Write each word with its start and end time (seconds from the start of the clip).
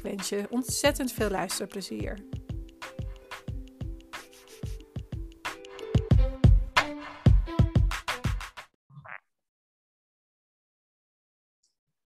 Ik 0.00 0.06
wens 0.06 0.28
je 0.28 0.46
ontzettend 0.50 1.12
veel 1.12 1.30
luisterplezier. 1.30 2.18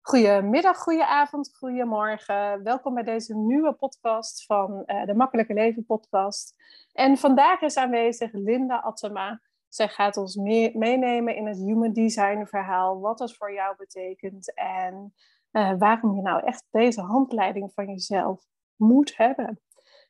Goedemiddag, 0.02 0.77
goedenavond, 0.77 1.55
goedemorgen. 1.58 2.63
Welkom 2.63 2.94
bij 2.94 3.04
deze 3.04 3.35
nieuwe 3.35 3.73
podcast 3.73 4.46
van 4.46 4.84
uh, 4.85 5.05
de 5.05 5.13
Makkelijke 5.13 5.54
Leven 5.54 5.85
podcast. 5.85 6.55
En 6.94 7.18
vandaag 7.18 7.62
is 7.62 7.77
aanwezig 7.77 8.34
Linda 8.34 8.77
Attema. 8.77 9.41
Zij 9.68 9.88
gaat 9.88 10.18
ons 10.18 10.35
mee 10.35 10.77
meenemen 10.77 11.35
in 11.35 11.48
het 11.48 11.58
Human 11.58 11.94
Design 11.94 12.46
verhaal, 12.46 12.99
wat 12.99 13.18
dat 13.18 13.35
voor 13.35 13.54
jou 13.54 13.76
betekent 13.77 14.54
en 14.54 15.13
uh, 15.52 15.73
waarom 15.78 16.16
je 16.16 16.22
nou 16.22 16.46
echt 16.46 16.66
deze 16.72 17.02
handleiding 17.02 17.72
van 17.73 17.88
jezelf 17.88 18.46
moet 18.76 19.18
hebben. 19.18 19.62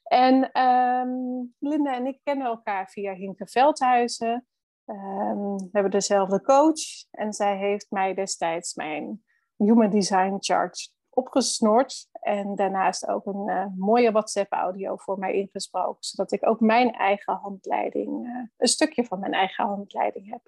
En 0.04 0.62
um, 0.62 1.56
Linda 1.60 1.96
en 1.96 2.06
ik 2.06 2.20
kennen 2.24 2.48
elkaar 2.48 2.90
via 2.90 3.14
Hinke 3.14 3.48
Veldhuizen. 3.48 4.48
Um, 4.86 5.58
we 5.58 5.70
hebben 5.72 5.92
dezelfde 5.92 6.42
coach 6.42 6.82
en 7.12 7.34
zij 7.34 7.58
heeft 7.58 7.88
mij 7.90 8.14
destijds 8.14 8.76
mijn 8.76 9.24
Human 9.56 9.90
Design 9.90 10.36
Chart 10.40 10.94
opgesnord. 11.10 12.10
En 12.12 12.56
daarnaast 12.56 13.08
ook 13.08 13.26
een 13.26 13.50
uh, 13.50 13.66
mooie 13.78 14.12
WhatsApp-audio 14.12 14.96
voor 14.96 15.20
mij 15.20 15.34
ingesproken, 15.34 16.04
zodat 16.04 16.32
ik 16.32 16.48
ook 16.48 16.60
mijn 16.60 16.94
eigen 16.94 17.34
handleiding, 17.34 18.28
uh, 18.28 18.48
een 18.58 18.68
stukje 18.68 19.06
van 19.06 19.20
mijn 19.20 19.34
eigen 19.34 19.66
handleiding 19.66 20.30
heb. 20.30 20.42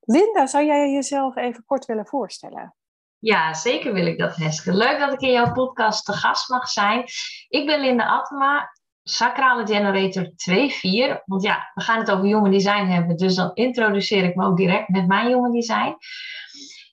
Linda, 0.00 0.46
zou 0.46 0.64
jij 0.64 0.90
jezelf 0.90 1.36
even 1.36 1.64
kort 1.64 1.84
willen 1.84 2.06
voorstellen? 2.06 2.74
Ja, 3.18 3.54
zeker 3.54 3.92
wil 3.92 4.06
ik 4.06 4.18
dat, 4.18 4.36
Heske. 4.36 4.74
Leuk 4.74 4.98
dat 4.98 5.12
ik 5.12 5.20
in 5.20 5.32
jouw 5.32 5.52
podcast 5.52 6.04
te 6.04 6.12
gast 6.12 6.48
mag 6.48 6.68
zijn. 6.68 7.04
Ik 7.48 7.66
ben 7.66 7.80
Linda 7.80 8.06
Atema, 8.06 8.70
Sacrale 9.02 9.66
Generator 9.66 10.24
2-4. 10.26 11.22
Want 11.24 11.42
ja, 11.42 11.70
we 11.74 11.82
gaan 11.82 11.98
het 11.98 12.10
over 12.10 12.24
Human 12.24 12.50
Design 12.50 12.84
hebben, 12.84 13.16
dus 13.16 13.34
dan 13.34 13.50
introduceer 13.54 14.24
ik 14.24 14.34
me 14.34 14.44
ook 14.44 14.56
direct 14.56 14.88
met 14.88 15.06
mijn 15.06 15.26
Human 15.26 15.52
Design. 15.52 15.96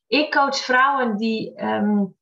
Ik 0.07 0.31
coach 0.31 0.57
vrouwen 0.57 1.17
die, 1.17 1.63
um, 1.63 2.15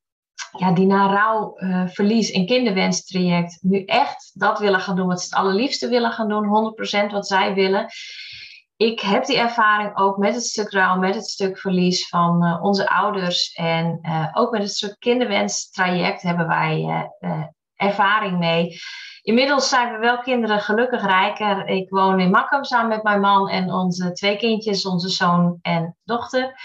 ja, 0.58 0.74
die 0.74 0.86
na 0.86 1.14
rouw, 1.14 1.54
uh, 1.58 1.88
verlies 1.88 2.32
en 2.32 2.46
kinderwenstraject 2.46 3.58
nu 3.62 3.84
echt 3.86 4.32
dat 4.34 4.60
willen 4.60 4.80
gaan 4.80 4.96
doen 4.96 5.08
wat 5.08 5.22
ze 5.22 5.26
het 5.26 5.44
allerliefste 5.44 5.90
willen 5.90 6.12
gaan 6.12 6.30
doen, 6.30 6.46
100% 6.46 7.12
wat 7.12 7.28
zij 7.28 7.54
willen 7.54 7.86
ik 8.82 9.00
heb 9.00 9.26
die 9.26 9.38
ervaring 9.38 9.98
ook 9.98 10.18
met 10.18 10.34
het 10.34 10.46
stuk 10.46 10.72
rouw, 10.72 10.98
met 10.98 11.16
het 11.16 11.28
stuk 11.28 11.58
verlies 11.58 12.08
van 12.08 12.46
uh, 12.46 12.64
onze 12.64 12.90
ouders. 12.90 13.54
En 13.54 14.00
uh, 14.02 14.28
ook 14.34 14.52
met 14.52 14.62
het 14.62 14.72
stuk 14.72 14.96
kinderwenstraject 15.00 16.22
hebben 16.22 16.48
wij 16.48 17.06
uh, 17.20 17.44
ervaring 17.76 18.40
mee. 18.40 18.80
Inmiddels 19.22 19.70
zijn 19.70 19.92
we 19.92 19.98
wel 19.98 20.20
kinderen 20.20 20.60
gelukkig 20.60 21.06
rijker. 21.06 21.68
Ik 21.68 21.90
woon 21.90 22.20
in 22.20 22.30
Makkum 22.30 22.64
samen 22.64 22.90
met 22.90 23.04
mijn 23.04 23.20
man 23.20 23.50
en 23.50 23.74
onze 23.74 24.12
twee 24.12 24.38
kindjes, 24.38 24.86
onze 24.86 25.10
zoon 25.10 25.60
en 25.62 25.98
dochter. 26.04 26.56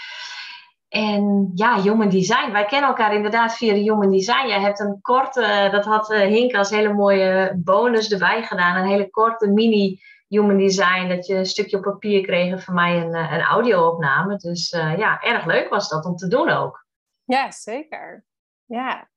En 0.87 1.51
ja, 1.53 1.81
Human 1.81 2.09
Design. 2.09 2.51
Wij 2.51 2.65
kennen 2.65 2.89
elkaar 2.89 3.13
inderdaad 3.13 3.55
via 3.55 3.73
de 3.73 3.79
Human 3.79 4.11
Design. 4.11 4.47
Jij 4.47 4.61
hebt 4.61 4.79
een 4.79 5.01
korte, 5.01 5.69
dat 5.71 5.85
had 5.85 6.07
Hink 6.07 6.55
als 6.55 6.69
hele 6.69 6.93
mooie 6.93 7.53
bonus 7.63 8.11
erbij 8.11 8.43
gedaan. 8.43 8.77
Een 8.77 8.89
hele 8.89 9.09
korte 9.09 9.47
mini 9.47 9.99
human 10.27 10.57
design, 10.57 11.07
dat 11.07 11.25
je 11.25 11.35
een 11.35 11.45
stukje 11.45 11.77
op 11.77 11.83
papier 11.83 12.21
kreeg 12.21 12.63
van 12.63 12.73
mij 12.73 13.01
een, 13.01 13.13
eh, 13.13 13.31
een 13.31 13.41
audio-opname. 13.41 14.37
Dus 14.37 14.69
ja, 14.69 15.21
erg 15.21 15.45
leuk 15.45 15.69
was 15.69 15.89
dat 15.89 16.05
om 16.05 16.15
te 16.15 16.27
doen 16.27 16.49
ook. 16.49 16.85
Ja, 17.23 17.51
zeker. 17.51 18.25
Ja. 18.65 19.09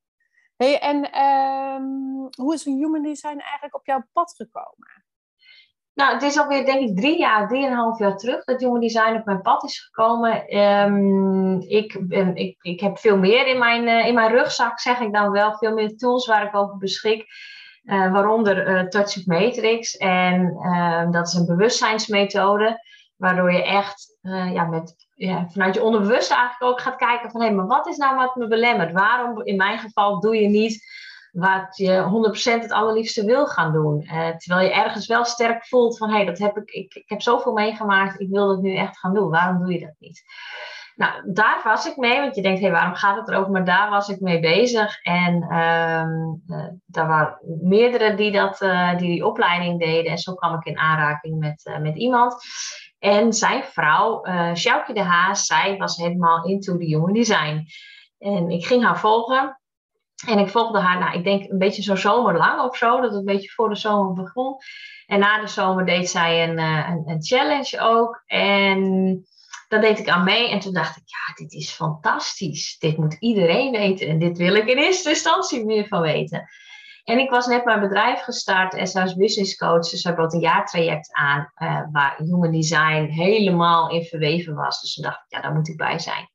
Hey, 0.56 0.80
en 0.80 1.20
um, 1.20 2.28
hoe 2.36 2.54
is 2.54 2.66
een 2.66 2.76
human 2.76 3.02
design 3.02 3.38
eigenlijk 3.38 3.74
op 3.74 3.86
jouw 3.86 4.04
pad 4.12 4.34
gekomen? 4.36 5.04
Nou, 6.00 6.12
het 6.12 6.22
is 6.22 6.38
alweer 6.38 6.64
denk 6.64 6.88
ik 6.88 6.96
drie 6.96 7.18
jaar, 7.18 7.48
drieënhalf 7.48 7.98
jaar 7.98 8.16
terug 8.16 8.44
dat 8.44 8.60
Human 8.60 8.80
Design 8.80 9.14
op 9.14 9.24
mijn 9.24 9.40
pad 9.40 9.64
is 9.64 9.78
gekomen. 9.78 10.58
Um, 10.58 11.60
ik, 11.60 11.92
ik, 12.34 12.56
ik 12.60 12.80
heb 12.80 12.98
veel 12.98 13.16
meer 13.16 13.46
in 13.46 13.58
mijn, 13.58 13.86
uh, 13.86 14.06
in 14.06 14.14
mijn 14.14 14.30
rugzak, 14.30 14.80
zeg 14.80 15.00
ik 15.00 15.12
dan 15.12 15.30
wel. 15.30 15.56
Veel 15.56 15.74
meer 15.74 15.96
tools 15.96 16.26
waar 16.26 16.46
ik 16.46 16.56
over 16.56 16.76
beschik. 16.76 17.26
Uh, 17.84 18.12
waaronder 18.12 18.68
uh, 18.68 18.82
Touch 18.82 19.16
of 19.16 19.26
Matrix. 19.26 19.96
En 19.96 20.56
uh, 20.62 21.10
dat 21.10 21.26
is 21.26 21.34
een 21.34 21.46
bewustzijnsmethode, 21.46 22.80
waardoor 23.16 23.52
je 23.52 23.64
echt 23.64 24.18
ja, 24.52 24.64
met, 24.64 24.94
ja, 25.14 25.46
vanuit 25.48 25.74
je 25.74 25.82
onderbewuste 25.82 26.34
eigenlijk 26.34 26.72
ook 26.72 26.80
gaat 26.80 26.96
kijken 26.96 27.30
van 27.30 27.42
hé, 27.42 27.50
maar 27.50 27.66
wat 27.66 27.86
is 27.86 27.96
nou 27.96 28.16
wat 28.16 28.36
me 28.36 28.48
belemmert? 28.48 28.92
Waarom 28.92 29.42
in 29.42 29.56
mijn 29.56 29.78
geval 29.78 30.20
doe 30.20 30.36
je 30.36 30.48
niet 30.48 30.84
wat 31.32 31.76
je 31.76 32.04
100% 32.58 32.62
het 32.62 32.72
allerliefste 32.72 33.24
wil 33.24 33.46
gaan 33.46 33.72
doen? 33.72 34.04
terwijl 34.36 34.68
je 34.68 34.74
ergens 34.74 35.06
wel 35.06 35.24
sterk 35.24 35.66
voelt 35.66 35.98
van 35.98 36.08
hé, 36.08 36.16
hey, 36.16 36.24
dat 36.24 36.38
heb 36.38 36.56
ik, 36.56 36.70
ik, 36.70 37.02
heb 37.06 37.22
zoveel 37.22 37.52
meegemaakt, 37.52 38.20
ik 38.20 38.28
wil 38.30 38.48
dat 38.48 38.62
nu 38.62 38.74
echt 38.76 38.98
gaan 38.98 39.14
doen. 39.14 39.30
Waarom 39.30 39.58
doe 39.58 39.72
je 39.72 39.80
dat 39.80 39.94
niet? 39.98 40.22
Nou, 40.94 41.32
daar 41.32 41.60
was 41.64 41.86
ik 41.86 41.96
mee, 41.96 42.20
want 42.20 42.34
je 42.34 42.42
denkt, 42.42 42.60
hé, 42.60 42.66
hey, 42.66 42.74
waarom 42.74 42.94
gaat 42.94 43.16
het 43.16 43.28
erover? 43.28 43.50
Maar 43.50 43.64
daar 43.64 43.90
was 43.90 44.08
ik 44.08 44.20
mee 44.20 44.40
bezig. 44.40 45.02
En 45.02 45.34
um, 45.34 46.42
daar 46.86 47.06
waren 47.06 47.38
meerdere 47.62 48.14
die, 48.14 48.32
dat, 48.32 48.60
uh, 48.60 48.96
die 48.96 49.08
die 49.08 49.26
opleiding 49.26 49.78
deden. 49.78 50.10
En 50.10 50.18
zo 50.18 50.34
kwam 50.34 50.54
ik 50.54 50.64
in 50.64 50.78
aanraking 50.78 51.38
met, 51.38 51.78
met 51.80 51.96
iemand. 51.96 52.42
En 52.98 53.32
zijn 53.32 53.64
vrouw, 53.64 54.26
uh, 54.26 54.54
de 54.86 55.02
Haas, 55.02 55.46
zij 55.46 55.76
was 55.76 55.96
helemaal 55.96 56.44
into 56.44 56.76
the 56.76 56.84
human 56.84 57.12
design. 57.12 57.64
En 58.18 58.50
ik 58.50 58.66
ging 58.66 58.84
haar 58.84 58.98
volgen. 58.98 59.59
En 60.26 60.38
ik 60.38 60.48
volgde 60.48 60.78
haar, 60.80 60.98
nou, 60.98 61.18
ik 61.18 61.24
denk 61.24 61.50
een 61.50 61.58
beetje 61.58 61.82
zo 61.82 61.94
zomerlang 61.94 62.60
of 62.60 62.76
zo, 62.76 63.00
dat 63.00 63.10
het 63.10 63.18
een 63.18 63.24
beetje 63.24 63.50
voor 63.50 63.68
de 63.68 63.76
zomer 63.76 64.12
begon. 64.12 64.56
En 65.06 65.18
na 65.18 65.40
de 65.40 65.46
zomer 65.46 65.86
deed 65.86 66.10
zij 66.10 66.48
een, 66.48 66.58
een, 66.58 67.02
een 67.06 67.22
challenge 67.22 67.80
ook. 67.80 68.22
En 68.26 69.24
daar 69.68 69.80
deed 69.80 69.98
ik 69.98 70.08
aan 70.08 70.24
mee 70.24 70.50
en 70.50 70.60
toen 70.60 70.72
dacht 70.72 70.96
ik, 70.96 71.02
ja, 71.04 71.34
dit 71.34 71.52
is 71.52 71.70
fantastisch. 71.70 72.78
Dit 72.78 72.96
moet 72.96 73.16
iedereen 73.18 73.70
weten 73.70 74.08
en 74.08 74.18
dit 74.18 74.38
wil 74.38 74.54
ik 74.54 74.68
in 74.68 74.76
eerste 74.76 75.08
instantie 75.08 75.64
meer 75.64 75.86
van 75.86 76.00
weten. 76.00 76.48
En 77.04 77.18
ik 77.18 77.30
was 77.30 77.46
net 77.46 77.64
mijn 77.64 77.80
bedrijf 77.80 78.20
gestart 78.20 78.88
SAS 78.88 79.14
Business 79.14 79.56
Coach. 79.56 79.90
Dus 79.90 80.04
er 80.04 80.14
bood 80.14 80.32
een 80.32 80.40
jaartraject 80.40 81.12
aan 81.12 81.52
uh, 81.56 81.80
waar 81.92 82.16
Human 82.16 82.50
Design 82.50 83.04
helemaal 83.04 83.90
in 83.90 84.04
verweven 84.04 84.54
was. 84.54 84.80
Dus 84.80 84.94
toen 84.94 85.04
dacht 85.04 85.24
ik, 85.24 85.32
ja, 85.36 85.40
daar 85.40 85.54
moet 85.54 85.68
ik 85.68 85.76
bij 85.76 85.98
zijn. 85.98 86.28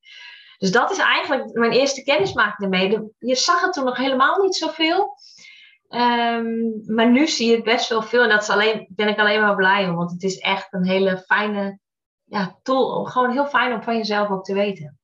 Dus 0.57 0.71
dat 0.71 0.91
is 0.91 0.97
eigenlijk 0.97 1.53
mijn 1.53 1.71
eerste 1.71 2.03
kennismaking 2.03 2.73
ermee. 2.73 3.13
Je 3.19 3.35
zag 3.35 3.61
het 3.61 3.73
toen 3.73 3.85
nog 3.85 3.97
helemaal 3.97 4.41
niet 4.41 4.55
zoveel. 4.55 5.17
Um, 5.89 6.81
maar 6.85 7.11
nu 7.11 7.27
zie 7.27 7.49
je 7.49 7.55
het 7.55 7.63
best 7.63 7.89
wel 7.89 8.01
veel. 8.01 8.23
En 8.23 8.29
dat 8.29 8.41
is 8.41 8.49
alleen, 8.49 8.87
ben 8.89 9.07
ik 9.07 9.19
alleen 9.19 9.41
maar 9.41 9.55
blij 9.55 9.89
om. 9.89 9.95
Want 9.95 10.11
het 10.11 10.23
is 10.23 10.37
echt 10.37 10.73
een 10.73 10.85
hele 10.85 11.17
fijne 11.17 11.79
ja, 12.23 12.59
tool. 12.61 13.05
Gewoon 13.05 13.31
heel 13.31 13.47
fijn 13.47 13.73
om 13.73 13.83
van 13.83 13.97
jezelf 13.97 14.29
ook 14.29 14.43
te 14.43 14.53
weten. 14.53 14.99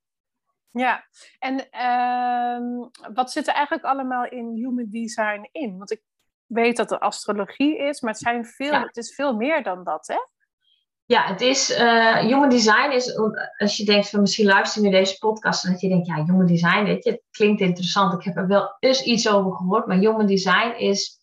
Ja, 0.72 1.08
en 1.40 1.68
uh, 1.72 2.88
wat 3.14 3.32
zit 3.32 3.48
er 3.48 3.54
eigenlijk 3.54 3.86
allemaal 3.86 4.26
in 4.26 4.52
human 4.56 4.88
design 4.90 5.50
in? 5.52 5.78
Want 5.78 5.92
ik 5.92 6.02
weet 6.46 6.78
dat 6.78 6.92
er 6.92 7.00
astrologie 7.00 7.78
is, 7.78 8.02
maar 8.02 8.12
het, 8.12 8.22
zijn 8.22 8.46
veel, 8.46 8.74
het 8.74 8.98
is 8.98 9.16
veel 9.16 9.36
meer 9.36 9.64
dan 9.64 9.84
dat, 9.84 10.08
hè? 10.08 10.18
Ja, 11.06 11.26
het 11.26 11.42
is, 11.42 11.80
uh, 11.80 12.18
human 12.18 12.50
design 12.50 12.92
is, 12.92 13.18
als 13.58 13.78
je 13.78 13.86
denkt 13.86 14.10
van 14.10 14.22
misschien 14.22 14.46
luister 14.46 14.84
je 14.84 14.90
deze 14.90 15.18
podcast 15.18 15.66
en 15.66 15.72
dat 15.72 15.82
je 15.82 15.90
denkt, 15.90 16.08
ja, 16.08 16.24
human 16.24 16.46
design, 16.46 16.84
weet 16.84 17.04
je, 17.04 17.12
het 17.12 17.22
klinkt 17.32 17.62
interessant, 17.62 18.14
ik 18.14 18.24
heb 18.24 18.38
er 18.38 18.48
wel 18.48 18.76
eens 18.80 19.04
iets 19.04 19.30
over 19.30 19.52
gehoord, 19.52 19.88
maar 19.88 19.98
human 19.98 20.26
design 20.26 20.74
is 20.78 21.20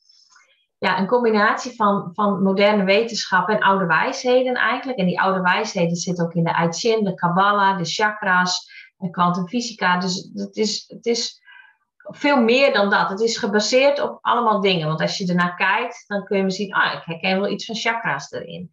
ja, 0.79 0.99
een 0.99 1.07
combinatie 1.07 1.75
van, 1.75 2.11
van 2.13 2.43
moderne 2.43 2.85
wetenschap 2.85 3.49
en 3.49 3.61
oude 3.61 3.87
wijsheden 3.87 4.55
eigenlijk. 4.55 4.99
En 4.99 5.07
die 5.07 5.21
oude 5.21 5.41
wijsheden 5.41 5.97
zitten 5.97 6.25
ook 6.25 6.35
in 6.35 6.45
de 6.45 6.71
I 6.85 7.03
de 7.03 7.15
Kabbalah, 7.15 7.79
de 7.79 7.85
chakras, 7.85 8.71
de 8.97 9.11
kwantumfysica. 9.11 9.99
Dus 9.99 10.31
het 10.35 10.57
is, 10.57 10.85
het 10.87 11.07
is 11.07 11.43
veel 11.97 12.43
meer 12.43 12.73
dan 12.73 12.91
dat. 12.91 13.09
Het 13.09 13.21
is 13.21 13.37
gebaseerd 13.37 14.01
op 14.01 14.19
allemaal 14.21 14.61
dingen. 14.61 14.87
Want 14.87 15.01
als 15.01 15.19
je 15.19 15.27
ernaar 15.27 15.55
kijkt, 15.55 16.05
dan 16.07 16.25
kun 16.25 16.39
je 16.39 16.51
zien, 16.51 16.75
ah, 16.75 16.93
ik 16.93 17.03
herken 17.05 17.41
wel 17.41 17.51
iets 17.51 17.65
van 17.65 17.77
chakras 17.77 18.33
erin. 18.33 18.71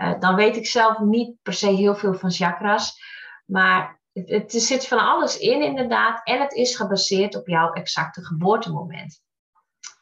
Uh, 0.00 0.18
dan 0.18 0.34
weet 0.34 0.56
ik 0.56 0.66
zelf 0.66 0.98
niet 0.98 1.42
per 1.42 1.52
se 1.52 1.68
heel 1.68 1.94
veel 1.94 2.14
van 2.14 2.30
chakras. 2.30 3.00
Maar 3.44 4.00
het, 4.12 4.52
het 4.52 4.52
zit 4.52 4.86
van 4.86 4.98
alles 4.98 5.38
in, 5.38 5.62
inderdaad. 5.62 6.20
En 6.24 6.40
het 6.40 6.52
is 6.52 6.76
gebaseerd 6.76 7.36
op 7.36 7.48
jouw 7.48 7.72
exacte 7.72 8.24
geboortemoment. 8.24 9.22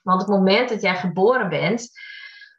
Want 0.02 0.20
het 0.20 0.30
moment 0.30 0.68
dat 0.68 0.82
jij 0.82 0.96
geboren 0.96 1.48
bent, 1.48 1.90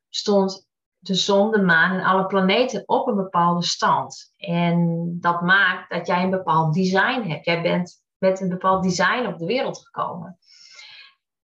stond 0.09 0.67
de 0.97 1.15
zon, 1.15 1.51
de 1.51 1.61
maan 1.61 1.91
en 1.91 2.05
alle 2.05 2.25
planeten 2.25 2.83
op 2.85 3.07
een 3.07 3.15
bepaalde 3.15 3.63
stand. 3.63 4.33
En 4.37 5.07
dat 5.19 5.41
maakt 5.41 5.89
dat 5.89 6.07
jij 6.07 6.23
een 6.23 6.29
bepaald 6.29 6.73
design 6.73 7.21
hebt. 7.21 7.45
Jij 7.45 7.61
bent 7.61 8.01
met 8.17 8.41
een 8.41 8.49
bepaald 8.49 8.83
design 8.83 9.25
op 9.25 9.37
de 9.37 9.45
wereld 9.45 9.77
gekomen. 9.77 10.37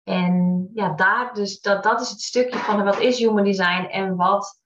En 0.05 0.69
ja, 0.75 0.95
daar 0.95 1.35
dus, 1.35 1.61
dat, 1.61 1.83
dat 1.83 2.01
is 2.01 2.11
het 2.11 2.21
stukje 2.21 2.59
van 2.59 2.85
wat 2.85 2.99
is 2.99 3.19
human 3.19 3.45
design 3.45 3.85
en 3.91 4.17
wat, 4.17 4.61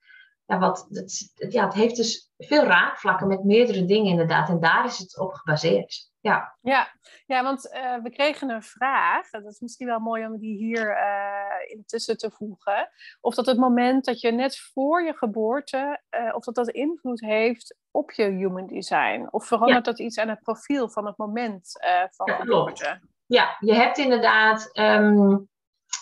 ja, 0.53 0.59
wat 0.59 0.87
het, 0.91 1.33
ja, 1.49 1.65
het 1.65 1.75
heeft 1.75 1.97
dus 1.97 2.31
veel 2.39 2.65
raakvlakken 2.65 3.27
met 3.27 3.45
meerdere 3.45 3.85
dingen 3.85 4.11
inderdaad. 4.11 4.49
En 4.49 4.61
daar 4.61 4.85
is 4.85 4.99
het 4.99 5.19
op 5.19 5.33
gebaseerd. 5.33 6.11
Ja, 6.21 6.57
ja, 6.61 6.89
ja 7.27 7.43
want 7.43 7.75
uh, 7.75 8.03
we 8.03 8.11
kregen 8.11 8.51
een 8.51 8.63
vraag. 8.63 9.31
Dat 9.31 9.45
is 9.45 9.61
misschien 9.61 9.87
wel 9.87 9.99
mooi 9.99 10.27
om 10.27 10.39
die 10.39 10.57
hier 10.57 10.97
uh, 10.97 11.77
intussen 11.77 12.17
te 12.17 12.31
voegen. 12.31 12.89
Of 13.21 13.35
dat 13.35 13.47
het 13.47 13.59
moment 13.59 14.05
dat 14.05 14.21
je 14.21 14.33
net 14.33 14.59
voor 14.59 15.03
je 15.03 15.17
geboorte, 15.17 16.01
uh, 16.11 16.35
of 16.35 16.45
dat 16.45 16.55
dat 16.55 16.69
invloed 16.69 17.21
heeft 17.21 17.77
op 17.91 18.11
je 18.11 18.25
human 18.25 18.67
design. 18.67 19.29
Of 19.31 19.47
verandert 19.47 19.87
ja. 19.87 19.91
dat 19.91 20.01
iets 20.01 20.19
aan 20.19 20.29
het 20.29 20.43
profiel 20.43 20.89
van 20.89 21.07
het 21.07 21.17
moment 21.17 21.71
van 22.11 22.27
ja, 22.27 22.37
geboorte? 22.37 22.85
Klopt. 22.85 23.01
Ja, 23.27 23.57
je 23.61 23.75
hebt 23.75 23.99
inderdaad 23.99 24.79
um, 24.79 25.49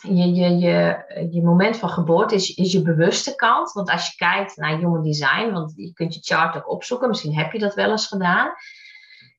je, 0.00 0.34
je, 0.34 0.58
je, 0.58 1.04
je 1.30 1.42
moment 1.42 1.76
van 1.76 1.88
geboorte 1.88 2.34
is, 2.34 2.54
is 2.54 2.72
je 2.72 2.82
bewuste 2.82 3.34
kant. 3.34 3.72
Want 3.72 3.90
als 3.90 4.06
je 4.06 4.16
kijkt 4.16 4.56
naar 4.56 4.78
human 4.78 5.02
design, 5.02 5.50
want 5.52 5.72
je 5.76 5.92
kunt 5.92 6.14
je 6.14 6.34
chart 6.34 6.56
ook 6.56 6.70
opzoeken, 6.70 7.08
misschien 7.08 7.34
heb 7.34 7.52
je 7.52 7.58
dat 7.58 7.74
wel 7.74 7.90
eens 7.90 8.06
gedaan. 8.06 8.52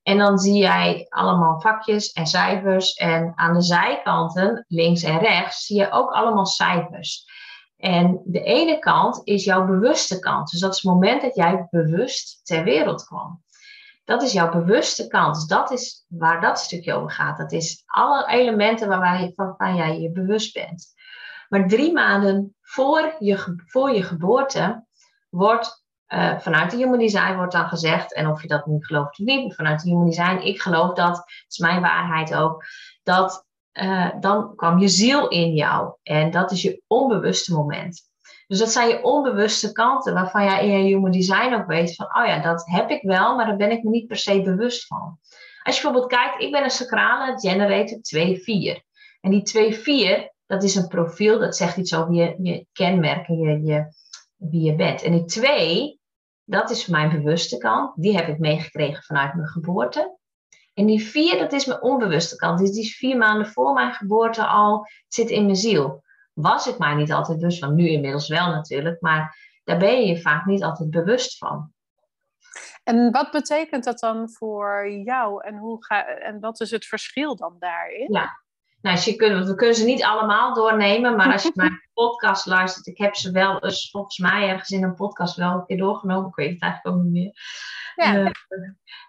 En 0.04 0.18
dan 0.18 0.38
zie 0.38 0.58
jij 0.58 1.06
allemaal 1.10 1.62
vakjes 1.62 2.12
en 2.12 2.28
cijfers. 2.28 2.94
En 2.94 3.34
aan 3.36 3.54
de 3.54 3.62
zijkanten, 3.62 4.66
links 4.68 5.04
en 5.04 5.20
rechts, 5.20 5.66
zie 5.66 5.78
je 5.78 5.92
ook 5.92 6.12
allemaal 6.12 6.46
cijfers. 6.46 7.26
En 7.78 8.22
de 8.26 8.42
ene 8.42 8.80
kant 8.80 9.22
is 9.24 9.44
jouw 9.44 9.66
bewuste 9.66 10.20
kant. 10.20 10.50
Dus 10.50 10.60
dat 10.60 10.74
is 10.74 10.82
het 10.82 10.92
moment 10.92 11.22
dat 11.22 11.36
jij 11.36 11.68
bewust 11.70 12.46
ter 12.46 12.64
wereld 12.64 13.06
kwam. 13.06 13.44
Dat 14.12 14.22
is 14.22 14.34
jouw 14.34 14.52
bewuste 14.52 15.08
kant. 15.08 15.36
Dus 15.36 15.46
dat 15.46 15.72
is 15.72 16.06
waar 16.08 16.42
dat 16.42 16.60
stukje 16.60 16.94
over 16.94 17.12
gaat. 17.12 17.38
Dat 17.38 17.52
is 17.52 17.84
alle 17.86 18.28
elementen 18.28 18.88
waarvan 18.88 19.32
waarvan 19.36 19.76
jij 19.76 20.00
je 20.00 20.12
bewust 20.12 20.54
bent. 20.54 20.94
Maar 21.50 21.68
drie 21.68 21.94
maanden 21.94 22.56
voor 22.62 23.16
je, 23.20 23.64
voor 23.66 23.92
je 23.92 24.04
geboorte 24.04 24.86
wordt 25.30 25.84
uh, 26.08 26.40
vanuit 26.40 26.72
de 26.72 26.78
Human 26.78 27.00
Design 27.00 27.36
wordt 27.36 27.52
dan 27.52 27.68
gezegd, 27.68 28.14
en 28.14 28.28
of 28.28 28.42
je 28.42 28.48
dat 28.48 28.66
nu 28.66 28.78
gelooft 28.80 29.20
of 29.20 29.26
niet, 29.26 29.56
vanuit 29.56 29.84
de 29.84 29.90
Human 29.90 30.06
Design, 30.06 30.38
ik 30.38 30.62
geloof 30.62 30.94
dat, 30.94 31.18
het 31.18 31.46
is 31.48 31.58
mijn 31.58 31.82
waarheid 31.82 32.36
ook, 32.36 32.66
dat 33.04 33.46
uh, 33.74 34.10
dan 34.20 34.56
kwam 34.56 34.80
je 34.80 34.88
ziel 34.88 35.28
in 35.28 35.54
jou. 35.54 35.96
En 36.04 36.32
dat 36.32 36.52
is 36.52 36.62
je 36.62 36.84
onbewuste 36.88 37.54
moment. 37.54 38.11
Dus 38.52 38.60
dat 38.60 38.72
zijn 38.72 38.88
je 38.88 39.04
onbewuste 39.04 39.72
kanten 39.72 40.14
waarvan 40.14 40.44
jij 40.44 40.66
in 40.66 40.72
je 40.72 40.84
Human 40.84 41.12
Design 41.12 41.54
ook 41.54 41.68
weet 41.68 41.96
van, 41.96 42.06
oh 42.06 42.26
ja, 42.26 42.42
dat 42.42 42.66
heb 42.66 42.90
ik 42.90 43.02
wel, 43.02 43.36
maar 43.36 43.46
daar 43.46 43.56
ben 43.56 43.72
ik 43.72 43.84
me 43.84 43.90
niet 43.90 44.08
per 44.08 44.18
se 44.18 44.42
bewust 44.42 44.88
van. 44.88 45.20
Als 45.64 45.76
je 45.76 45.82
bijvoorbeeld 45.82 46.08
kijkt, 46.08 46.42
ik 46.42 46.52
ben 46.52 46.64
een 46.64 46.70
sacrale 46.70 47.40
generator 47.40 47.98
2-4. 47.98 48.82
En 49.22 49.32
die 49.32 49.76
2-4, 50.24 50.36
dat 50.46 50.64
is 50.64 50.76
een 50.76 50.88
profiel, 50.88 51.40
dat 51.40 51.56
zegt 51.56 51.78
iets 51.78 51.96
over 51.96 52.14
je, 52.14 52.36
je 52.42 52.66
kenmerken, 52.72 53.38
je, 53.38 53.62
je, 53.62 53.94
wie 54.36 54.62
je 54.62 54.76
bent. 54.76 55.02
En 55.02 55.12
die 55.12 55.26
2, 55.26 56.00
dat 56.44 56.70
is 56.70 56.88
mijn 56.88 57.10
bewuste 57.10 57.58
kant. 57.58 57.94
Die 57.96 58.16
heb 58.16 58.28
ik 58.28 58.40
meegekregen 58.40 59.04
vanuit 59.04 59.34
mijn 59.34 59.48
geboorte. 59.48 60.18
En 60.74 60.86
die 60.86 61.04
vier, 61.04 61.38
dat 61.38 61.52
is 61.52 61.66
mijn 61.66 61.82
onbewuste 61.82 62.36
kant. 62.36 62.60
Dus 62.60 62.72
die 62.72 62.84
is 62.84 62.96
vier 62.96 63.18
maanden 63.18 63.48
voor 63.48 63.74
mijn 63.74 63.94
geboorte 63.94 64.46
al 64.46 64.88
zit 65.08 65.30
in 65.30 65.44
mijn 65.44 65.56
ziel. 65.56 66.04
Was 66.34 66.68
ik 66.68 66.78
maar 66.78 66.96
niet 66.96 67.12
altijd 67.12 67.38
bewust 67.38 67.60
van. 67.60 67.76
Nu 67.76 67.88
inmiddels 67.88 68.28
wel 68.28 68.48
natuurlijk. 68.48 69.02
Maar 69.02 69.38
daar 69.64 69.78
ben 69.78 70.02
je 70.02 70.08
je 70.08 70.22
vaak 70.22 70.46
niet 70.46 70.64
altijd 70.64 70.90
bewust 70.90 71.38
van. 71.38 71.74
En 72.84 73.12
wat 73.12 73.32
betekent 73.32 73.84
dat 73.84 74.00
dan 74.00 74.30
voor 74.30 74.92
jou? 74.92 75.44
En, 75.44 75.58
hoe 75.58 75.86
ga, 75.86 76.06
en 76.06 76.40
wat 76.40 76.60
is 76.62 76.72
het 76.72 76.86
verschil 76.86 77.36
dan 77.36 77.56
daarin? 77.60 78.14
Ja, 78.14 78.42
nou, 78.82 79.00
je 79.04 79.16
kunt, 79.16 79.48
we 79.48 79.56
kunnen 79.56 79.76
ze 79.76 79.86
niet 79.86 80.04
allemaal 80.04 80.54
doornemen, 80.54 81.16
maar 81.16 81.32
als 81.32 81.44
je 81.44 81.52
mijn 81.56 81.90
podcast 81.94 82.46
luistert, 82.46 82.88
ik 82.88 82.98
heb 82.98 83.16
ze 83.16 83.32
wel 83.32 83.64
eens 83.64 83.90
volgens 83.92 84.18
mij 84.18 84.50
ergens 84.50 84.70
in 84.70 84.84
een 84.84 84.96
podcast 84.96 85.36
wel 85.36 85.54
een 85.54 85.66
keer 85.66 85.78
doorgenomen. 85.78 86.30
Ik 86.30 86.36
weet 86.36 86.54
het 86.54 86.62
eigenlijk 86.62 86.96
ook 86.96 87.04
niet 87.04 87.12
meer. 87.12 87.34
Ja. 88.04 88.32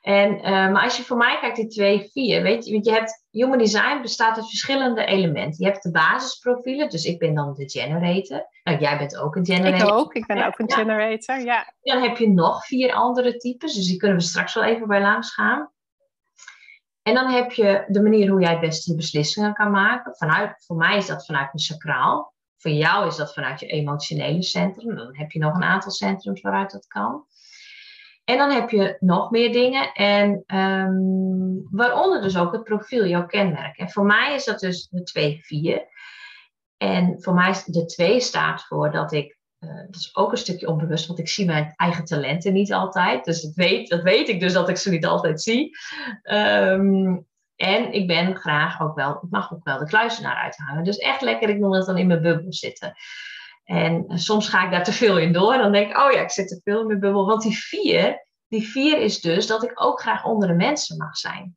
En, 0.00 0.34
uh, 0.34 0.42
maar 0.42 0.82
als 0.82 0.96
je 0.96 1.02
voor 1.02 1.16
mij 1.16 1.38
kijkt, 1.40 1.56
die 1.56 1.66
twee, 1.66 2.10
vier, 2.12 2.42
weet 2.42 2.64
je, 2.64 2.72
want 2.72 2.84
je 2.84 2.92
hebt, 2.92 3.26
Human 3.30 3.58
Design 3.58 4.00
bestaat 4.02 4.36
uit 4.36 4.48
verschillende 4.48 5.04
elementen. 5.04 5.64
Je 5.64 5.70
hebt 5.70 5.82
de 5.82 5.90
basisprofielen, 5.90 6.88
dus 6.88 7.04
ik 7.04 7.18
ben 7.18 7.34
dan 7.34 7.54
de 7.54 7.70
generator. 7.70 8.46
Nou, 8.64 8.78
jij 8.78 8.98
bent 8.98 9.16
ook 9.16 9.36
een 9.36 9.46
generator. 9.46 9.88
Ik 9.88 9.94
ook, 9.94 10.14
ik 10.14 10.26
ben 10.26 10.46
ook 10.46 10.58
een 10.58 10.66
ja. 10.68 10.76
generator, 10.76 11.40
ja. 11.40 11.74
Dan 11.80 12.02
heb 12.02 12.16
je 12.16 12.28
nog 12.28 12.66
vier 12.66 12.92
andere 12.92 13.36
types, 13.36 13.74
dus 13.74 13.86
die 13.86 13.96
kunnen 13.96 14.18
we 14.18 14.22
straks 14.22 14.54
wel 14.54 14.64
even 14.64 14.88
bij 14.88 15.00
langs 15.00 15.34
gaan. 15.34 15.72
En 17.02 17.14
dan 17.14 17.30
heb 17.30 17.52
je 17.52 17.84
de 17.86 18.02
manier 18.02 18.30
hoe 18.30 18.40
jij 18.40 18.50
het 18.50 18.60
beste 18.60 18.94
beslissingen 18.96 19.54
kan 19.54 19.70
maken. 19.70 20.16
Vanuit, 20.16 20.64
voor 20.66 20.76
mij 20.76 20.96
is 20.96 21.06
dat 21.06 21.24
vanuit 21.24 21.52
mijn 21.52 21.64
sacraal. 21.64 22.32
Voor 22.56 22.70
jou 22.70 23.06
is 23.06 23.16
dat 23.16 23.34
vanuit 23.34 23.60
je 23.60 23.66
emotionele 23.66 24.42
centrum. 24.42 24.96
Dan 24.96 25.16
heb 25.16 25.30
je 25.30 25.38
nog 25.38 25.54
een 25.54 25.62
aantal 25.62 25.90
centrums 25.90 26.40
waaruit 26.40 26.70
dat 26.70 26.86
kan. 26.86 27.24
En 28.32 28.38
dan 28.38 28.50
heb 28.50 28.70
je 28.70 28.96
nog 29.00 29.30
meer 29.30 29.52
dingen. 29.52 29.92
En 29.92 30.44
um, 30.46 31.68
waaronder 31.70 32.22
dus 32.22 32.36
ook 32.36 32.52
het 32.52 32.64
profiel, 32.64 33.06
jouw 33.06 33.26
kenmerk. 33.26 33.76
En 33.76 33.90
voor 33.90 34.04
mij 34.04 34.34
is 34.34 34.44
dat 34.44 34.60
dus 34.60 34.88
de 34.90 35.80
2-4. 35.86 35.90
En 36.76 37.22
voor 37.22 37.34
mij 37.34 37.50
is 37.50 37.64
de 37.64 37.84
2 37.84 38.20
staat 38.20 38.64
voor 38.64 38.90
dat 38.90 39.12
ik 39.12 39.40
uh, 39.60 39.76
dat 39.76 39.96
is 39.96 40.16
ook 40.16 40.30
een 40.30 40.38
stukje 40.38 40.68
onbewust, 40.68 41.06
want 41.06 41.18
ik 41.18 41.28
zie 41.28 41.46
mijn 41.46 41.72
eigen 41.76 42.04
talenten 42.04 42.52
niet 42.52 42.72
altijd. 42.72 43.24
Dus 43.24 43.42
dat 43.42 43.54
weet, 43.54 43.88
dat 43.88 44.02
weet 44.02 44.28
ik 44.28 44.40
dus 44.40 44.52
dat 44.52 44.68
ik 44.68 44.76
ze 44.76 44.90
niet 44.90 45.06
altijd 45.06 45.42
zie. 45.42 45.76
Um, 46.22 47.26
en 47.56 47.92
ik 47.92 48.06
ben 48.06 48.36
graag 48.36 48.80
ook 48.80 48.94
wel, 48.94 49.12
ik 49.12 49.30
mag 49.30 49.52
ook 49.52 49.64
wel 49.64 49.78
de 49.78 49.86
kluizenaar 49.86 50.36
uithangen. 50.36 50.84
Dus 50.84 50.96
echt 50.96 51.20
lekker, 51.20 51.48
ik 51.48 51.58
wil 51.58 51.70
dat 51.70 51.86
dan 51.86 51.98
in 51.98 52.06
mijn 52.06 52.22
bubbel 52.22 52.52
zitten. 52.52 52.94
En 53.64 54.18
soms 54.18 54.48
ga 54.48 54.64
ik 54.64 54.70
daar 54.70 54.84
te 54.84 54.92
veel 54.92 55.18
in 55.18 55.32
door. 55.32 55.56
Dan 55.56 55.72
denk 55.72 55.90
ik, 55.90 55.98
oh 55.98 56.12
ja, 56.12 56.20
ik 56.20 56.30
zit 56.30 56.48
te 56.48 56.60
veel 56.64 56.80
in 56.80 56.86
mijn 56.86 57.00
bubbel. 57.00 57.26
Want 57.26 57.42
die 57.42 57.58
vier, 57.58 58.26
die 58.48 58.68
vier 58.68 58.98
is 58.98 59.20
dus 59.20 59.46
dat 59.46 59.62
ik 59.62 59.72
ook 59.74 60.00
graag 60.00 60.24
onder 60.24 60.48
de 60.48 60.54
mensen 60.54 60.96
mag 60.96 61.16
zijn. 61.16 61.56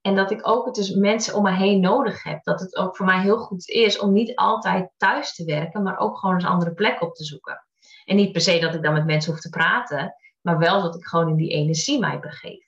En 0.00 0.14
dat 0.14 0.30
ik 0.30 0.48
ook 0.48 0.66
het 0.66 0.74
dus 0.74 0.94
mensen 0.94 1.34
om 1.34 1.42
me 1.42 1.52
heen 1.52 1.80
nodig 1.80 2.22
heb. 2.22 2.44
Dat 2.44 2.60
het 2.60 2.76
ook 2.76 2.96
voor 2.96 3.06
mij 3.06 3.20
heel 3.20 3.38
goed 3.38 3.68
is 3.68 3.98
om 3.98 4.12
niet 4.12 4.34
altijd 4.34 4.90
thuis 4.96 5.34
te 5.34 5.44
werken, 5.44 5.82
maar 5.82 5.98
ook 5.98 6.18
gewoon 6.18 6.34
een 6.34 6.46
andere 6.46 6.74
plek 6.74 7.02
op 7.02 7.14
te 7.14 7.24
zoeken. 7.24 7.66
En 8.04 8.16
niet 8.16 8.32
per 8.32 8.40
se 8.40 8.58
dat 8.58 8.74
ik 8.74 8.82
dan 8.82 8.92
met 8.92 9.04
mensen 9.04 9.32
hoef 9.32 9.40
te 9.40 9.48
praten, 9.48 10.14
maar 10.40 10.58
wel 10.58 10.82
dat 10.82 10.94
ik 10.94 11.04
gewoon 11.04 11.28
in 11.28 11.36
die 11.36 11.50
energie 11.50 11.98
mij 11.98 12.20
begeef. 12.20 12.66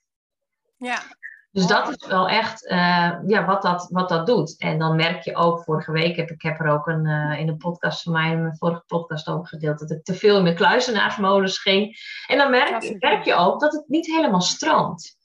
Ja. 0.76 1.02
Dus 1.56 1.66
dat 1.66 1.88
is 1.88 2.06
wel 2.06 2.28
echt 2.28 2.64
uh, 2.64 3.12
ja, 3.26 3.44
wat, 3.44 3.62
dat, 3.62 3.88
wat 3.90 4.08
dat 4.08 4.26
doet. 4.26 4.58
En 4.58 4.78
dan 4.78 4.96
merk 4.96 5.22
je 5.22 5.34
ook, 5.34 5.62
vorige 5.62 5.92
week 5.92 6.16
heb 6.16 6.30
ik 6.30 6.42
heb 6.42 6.60
er 6.60 6.68
ook 6.68 6.86
een, 6.86 7.06
uh, 7.06 7.38
in 7.38 7.48
een 7.48 7.56
podcast 7.56 8.02
van 8.02 8.12
mij, 8.12 8.30
in 8.30 8.42
mijn 8.42 8.56
vorige 8.56 8.82
podcast 8.86 9.28
over 9.28 9.46
gedeeld, 9.46 9.78
dat 9.78 9.90
ik 9.90 10.04
te 10.04 10.14
veel 10.14 10.36
in 10.36 10.42
mijn 10.42 10.54
kluizenaarsmodus 10.54 11.58
ging. 11.58 11.96
En 12.26 12.38
dan 12.38 12.50
merk, 12.50 12.96
merk 12.98 13.24
je 13.24 13.34
ook 13.34 13.60
dat 13.60 13.72
het 13.72 13.88
niet 13.88 14.06
helemaal 14.06 14.40
stroomt. 14.40 15.16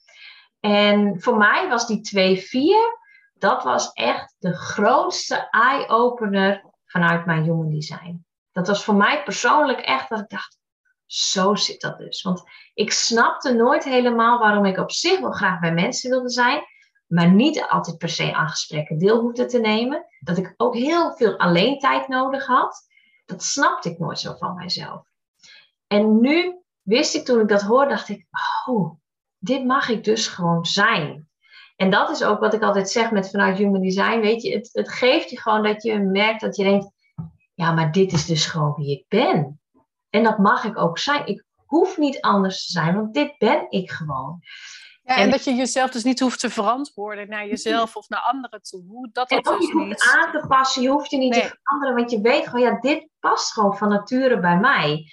En 0.60 1.20
voor 1.20 1.36
mij 1.36 1.68
was 1.68 1.86
die 1.86 2.38
2-4, 2.38 2.98
dat 3.34 3.64
was 3.64 3.92
echt 3.92 4.36
de 4.38 4.54
grootste 4.54 5.48
eye-opener 5.50 6.64
vanuit 6.86 7.26
mijn 7.26 7.42
human 7.42 7.70
design. 7.70 8.24
Dat 8.52 8.66
was 8.66 8.84
voor 8.84 8.96
mij 8.96 9.22
persoonlijk 9.22 9.80
echt 9.80 10.08
dat 10.08 10.20
ik 10.20 10.28
dacht, 10.28 10.58
zo 11.12 11.54
zit 11.54 11.80
dat 11.80 11.98
dus. 11.98 12.22
Want 12.22 12.42
ik 12.74 12.92
snapte 12.92 13.54
nooit 13.54 13.84
helemaal 13.84 14.38
waarom 14.38 14.64
ik 14.64 14.78
op 14.78 14.92
zich 14.92 15.20
wel 15.20 15.32
graag 15.32 15.60
bij 15.60 15.72
mensen 15.72 16.10
wilde 16.10 16.30
zijn, 16.30 16.62
maar 17.06 17.32
niet 17.32 17.66
altijd 17.68 17.98
per 17.98 18.08
se 18.08 18.34
aan 18.34 18.48
gesprekken 18.48 18.98
deel 18.98 19.20
hoefde 19.20 19.46
te 19.46 19.58
nemen. 19.58 20.06
Dat 20.20 20.38
ik 20.38 20.54
ook 20.56 20.74
heel 20.74 21.16
veel 21.16 21.38
alleen 21.38 21.78
tijd 21.78 22.08
nodig 22.08 22.46
had. 22.46 22.86
Dat 23.24 23.42
snapte 23.42 23.90
ik 23.90 23.98
nooit 23.98 24.18
zo 24.18 24.34
van 24.34 24.54
mijzelf. 24.54 25.06
En 25.86 26.20
nu 26.20 26.62
wist 26.82 27.14
ik 27.14 27.24
toen 27.24 27.40
ik 27.40 27.48
dat 27.48 27.62
hoorde, 27.62 27.90
dacht 27.90 28.08
ik, 28.08 28.26
oh, 28.66 28.98
dit 29.38 29.64
mag 29.64 29.88
ik 29.88 30.04
dus 30.04 30.26
gewoon 30.26 30.66
zijn. 30.66 31.28
En 31.76 31.90
dat 31.90 32.10
is 32.10 32.24
ook 32.24 32.40
wat 32.40 32.54
ik 32.54 32.62
altijd 32.62 32.90
zeg 32.90 33.10
met 33.10 33.30
vanuit 33.30 33.56
Human 33.56 33.80
Design. 33.80 34.20
Weet 34.20 34.42
je, 34.42 34.52
het, 34.54 34.68
het 34.72 34.92
geeft 34.92 35.30
je 35.30 35.40
gewoon 35.40 35.62
dat 35.62 35.82
je 35.82 35.98
merkt 35.98 36.40
dat 36.40 36.56
je 36.56 36.64
denkt: 36.64 36.90
ja, 37.54 37.72
maar 37.72 37.92
dit 37.92 38.12
is 38.12 38.26
dus 38.26 38.46
gewoon 38.46 38.74
wie 38.74 38.98
ik 38.98 39.04
ben. 39.08 39.61
En 40.12 40.22
dat 40.22 40.38
mag 40.38 40.64
ik 40.64 40.78
ook 40.78 40.98
zijn. 40.98 41.26
Ik 41.26 41.44
hoef 41.66 41.96
niet 41.96 42.20
anders 42.20 42.66
te 42.66 42.72
zijn, 42.72 42.94
want 42.94 43.14
dit 43.14 43.38
ben 43.38 43.66
ik 43.68 43.90
gewoon. 43.90 44.40
Ja, 45.04 45.16
en, 45.16 45.30
dat 45.30 45.44
je 45.44 45.54
jezelf 45.54 45.90
dus 45.90 46.02
niet 46.02 46.20
hoeft 46.20 46.40
te 46.40 46.50
verantwoorden 46.50 47.28
naar 47.28 47.46
jezelf 47.46 47.96
of 47.96 48.08
naar 48.08 48.20
anderen 48.20 48.62
toe. 48.62 48.84
Hoe 48.86 49.08
dat 49.12 49.30
en 49.30 49.42
dat 49.42 49.58
dus 49.58 49.68
je 49.68 49.74
niet 49.74 50.14
aan 50.14 50.32
te 50.32 50.46
passen, 50.48 50.82
je 50.82 50.88
hoeft 50.88 51.10
je 51.10 51.16
niet 51.16 51.32
nee. 51.32 51.40
te 51.40 51.58
veranderen, 51.62 51.96
want 51.96 52.10
je 52.10 52.20
weet 52.20 52.48
gewoon, 52.48 52.60
ja, 52.60 52.80
dit 52.80 53.08
past 53.20 53.52
gewoon 53.52 53.76
van 53.76 53.88
nature 53.88 54.40
bij 54.40 54.58
mij. 54.58 55.04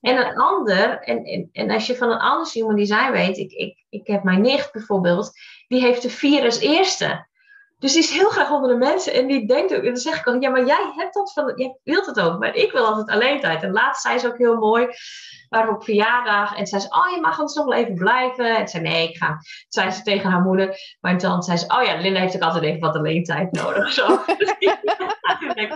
En 0.00 0.26
een 0.26 0.36
ander, 0.36 1.00
en, 1.00 1.24
en, 1.24 1.48
en 1.52 1.70
als 1.70 1.86
je 1.86 1.96
van 1.96 2.10
een 2.10 2.18
ander 2.18 2.52
human 2.52 2.76
design 2.76 3.10
weet, 3.10 3.36
ik, 3.36 3.52
ik, 3.52 3.84
ik 3.88 4.06
heb 4.06 4.22
mijn 4.22 4.40
nicht 4.40 4.72
bijvoorbeeld, 4.72 5.32
die 5.68 5.80
heeft 5.80 6.02
de 6.02 6.10
vier 6.10 6.44
als 6.44 6.58
eerste. 6.58 7.26
Dus 7.84 7.92
die 7.92 8.02
is 8.02 8.10
heel 8.10 8.28
graag 8.28 8.50
onder 8.50 8.70
de 8.70 8.76
mensen. 8.76 9.12
En 9.12 9.26
die 9.26 9.46
denkt 9.46 9.74
ook, 9.74 9.78
en 9.82 9.84
dan 9.84 9.96
zeg 9.96 10.18
ik 10.18 10.28
ook, 10.28 10.42
ja, 10.42 10.50
maar 10.50 10.66
jij 10.66 10.92
hebt 10.96 11.14
dat 11.14 11.32
van, 11.32 11.52
jij 11.56 11.78
wilt 11.82 12.06
het 12.06 12.20
ook. 12.20 12.38
Maar 12.38 12.54
ik 12.54 12.72
wil 12.72 12.86
altijd 12.86 13.08
alleen 13.08 13.40
tijd. 13.40 13.62
En 13.62 13.72
laatst 13.72 14.02
zei 14.02 14.18
ze 14.18 14.26
ook 14.26 14.38
heel 14.38 14.56
mooi, 14.56 14.86
waren 15.48 15.68
we 15.68 15.74
op 15.74 15.84
verjaardag. 15.84 16.56
En 16.56 16.66
zei 16.66 16.80
ze, 16.80 16.88
oh, 16.88 17.14
je 17.14 17.20
mag 17.20 17.40
ons 17.40 17.54
nog 17.54 17.64
wel 17.64 17.74
even 17.74 17.94
blijven. 17.94 18.56
En 18.56 18.68
zei, 18.68 18.82
nee, 18.82 19.08
ik 19.08 19.16
ga. 19.16 19.38
zei 19.68 19.90
ze 19.90 20.02
tegen 20.02 20.30
haar 20.30 20.40
moeder. 20.40 20.76
Maar 21.00 21.18
dan 21.18 21.42
zei 21.42 21.56
ze, 21.56 21.66
oh 21.66 21.82
ja, 21.82 22.00
Linda 22.00 22.20
heeft 22.20 22.34
ook 22.34 22.42
altijd 22.42 22.64
even 22.64 22.80
wat 22.80 22.96
alleen 22.96 23.24
tijd 23.24 23.52
nodig. 23.52 23.92
Zo. 23.92 24.06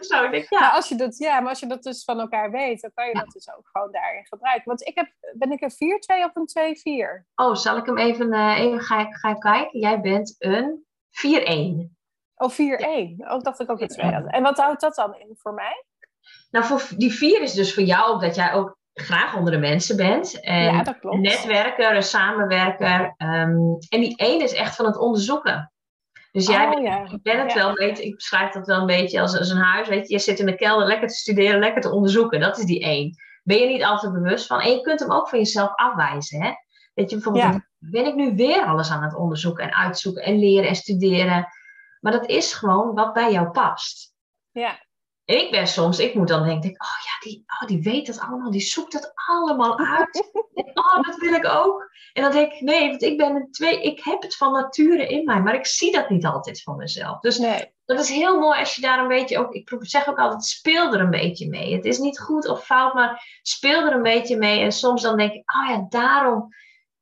zo. 0.01 0.25
Ik 0.25 0.31
denk, 0.31 0.49
ja. 0.49 0.61
Maar 0.61 0.71
als 0.71 0.89
je 0.89 0.95
dat, 0.95 1.19
ja, 1.19 1.41
maar 1.41 1.51
als 1.51 1.61
je 1.61 1.67
dat 1.67 1.83
dus 1.83 2.05
van 2.05 2.21
elkaar 2.21 2.51
weet, 2.51 2.81
dan 2.81 2.91
kan 2.95 3.07
je 3.07 3.15
dat 3.15 3.33
dus 3.33 3.51
ook 3.57 3.69
gewoon 3.73 3.93
daarin 3.93 4.27
gebruiken. 4.27 4.65
Want 4.65 4.87
ik 4.87 4.95
heb, 4.95 5.13
ben 5.35 5.53
ik 5.53 5.61
een 5.61 5.73
4-2 6.23 6.25
of 6.25 6.55
een 6.55 6.77
2-4? 7.23 7.27
Oh, 7.35 7.55
zal 7.55 7.77
ik 7.77 7.87
hem 7.87 7.99
even, 7.99 8.33
uh, 8.35 8.59
even 8.59 8.81
ga, 8.81 9.07
ga 9.11 9.35
kijken? 9.35 9.81
Jij 9.81 10.01
bent 10.01 10.35
een 10.39 10.87
4-1. 11.11 11.97
Oh, 12.39 12.53
4-1. 12.53 13.29
Ook 13.29 13.45
dacht 13.45 13.61
ik 13.61 13.71
ook 13.71 13.81
een 13.81 13.89
2 13.89 14.11
En 14.11 14.43
wat 14.43 14.59
houdt 14.59 14.81
dat 14.81 14.95
dan 14.95 15.15
in 15.15 15.37
voor 15.37 15.55
mij? 15.55 15.85
Nou, 16.51 16.65
voor, 16.65 16.83
die 16.97 17.13
4 17.13 17.43
is 17.43 17.53
dus 17.53 17.75
voor 17.75 17.83
jou 17.83 18.21
dat 18.21 18.35
jij 18.35 18.53
ook 18.53 18.79
graag 18.95 19.37
onder 19.37 19.53
de 19.53 19.59
mensen 19.59 19.97
bent. 19.97 20.41
En 20.41 20.63
ja, 20.63 20.83
dat 20.83 20.99
klopt. 20.99 21.19
Netwerker, 21.19 21.97
een 21.97 22.03
samenwerker. 22.03 23.15
Um, 23.19 23.79
en 23.89 24.01
die 24.01 24.17
1 24.17 24.43
is 24.43 24.53
echt 24.53 24.77
van 24.77 24.87
het 24.87 24.99
onderzoeken. 24.99 25.73
Dus 26.33 26.47
jij 26.47 26.67
oh, 26.67 26.83
ja. 26.83 27.19
bent 27.23 27.43
het 27.43 27.53
wel, 27.53 27.73
weet, 27.73 28.01
ik 28.01 28.15
beschrijf 28.15 28.53
dat 28.53 28.67
wel 28.67 28.81
een 28.81 28.87
beetje 28.87 29.21
als, 29.21 29.39
als 29.39 29.51
een 29.51 29.57
huis. 29.57 29.89
Weet 29.89 30.09
je, 30.09 30.15
je 30.15 30.21
zit 30.21 30.39
in 30.39 30.47
de 30.47 30.55
kelder 30.55 30.87
lekker 30.87 31.09
te 31.09 31.15
studeren, 31.15 31.59
lekker 31.59 31.83
te 31.83 31.93
onderzoeken. 31.93 32.41
Dat 32.41 32.59
is 32.59 32.65
die 32.65 32.81
1. 32.81 33.15
Ben 33.43 33.59
je 33.59 33.67
niet 33.67 33.85
altijd 33.85 34.13
bewust 34.13 34.47
van. 34.47 34.61
En 34.61 34.71
je 34.71 34.81
kunt 34.81 35.01
hem 35.01 35.13
ook 35.13 35.29
van 35.29 35.39
jezelf 35.39 35.75
afwijzen. 35.75 36.43
Hè? 36.43 36.51
Weet 36.95 37.11
je, 37.11 37.17
bijvoorbeeld, 37.17 37.61
ben 37.79 38.07
ik 38.07 38.15
nu 38.15 38.35
weer 38.35 38.65
alles 38.65 38.91
aan 38.91 39.03
het 39.03 39.17
onderzoeken 39.17 39.65
en 39.65 39.75
uitzoeken 39.75 40.23
en 40.23 40.39
leren 40.39 40.69
en 40.69 40.77
studeren. 40.77 41.47
Maar 42.01 42.13
dat 42.13 42.29
is 42.29 42.53
gewoon 42.53 42.95
wat 42.95 43.13
bij 43.13 43.33
jou 43.33 43.51
past. 43.51 44.13
Ja. 44.51 44.87
Ik 45.25 45.51
ben 45.51 45.67
soms, 45.67 45.99
ik 45.99 46.15
moet 46.15 46.29
dan 46.29 46.45
denken, 46.45 46.71
oh 46.71 47.05
ja, 47.05 47.31
die, 47.31 47.45
oh, 47.61 47.69
die 47.69 47.83
weet 47.83 48.07
dat 48.07 48.21
allemaal, 48.21 48.51
die 48.51 48.61
zoekt 48.61 48.93
dat 48.93 49.13
allemaal 49.15 49.79
uit. 49.79 50.31
oh, 50.75 51.03
dat 51.03 51.17
wil 51.17 51.33
ik 51.33 51.47
ook. 51.47 51.91
En 52.13 52.23
dan 52.23 52.33
denk 52.33 52.53
ik, 52.53 52.61
nee, 52.61 52.89
want 52.89 53.03
ik 53.03 53.17
ben 53.17 53.35
een 53.35 53.51
twee, 53.51 53.83
ik 53.83 54.05
heb 54.05 54.23
het 54.23 54.37
van 54.37 54.53
nature 54.53 55.07
in 55.07 55.25
mij, 55.25 55.41
maar 55.41 55.55
ik 55.55 55.67
zie 55.67 55.93
dat 55.93 56.09
niet 56.09 56.27
altijd 56.27 56.63
van 56.63 56.77
mezelf. 56.77 57.21
Dus 57.21 57.39
nee. 57.39 57.73
dat 57.85 58.01
is 58.01 58.09
heel 58.09 58.39
mooi 58.39 58.59
als 58.59 58.75
je 58.75 58.81
daar 58.81 58.99
een 58.99 59.09
beetje 59.09 59.39
ook, 59.39 59.53
ik 59.53 59.71
zeg 59.81 60.09
ook 60.09 60.19
altijd, 60.19 60.45
speel 60.45 60.93
er 60.95 61.01
een 61.01 61.11
beetje 61.11 61.49
mee. 61.49 61.75
Het 61.75 61.85
is 61.85 61.99
niet 61.99 62.21
goed 62.21 62.49
of 62.49 62.65
fout, 62.65 62.95
maar 62.95 63.41
speel 63.43 63.87
er 63.87 63.93
een 63.93 64.03
beetje 64.03 64.37
mee. 64.37 64.61
En 64.61 64.73
soms 64.73 65.03
dan 65.03 65.17
denk 65.17 65.33
ik, 65.33 65.53
oh 65.55 65.69
ja, 65.69 65.87
daarom 65.89 66.49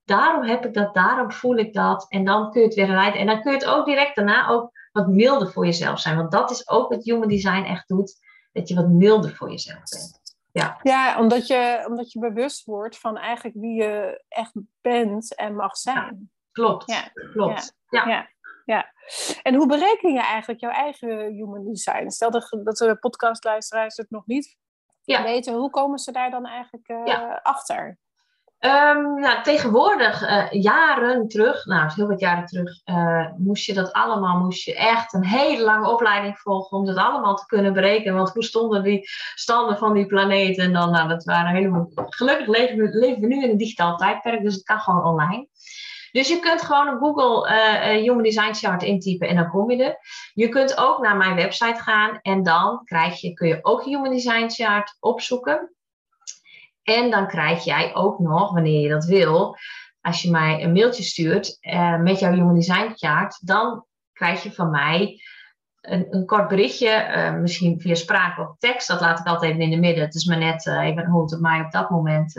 daarom 0.07 0.43
heb 0.43 0.65
ik 0.65 0.75
dat, 0.75 0.95
daarom 0.95 1.33
voel 1.33 1.57
ik 1.57 1.73
dat. 1.73 2.07
En 2.09 2.25
dan 2.25 2.51
kun 2.51 2.61
je 2.61 2.67
het 2.67 2.77
weer 2.77 2.89
leiden. 2.89 3.21
En 3.21 3.27
dan 3.27 3.43
kun 3.43 3.53
je 3.53 3.59
het 3.59 3.67
ook 3.67 3.87
direct 3.87 4.17
daarna 4.17 4.49
ook 4.49 4.71
wat 4.97 5.09
milder 5.09 5.53
voor 5.53 5.65
jezelf 5.65 6.01
zijn. 6.01 6.17
Want 6.17 6.33
dat 6.33 6.51
is 6.51 6.69
ook 6.69 6.89
wat 6.89 7.05
Human 7.05 7.29
Design 7.29 7.65
echt 7.65 7.89
doet. 7.89 8.25
Dat 8.53 8.69
je 8.69 8.75
wat 8.75 8.89
milder 8.89 9.35
voor 9.35 9.51
jezelf 9.51 9.83
bent. 9.91 10.21
Ja, 10.53 10.79
ja 10.83 11.19
omdat, 11.19 11.47
je, 11.47 11.85
omdat 11.89 12.13
je 12.13 12.19
bewust 12.19 12.65
wordt 12.65 12.99
van 12.99 13.17
eigenlijk 13.17 13.57
wie 13.61 13.83
je 13.83 14.25
echt 14.29 14.53
bent 14.81 15.35
en 15.35 15.55
mag 15.55 15.77
zijn. 15.77 16.31
klopt, 16.53 16.91
ja. 16.91 17.11
klopt. 17.33 17.77
Ja. 17.89 18.09
ja. 18.09 18.29
ja. 18.65 18.93
En 19.43 19.55
hoe 19.55 19.67
bereken 19.67 20.13
je 20.13 20.21
eigenlijk 20.21 20.61
jouw 20.61 20.71
eigen 20.71 21.33
Human 21.33 21.65
Design? 21.65 22.09
Stel 22.09 22.31
dat, 22.31 22.59
dat 22.65 22.77
de 22.77 22.97
podcastluisteraars 23.01 23.97
het 23.97 24.11
nog 24.11 24.27
niet 24.27 24.57
weten. 25.05 25.55
Hoe 25.55 25.71
komen 25.71 25.99
ze 25.99 26.13
daar 26.13 26.31
dan 26.31 26.47
eigenlijk 26.47 26.89
uh, 26.89 27.37
achter? 27.43 27.99
Um, 28.61 29.21
nou, 29.21 29.43
tegenwoordig, 29.43 30.23
uh, 30.23 30.51
jaren 30.51 31.29
terug, 31.29 31.65
nou 31.65 31.91
heel 31.95 32.07
wat 32.07 32.21
jaren 32.21 32.47
terug, 32.47 32.81
uh, 32.85 33.27
moest 33.37 33.67
je 33.67 33.75
dat 33.75 33.93
allemaal, 33.93 34.39
moest 34.39 34.65
je 34.65 34.75
echt 34.75 35.15
een 35.15 35.25
hele 35.25 35.65
lange 35.65 35.91
opleiding 35.91 36.39
volgen 36.39 36.79
om 36.79 36.87
dat 36.87 36.97
allemaal 36.97 37.35
te 37.35 37.47
kunnen 37.47 37.73
berekenen. 37.73 38.15
Want 38.15 38.33
hoe 38.33 38.45
stonden 38.45 38.83
die 38.83 39.09
standen 39.35 39.79
van 39.79 39.95
die 39.95 40.07
planeten? 40.07 40.65
En 40.65 40.73
dan, 40.73 40.91
nou, 40.91 41.09
dat 41.09 41.25
waren 41.25 41.55
helemaal. 41.55 41.91
Gelukkig 41.95 42.47
leven 42.47 42.77
we, 42.77 43.17
nu 43.27 43.43
in 43.43 43.51
een 43.51 43.57
digitaal 43.57 43.97
tijdperk, 43.97 44.43
dus 44.43 44.55
het 44.55 44.65
kan 44.65 44.81
gewoon 44.81 45.05
online. 45.05 45.49
Dus 46.13 46.29
je 46.29 46.39
kunt 46.39 46.63
gewoon 46.63 46.89
een 46.89 46.99
Google 46.99 47.49
uh, 47.51 48.03
Human 48.03 48.23
Design 48.23 48.53
Chart 48.53 48.83
intypen 48.83 49.29
en 49.29 49.37
dan 49.37 49.51
kom 49.51 49.71
je 49.71 49.85
er. 49.85 49.99
Je 50.35 50.49
kunt 50.49 50.79
ook 50.79 50.99
naar 50.99 51.17
mijn 51.17 51.35
website 51.35 51.83
gaan 51.83 52.19
en 52.23 52.43
dan 52.43 52.81
krijg 52.85 53.21
je, 53.21 53.33
kun 53.33 53.49
je 53.49 53.59
ook 53.63 53.85
Human 53.85 54.11
Design 54.11 54.49
Chart 54.49 54.97
opzoeken. 55.01 55.76
En 56.87 57.11
dan 57.11 57.27
krijg 57.27 57.65
jij 57.65 57.95
ook 57.95 58.19
nog, 58.19 58.53
wanneer 58.53 58.81
je 58.81 58.89
dat 58.89 59.05
wil, 59.05 59.57
als 60.01 60.23
je 60.23 60.31
mij 60.31 60.63
een 60.63 60.73
mailtje 60.73 61.03
stuurt 61.03 61.59
uh, 61.61 61.99
met 61.99 62.19
jouw 62.19 62.33
Human 62.33 62.55
Design 62.55 62.93
chart, 62.95 63.47
dan 63.47 63.85
krijg 64.13 64.43
je 64.43 64.53
van 64.53 64.71
mij 64.71 65.21
een, 65.81 66.07
een 66.11 66.27
kort 66.27 66.49
berichtje, 66.49 67.09
uh, 67.17 67.35
misschien 67.35 67.81
via 67.81 67.95
spraak 67.95 68.39
of 68.39 68.57
tekst. 68.59 68.89
Dat 68.89 69.01
laat 69.01 69.19
ik 69.19 69.27
altijd 69.27 69.51
even 69.51 69.63
in 69.63 69.71
de 69.71 69.77
midden. 69.77 70.05
Het 70.05 70.15
is 70.15 70.25
maar 70.25 70.39
net 70.39 70.67
uh, 70.67 70.85
even 70.85 71.07
hoe 71.07 71.23
het 71.23 71.35
op 71.35 71.41
mij 71.41 71.61
op 71.61 71.71
dat 71.71 71.91
moment, 71.91 72.33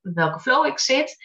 welke 0.00 0.40
flow 0.40 0.66
ik 0.66 0.78
zit. 0.78 1.16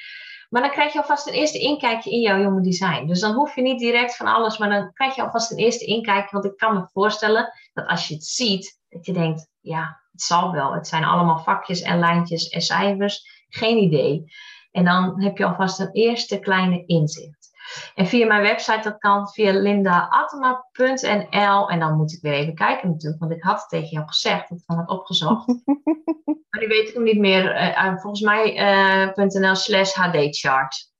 Maar 0.50 0.62
dan 0.62 0.72
krijg 0.72 0.94
je 0.94 1.00
alvast 1.00 1.28
een 1.28 1.34
eerste 1.34 1.60
inkijkje 1.60 2.12
in 2.12 2.20
jouw 2.20 2.38
Human 2.38 2.62
Design. 2.62 3.06
Dus 3.06 3.20
dan 3.20 3.34
hoef 3.34 3.56
je 3.56 3.62
niet 3.62 3.80
direct 3.80 4.16
van 4.16 4.28
alles, 4.28 4.58
maar 4.58 4.70
dan 4.70 4.94
krijg 4.94 5.16
je 5.16 5.22
alvast 5.22 5.52
een 5.52 5.58
eerste 5.58 5.86
inkijkje. 5.86 6.32
Want 6.32 6.46
ik 6.46 6.58
kan 6.58 6.74
me 6.74 6.88
voorstellen 6.92 7.54
dat 7.74 7.88
als 7.88 8.08
je 8.08 8.14
het 8.14 8.26
ziet, 8.26 8.80
dat 8.90 9.06
je 9.06 9.14
denkt, 9.14 9.50
ja, 9.60 10.02
het 10.18 10.26
zal 10.26 10.52
wel. 10.52 10.74
Het 10.74 10.88
zijn 10.88 11.04
allemaal 11.04 11.40
vakjes 11.40 11.82
en 11.82 12.00
lijntjes 12.00 12.50
en 12.50 12.62
cijfers. 12.62 13.46
Geen 13.50 13.78
idee. 13.78 14.24
En 14.72 14.86
dan 14.86 15.22
heb 15.22 15.38
je 15.38 15.46
alvast 15.46 15.80
een 15.80 15.92
eerste 15.92 16.40
kleine 16.40 16.86
inzicht. 16.86 17.56
En 17.96 18.08
via 18.08 18.28
mijn 18.28 18.42
website, 18.42 18.90
dat 18.90 18.98
kan 18.98 19.30
via 19.30 19.52
lindaatema.nl. 19.52 21.70
En 21.70 21.80
dan 21.80 21.98
moet 21.98 22.14
ik 22.14 22.22
weer 22.22 22.34
even 22.34 22.56
kijken 22.56 22.90
natuurlijk, 22.90 23.22
want 23.22 23.32
ik 23.32 23.44
had 23.44 23.60
het 23.60 23.70
tegen 23.70 23.90
jou 23.90 24.08
gezegd. 24.08 24.50
Dat 24.50 24.58
ik 24.58 24.64
had 24.66 24.90
opgezocht. 24.90 25.48
maar 26.50 26.60
die 26.60 26.68
weet 26.68 26.88
ik 26.88 26.94
hem 26.94 27.04
niet 27.04 27.20
meer. 27.20 27.56
Uh, 27.56 27.98
volgens 27.98 28.22
mij 28.22 28.58
uh, 29.16 29.54
slash 29.54 29.94
hdchart. 29.94 30.92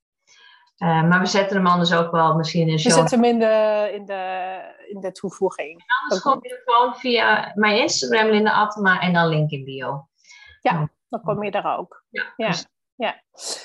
Uh, 0.78 1.04
maar 1.04 1.20
we 1.20 1.26
zetten 1.26 1.58
hem 1.58 1.68
anders 1.68 1.94
ook 1.94 2.12
wel 2.12 2.36
misschien 2.36 2.68
in 2.68 2.76
de 2.76 2.82
show. 2.82 2.92
We 2.92 2.98
zetten 3.00 3.24
hem 3.24 3.34
in 3.34 3.40
de, 3.40 3.90
in 3.94 4.06
de, 4.06 4.76
in 4.90 5.00
de 5.00 5.12
toevoeging. 5.12 5.84
anders 6.02 6.22
kom 6.22 6.40
je 6.42 6.62
gewoon 6.66 6.96
via 6.96 7.52
mijn 7.56 7.78
Instagram, 7.78 8.30
Linda 8.30 8.52
Atema, 8.52 9.00
en 9.00 9.14
dan 9.14 9.28
link 9.28 9.52
in 9.52 9.64
bio. 9.64 10.08
Ja, 10.62 10.90
dan 11.10 11.22
kom 11.22 11.44
je 11.44 11.52
daar 11.52 11.78
ook. 11.78 12.04
Ja. 12.10 12.34
ja. 12.36 12.54
Ja. 12.98 13.22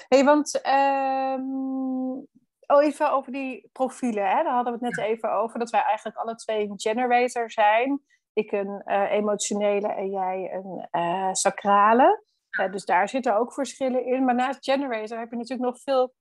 hey, 0.08 0.24
want 0.24 0.60
um, 0.66 2.28
oh, 2.66 2.84
even 2.84 3.12
over 3.12 3.32
die 3.32 3.68
profielen. 3.72 4.28
Hè? 4.28 4.42
Daar 4.42 4.54
hadden 4.54 4.72
we 4.72 4.86
het 4.86 4.96
net 4.96 5.06
even 5.06 5.32
over. 5.32 5.58
Dat 5.58 5.70
wij 5.70 5.82
eigenlijk 5.82 6.16
alle 6.16 6.34
twee 6.34 6.68
een 6.68 6.80
generator 6.80 7.50
zijn. 7.50 8.02
Ik 8.32 8.52
een 8.52 8.82
uh, 8.86 9.10
emotionele 9.10 9.88
en 9.88 10.10
jij 10.10 10.50
een 10.52 10.88
uh, 10.92 11.32
sacrale. 11.32 12.24
Uh, 12.60 12.72
dus 12.72 12.84
daar 12.84 13.08
zitten 13.08 13.36
ook 13.36 13.52
verschillen 13.52 14.04
in. 14.06 14.24
Maar 14.24 14.34
naast 14.34 14.64
generator 14.64 15.18
heb 15.18 15.30
je 15.30 15.36
natuurlijk 15.36 15.70
nog 15.70 15.80
veel 15.80 16.14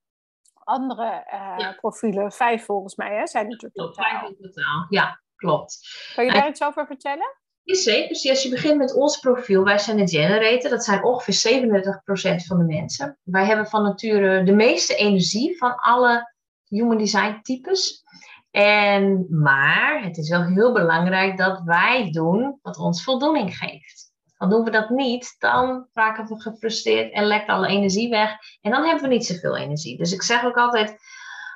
andere 0.64 1.28
uh, 1.34 1.78
profielen. 1.78 2.32
Vijf 2.32 2.66
volgens 2.66 2.96
mij, 2.96 3.16
hè? 3.18 3.28
Zijn 3.28 3.48
natuurlijk 3.48 3.74
klopt, 3.74 3.96
Vijf 3.96 4.22
in 4.22 4.38
totaal, 4.42 4.86
ja, 4.90 5.22
klopt. 5.36 5.80
Kan 6.16 6.26
je 6.26 6.32
daar 6.32 6.48
iets 6.48 6.64
over 6.64 6.86
vertellen? 6.86 7.40
Ja, 7.64 7.76
zeker. 7.76 8.08
Dus 8.08 8.30
als 8.30 8.44
je 8.44 8.50
begint 8.50 8.78
met 8.78 8.96
ons 8.96 9.20
profiel, 9.20 9.64
wij 9.64 9.78
zijn 9.78 9.98
de 9.98 10.08
generator. 10.08 10.70
Dat 10.70 10.84
zijn 10.84 11.04
ongeveer 11.04 12.42
37% 12.42 12.46
van 12.46 12.58
de 12.58 12.64
mensen. 12.64 13.18
Wij 13.24 13.46
hebben 13.46 13.68
van 13.68 13.84
nature 13.84 14.44
de 14.44 14.54
meeste 14.54 14.96
energie 14.96 15.58
van 15.58 15.76
alle 15.76 16.34
human 16.68 16.98
design 16.98 17.40
types. 17.42 18.04
En, 18.52 19.26
maar 19.30 20.04
het 20.04 20.18
is 20.18 20.30
wel 20.30 20.44
heel 20.44 20.74
belangrijk 20.74 21.38
dat 21.38 21.62
wij 21.66 22.12
doen 22.12 22.60
wat 22.62 22.78
ons 22.78 23.04
voldoening 23.04 23.58
geeft. 23.58 24.01
Want 24.42 24.54
doen 24.54 24.64
we 24.64 24.72
dat 24.72 24.90
niet, 24.90 25.36
dan 25.40 25.88
raken 25.94 26.28
we 26.28 26.42
gefrustreerd 26.42 27.14
en 27.14 27.26
lekt 27.26 27.48
alle 27.48 27.68
energie 27.68 28.10
weg. 28.10 28.38
En 28.62 28.72
dan 28.72 28.84
hebben 28.84 29.04
we 29.04 29.10
niet 29.10 29.26
zoveel 29.26 29.58
energie. 29.58 29.98
Dus 29.98 30.12
ik 30.12 30.22
zeg 30.22 30.46
ook 30.46 30.58
altijd, 30.58 30.96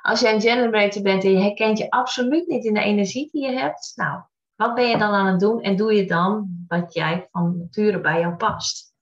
als 0.02 0.20
jij 0.20 0.34
een 0.34 0.40
generator 0.40 1.02
bent 1.02 1.24
en 1.24 1.30
je 1.30 1.38
herkent 1.38 1.78
je 1.78 1.90
absoluut 1.90 2.46
niet 2.46 2.64
in 2.64 2.74
de 2.74 2.80
energie 2.80 3.28
die 3.32 3.50
je 3.50 3.58
hebt, 3.58 3.92
nou, 3.94 4.20
wat 4.56 4.74
ben 4.74 4.88
je 4.88 4.98
dan 4.98 5.12
aan 5.12 5.26
het 5.26 5.40
doen 5.40 5.60
en 5.60 5.76
doe 5.76 5.94
je 5.94 6.04
dan 6.04 6.64
wat 6.68 6.94
jij 6.94 7.28
van 7.30 7.58
nature 7.58 8.00
bij 8.00 8.20
jou 8.20 8.34
past? 8.34 8.94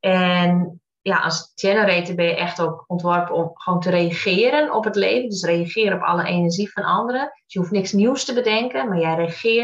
En 0.00 0.80
ja, 1.00 1.18
als 1.18 1.52
generator 1.54 2.14
ben 2.14 2.26
je 2.26 2.36
echt 2.36 2.60
ook 2.60 2.84
ontworpen 2.86 3.34
om 3.34 3.50
gewoon 3.54 3.80
te 3.80 3.90
reageren 3.90 4.74
op 4.74 4.84
het 4.84 4.96
leven. 4.96 5.28
Dus 5.28 5.44
reageren 5.44 5.96
op 5.96 6.02
alle 6.02 6.24
energie 6.24 6.72
van 6.72 6.82
anderen. 6.82 7.30
Dus 7.44 7.52
je 7.52 7.58
hoeft 7.58 7.70
niks 7.70 7.92
nieuws 7.92 8.24
te 8.24 8.34
bedenken, 8.34 8.88
maar 8.88 8.98
jij 8.98 9.16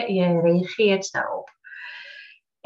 je 0.07 0.41
reageert 0.41 1.13
daarop. 1.13 1.57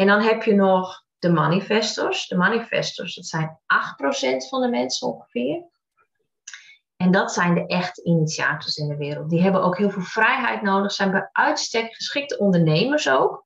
En 0.02 0.08
dan 0.08 0.20
heb 0.20 0.42
je 0.42 0.54
nog 0.54 1.04
de 1.18 1.30
manifestors. 1.30 2.26
De 2.28 2.36
manifestors, 2.36 3.14
dat 3.14 3.26
zijn 3.26 3.58
8% 3.58 4.48
van 4.48 4.60
de 4.60 4.68
mensen 4.68 5.08
ongeveer. 5.08 5.64
En 6.96 7.10
dat 7.10 7.32
zijn 7.32 7.54
de 7.54 7.66
echte 7.66 8.02
initiators 8.04 8.76
in 8.76 8.88
de 8.88 8.96
wereld. 8.96 9.30
Die 9.30 9.42
hebben 9.42 9.62
ook 9.62 9.78
heel 9.78 9.90
veel 9.90 10.02
vrijheid 10.02 10.62
nodig, 10.62 10.92
zijn 10.92 11.10
bij 11.10 11.28
uitstek 11.32 11.94
geschikte 11.94 12.38
ondernemers 12.38 13.10
ook. 13.10 13.44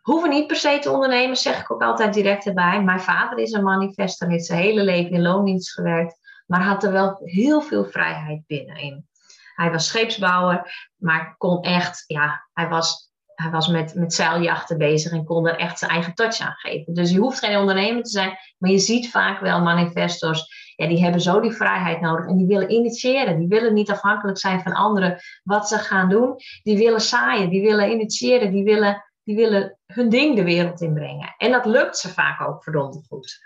Hoeven 0.00 0.30
niet 0.30 0.46
per 0.46 0.56
se 0.56 0.78
te 0.78 0.90
ondernemen, 0.90 1.36
zeg 1.36 1.60
ik 1.60 1.72
ook 1.72 1.82
altijd 1.82 2.14
direct 2.14 2.46
erbij. 2.46 2.82
Mijn 2.82 3.00
vader 3.00 3.38
is 3.38 3.52
een 3.52 3.64
manifestor, 3.64 4.28
heeft 4.28 4.46
zijn 4.46 4.60
hele 4.60 4.82
leven 4.82 5.12
in 5.12 5.22
loondienst 5.22 5.72
gewerkt, 5.72 6.18
maar 6.46 6.62
had 6.62 6.84
er 6.84 6.92
wel 6.92 7.20
heel 7.22 7.60
veel 7.60 7.84
vrijheid 7.84 8.46
binnenin. 8.46 9.08
Hij 9.54 9.70
was 9.70 9.86
scheepsbouwer, 9.86 10.90
maar 10.96 11.34
kon 11.38 11.62
echt, 11.62 12.04
ja, 12.06 12.48
hij 12.52 12.68
was, 12.68 13.12
hij 13.34 13.50
was 13.50 13.68
met, 13.68 13.94
met 13.94 14.14
zeiljachten 14.14 14.78
bezig 14.78 15.12
en 15.12 15.24
kon 15.24 15.48
er 15.48 15.56
echt 15.56 15.78
zijn 15.78 15.90
eigen 15.90 16.14
touch 16.14 16.40
aan 16.40 16.54
geven. 16.56 16.94
Dus 16.94 17.10
je 17.10 17.18
hoeft 17.18 17.38
geen 17.38 17.58
ondernemer 17.58 18.02
te 18.02 18.10
zijn, 18.10 18.38
maar 18.58 18.70
je 18.70 18.78
ziet 18.78 19.10
vaak 19.10 19.40
wel 19.40 19.60
manifestors, 19.60 20.72
ja, 20.76 20.86
die 20.86 21.02
hebben 21.02 21.20
zo 21.20 21.40
die 21.40 21.52
vrijheid 21.52 22.00
nodig 22.00 22.26
en 22.26 22.36
die 22.36 22.46
willen 22.46 22.72
initiëren. 22.72 23.38
Die 23.38 23.48
willen 23.48 23.74
niet 23.74 23.90
afhankelijk 23.90 24.38
zijn 24.38 24.60
van 24.60 24.72
anderen 24.72 25.18
wat 25.42 25.68
ze 25.68 25.78
gaan 25.78 26.08
doen. 26.08 26.36
Die 26.62 26.78
willen 26.78 27.00
saaien, 27.00 27.48
die 27.48 27.62
willen 27.62 27.90
initiëren, 27.90 28.52
die 28.52 28.64
willen, 28.64 29.04
die 29.22 29.36
willen 29.36 29.78
hun 29.86 30.08
ding 30.08 30.36
de 30.36 30.44
wereld 30.44 30.80
inbrengen. 30.80 31.34
En 31.36 31.50
dat 31.50 31.66
lukt 31.66 31.98
ze 31.98 32.08
vaak 32.08 32.48
ook 32.48 32.62
verdomd 32.62 33.06
goed. 33.08 33.38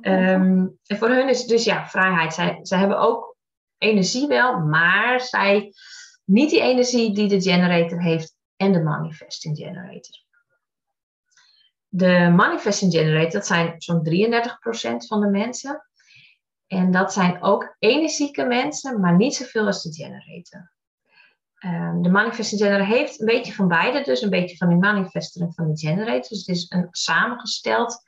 Ehm, 0.00 0.66
en 0.86 0.98
voor 0.98 1.08
hun 1.08 1.28
is 1.28 1.44
dus 1.44 1.64
ja, 1.64 1.86
vrijheid. 1.86 2.34
Zij, 2.34 2.58
zij 2.62 2.78
hebben 2.78 2.98
ook 2.98 3.36
energie 3.78 4.26
wel, 4.26 4.58
maar 4.58 5.20
zij 5.20 5.72
niet 6.24 6.50
die 6.50 6.60
energie 6.60 7.14
die 7.14 7.28
de 7.28 7.40
generator 7.40 8.02
heeft 8.02 8.36
en 8.64 8.72
de 8.72 8.82
manifesting 8.82 9.56
generator. 9.56 10.22
De 11.88 12.32
manifesting 12.36 12.92
generator, 12.92 13.30
dat 13.30 13.46
zijn 13.46 13.74
zo'n 13.78 14.04
33% 14.04 15.06
van 15.06 15.20
de 15.20 15.28
mensen. 15.28 15.88
En 16.66 16.90
dat 16.90 17.12
zijn 17.12 17.42
ook 17.42 17.76
energieke 17.78 18.44
mensen, 18.44 19.00
maar 19.00 19.16
niet 19.16 19.34
zoveel 19.34 19.66
als 19.66 19.82
de 19.82 19.92
generator. 19.92 20.72
Um, 21.58 22.02
de 22.02 22.10
manifesting 22.10 22.60
generator 22.60 22.96
heeft 22.96 23.20
een 23.20 23.26
beetje 23.26 23.52
van 23.52 23.68
beide, 23.68 24.02
dus 24.02 24.22
een 24.22 24.30
beetje 24.30 24.56
van 24.56 24.68
de 24.68 24.76
manifester 24.76 25.42
en 25.42 25.52
van 25.52 25.68
de 25.68 25.78
generator. 25.78 26.28
Dus 26.28 26.46
het 26.46 26.56
is 26.56 26.66
een 26.68 26.88
samengesteld 26.90 28.02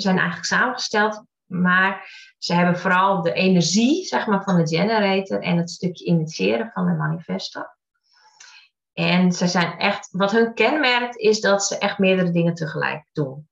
zijn 0.00 0.16
eigenlijk 0.16 0.46
samengesteld, 0.46 1.24
maar 1.46 2.10
ze 2.38 2.54
hebben 2.54 2.78
vooral 2.78 3.22
de 3.22 3.32
energie 3.32 4.04
zeg 4.04 4.26
maar, 4.26 4.42
van 4.42 4.56
de 4.56 4.76
generator 4.76 5.42
en 5.42 5.56
het 5.56 5.70
stukje 5.70 6.04
initiëren 6.04 6.70
van 6.74 6.86
de 6.86 6.92
manifesto. 6.92 7.62
En 8.98 9.32
ze 9.32 9.46
zijn 9.46 9.78
echt, 9.78 10.08
wat 10.10 10.30
hun 10.30 10.54
kenmerkt 10.54 11.16
is 11.16 11.40
dat 11.40 11.64
ze 11.64 11.78
echt 11.78 11.98
meerdere 11.98 12.30
dingen 12.30 12.54
tegelijk 12.54 13.08
doen. 13.12 13.48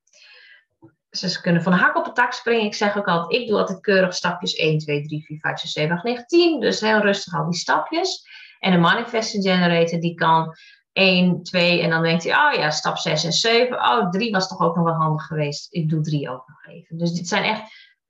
Ze 1.11 1.41
kunnen 1.41 1.63
van 1.63 1.73
hak 1.73 1.97
op 1.97 2.05
de 2.05 2.13
tak 2.13 2.33
springen. 2.33 2.65
Ik 2.65 2.75
zeg 2.75 2.97
ook 2.97 3.07
altijd, 3.07 3.41
ik 3.41 3.49
doe 3.49 3.59
altijd 3.59 3.81
keurig 3.81 4.15
stapjes 4.15 4.55
1, 4.55 4.79
2, 4.79 5.03
3, 5.03 5.25
4, 5.25 5.39
5, 5.39 5.59
6, 5.59 5.73
7, 5.73 5.97
8, 5.97 6.05
9, 6.05 6.27
10. 6.27 6.61
Dus 6.61 6.81
heel 6.81 6.99
rustig 6.99 7.35
al 7.35 7.51
die 7.51 7.59
stapjes. 7.59 8.27
En 8.59 8.73
de 8.73 8.79
manifesting 8.79 9.43
generator 9.45 10.01
die 10.01 10.15
kan 10.15 10.55
1, 10.93 11.43
2 11.43 11.81
en 11.81 11.91
dan 11.91 12.03
denkt 12.03 12.25
hij, 12.25 12.33
oh 12.33 12.59
ja, 12.59 12.71
stap 12.71 12.99
6 12.99 13.25
en 13.25 13.33
7. 13.33 13.77
Oh, 13.77 14.11
3 14.11 14.33
was 14.33 14.49
toch 14.49 14.61
ook 14.61 14.77
nog 14.77 14.85
wel 14.85 14.95
handig 14.95 15.27
geweest. 15.27 15.75
Ik 15.75 15.89
doe 15.89 16.01
3 16.01 16.31
ook 16.31 16.49
nog 16.49 16.75
even. 16.75 16.99
Dus 16.99 17.13
dit 17.13 17.29
zijn 17.29 17.45
echt 17.45 17.63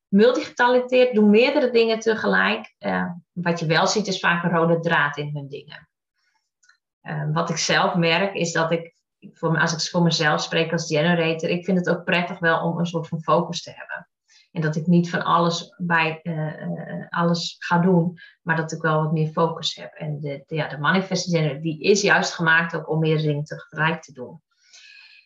multigetalenteerd, 0.09 1.15
doen 1.15 1.31
meerdere 1.31 1.71
dingen 1.71 1.99
tegelijk. 1.99 2.75
Uh, 2.79 3.11
wat 3.33 3.61
je 3.61 3.67
wel 3.67 3.87
ziet 3.87 4.07
is 4.07 4.21
vaak 4.21 4.45
een 4.45 4.51
rode 4.51 4.81
draad 4.81 5.17
in 5.17 5.31
hun 5.35 5.49
dingen. 5.49 5.89
Uh, 7.09 7.33
wat 7.33 7.51
ik 7.51 7.57
zelf 7.57 7.95
merk 7.95 8.35
is 8.35 8.53
dat 8.53 8.73
ik, 8.73 8.95
voor, 9.33 9.59
als 9.59 9.73
ik 9.73 9.91
voor 9.91 10.03
mezelf 10.03 10.43
spreek 10.43 10.73
als 10.73 10.87
generator, 10.87 11.49
ik 11.49 11.65
vind 11.65 11.79
het 11.79 11.89
ook 11.89 12.05
prettig 12.05 12.39
wel 12.39 12.63
om 12.63 12.79
een 12.79 12.87
soort 12.87 13.09
van 13.09 13.23
focus 13.23 13.63
te 13.63 13.73
hebben. 13.75 14.09
En 14.53 14.63
dat 14.63 14.77
ik 14.77 14.87
niet 14.87 15.11
van 15.11 15.25
alles 15.25 15.75
bij 15.77 16.21
uh, 16.23 17.07
alles 17.09 17.57
ga 17.59 17.79
doen, 17.79 18.19
maar 18.43 18.57
dat 18.57 18.73
ik 18.73 18.83
wel 18.83 19.03
wat 19.03 19.13
meer 19.13 19.29
focus 19.29 19.75
heb. 19.75 19.93
En 19.93 20.21
de, 20.21 20.43
de 20.47 20.55
ja, 20.55 20.69
de 20.69 20.79
manifesting 20.79 21.63
die 21.63 21.81
is 21.81 22.03
juist 22.03 22.35
gemaakt 22.35 22.77
ook 22.77 22.89
om 22.89 22.99
meer 22.99 23.19
dingen 23.19 23.45
tegelijk 23.45 24.03
te 24.03 24.13
doen. 24.13 24.43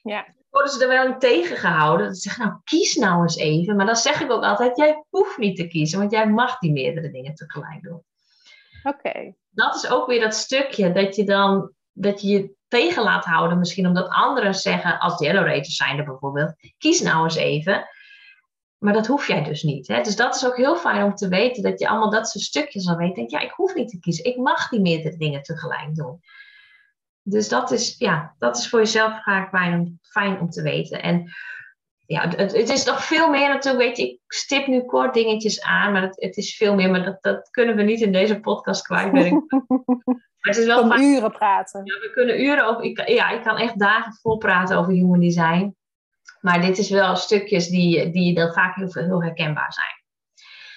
Ja. 0.02 0.26
Worden 0.50 0.72
ze 0.72 0.82
er 0.82 0.88
wel 0.88 1.06
in 1.06 1.18
tegengehouden? 1.18 2.06
Dat 2.06 2.16
ze 2.16 2.20
zeggen, 2.20 2.46
nou 2.46 2.60
kies 2.64 2.94
nou 2.94 3.22
eens 3.22 3.36
even. 3.36 3.76
Maar 3.76 3.86
dan 3.86 3.96
zeg 3.96 4.20
ik 4.20 4.30
ook 4.30 4.42
altijd, 4.42 4.76
jij 4.76 5.04
hoeft 5.08 5.38
niet 5.38 5.56
te 5.56 5.66
kiezen, 5.66 5.98
want 5.98 6.10
jij 6.10 6.30
mag 6.30 6.58
die 6.58 6.72
meerdere 6.72 7.10
dingen 7.10 7.34
tegelijk 7.34 7.82
doen. 7.82 8.02
Oké. 8.82 9.34
Dat 9.50 9.74
is 9.74 9.90
ook 9.90 10.06
weer 10.06 10.20
dat 10.20 10.34
stukje 10.34 10.92
dat 10.92 11.16
je 11.16 11.24
dan 11.24 11.72
dat 11.92 12.20
je 12.20 12.54
tegen 12.68 13.02
laat 13.02 13.24
houden, 13.24 13.58
misschien 13.58 13.86
omdat 13.86 14.08
anderen 14.08 14.54
zeggen, 14.54 14.98
als 14.98 15.16
generators 15.16 15.76
zijn 15.76 15.98
er 15.98 16.04
bijvoorbeeld, 16.04 16.54
kies 16.78 17.00
nou 17.00 17.24
eens 17.24 17.36
even. 17.36 17.88
Maar 18.78 18.92
dat 18.92 19.06
hoef 19.06 19.26
jij 19.26 19.42
dus 19.42 19.62
niet. 19.62 19.88
Hè? 19.88 20.02
Dus 20.02 20.16
dat 20.16 20.34
is 20.34 20.46
ook 20.46 20.56
heel 20.56 20.76
fijn 20.76 21.02
om 21.02 21.14
te 21.14 21.28
weten 21.28 21.62
dat 21.62 21.80
je 21.80 21.88
allemaal 21.88 22.10
dat 22.10 22.28
soort 22.28 22.44
stukjes 22.44 22.88
al 22.88 22.96
weet. 22.96 23.14
Denk, 23.14 23.30
ja, 23.30 23.40
ik 23.40 23.50
hoef 23.50 23.74
niet 23.74 23.88
te 23.88 23.98
kiezen. 23.98 24.24
Ik 24.24 24.36
mag 24.36 24.68
die 24.68 24.80
meerdere 24.80 25.16
dingen 25.16 25.42
tegelijk 25.42 25.94
doen. 25.94 26.20
Dus 27.22 27.48
dat 27.48 27.70
is, 27.70 27.98
ja, 27.98 28.34
dat 28.38 28.56
is 28.56 28.68
voor 28.68 28.78
jezelf 28.78 29.20
graag 29.20 29.48
fijn 29.48 29.80
om, 29.80 29.98
fijn 30.02 30.40
om 30.40 30.50
te 30.50 30.62
weten. 30.62 31.02
En 31.02 31.32
ja, 32.10 32.28
het, 32.28 32.52
het, 32.52 32.68
is 32.68 32.84
nog 32.84 33.04
veel 33.04 33.30
meer 33.30 33.48
natuurlijk, 33.48 33.84
weet 33.84 33.96
je, 33.96 34.10
ik 34.10 34.20
stip 34.26 34.66
nu 34.66 34.84
kort 34.84 35.14
dingetjes 35.14 35.62
aan, 35.62 35.92
maar 35.92 36.02
het, 36.02 36.20
het 36.20 36.36
is 36.36 36.56
veel 36.56 36.74
meer, 36.74 36.90
maar 36.90 37.04
dat, 37.04 37.18
dat 37.20 37.50
kunnen 37.50 37.76
we 37.76 37.82
niet 37.82 38.00
in 38.00 38.12
deze 38.12 38.40
podcast 38.40 38.82
kwijtwerken. 38.82 39.44
Maar 40.40 40.52
het 40.54 40.60
is 40.62 40.66
wel 40.66 40.86
fijn. 40.86 41.02
uren 41.02 41.32
praten. 41.32 41.84
Ja, 41.84 41.94
we 42.00 42.10
kunnen 42.12 42.40
uren 42.40 42.66
over, 42.66 42.82
ik, 42.82 43.08
ja, 43.08 43.30
ik 43.30 43.42
kan 43.42 43.56
echt 43.56 43.78
dagen 43.78 44.12
vol 44.12 44.36
praten 44.36 44.76
over 44.76 44.92
human 44.92 45.20
design. 45.20 45.76
Maar 46.40 46.60
dit 46.60 46.78
is 46.78 46.90
wel 46.90 47.16
stukjes 47.16 47.68
die, 47.68 48.10
die 48.10 48.34
dan 48.34 48.52
vaak 48.52 48.74
heel, 48.74 48.88
heel 48.92 49.22
herkenbaar 49.22 49.72
zijn. 49.72 50.02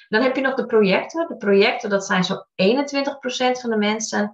Dan 0.07 0.21
heb 0.21 0.35
je 0.35 0.41
nog 0.41 0.53
de 0.53 0.65
projecten. 0.65 1.27
De 1.27 1.37
projecten, 1.37 1.89
dat 1.89 2.05
zijn 2.05 2.23
zo'n 2.23 2.45
21% 2.55 3.59
van 3.61 3.69
de 3.69 3.77
mensen. 3.77 4.33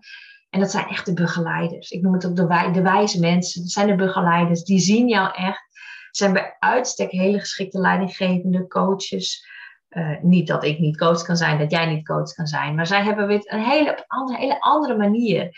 En 0.49 0.59
dat 0.59 0.71
zijn 0.71 0.88
echt 0.88 1.05
de 1.05 1.13
begeleiders. 1.13 1.89
Ik 1.89 2.01
noem 2.01 2.13
het 2.13 2.25
ook 2.25 2.35
de, 2.35 2.47
wij, 2.47 2.71
de 2.71 2.81
wijze 2.81 3.19
mensen. 3.19 3.62
Dat 3.62 3.71
zijn 3.71 3.88
de 3.88 3.95
begeleiders. 3.95 4.63
Die 4.63 4.79
zien 4.79 5.07
jou 5.07 5.33
echt. 5.35 5.68
Zijn 6.12 6.34
bij 6.34 6.56
uitstek 6.60 7.12
hele 7.12 7.39
geschikte 7.39 7.80
leidinggevende 7.80 8.67
coaches. 8.67 9.48
Uh, 9.89 10.22
niet 10.22 10.48
dat 10.48 10.63
ik 10.63 10.80
niet 10.80 10.98
coach 10.98 11.24
kan 11.24 11.38
zijn, 11.38 11.58
dat 11.58 11.72
jij 11.72 11.86
niet 11.86 12.06
coach 12.06 12.34
kan 12.34 12.48
zijn. 12.48 12.76
Maar 12.76 12.88
zij 12.88 13.04
hebben 13.04 13.28
weer 13.28 13.41
een 13.43 13.63
hele 13.63 14.04
andere, 14.08 14.39
hele 14.39 14.62
andere 14.62 14.98
manier. 14.98 15.50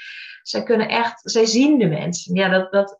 Zij 0.41 0.63
kunnen 0.63 0.87
echt, 0.87 1.31
zij 1.31 1.45
zien 1.45 1.77
de 1.77 1.87
mensen. 1.87 2.35
Ja, 2.35 2.49
dat, 2.49 2.71
dat, 2.71 2.99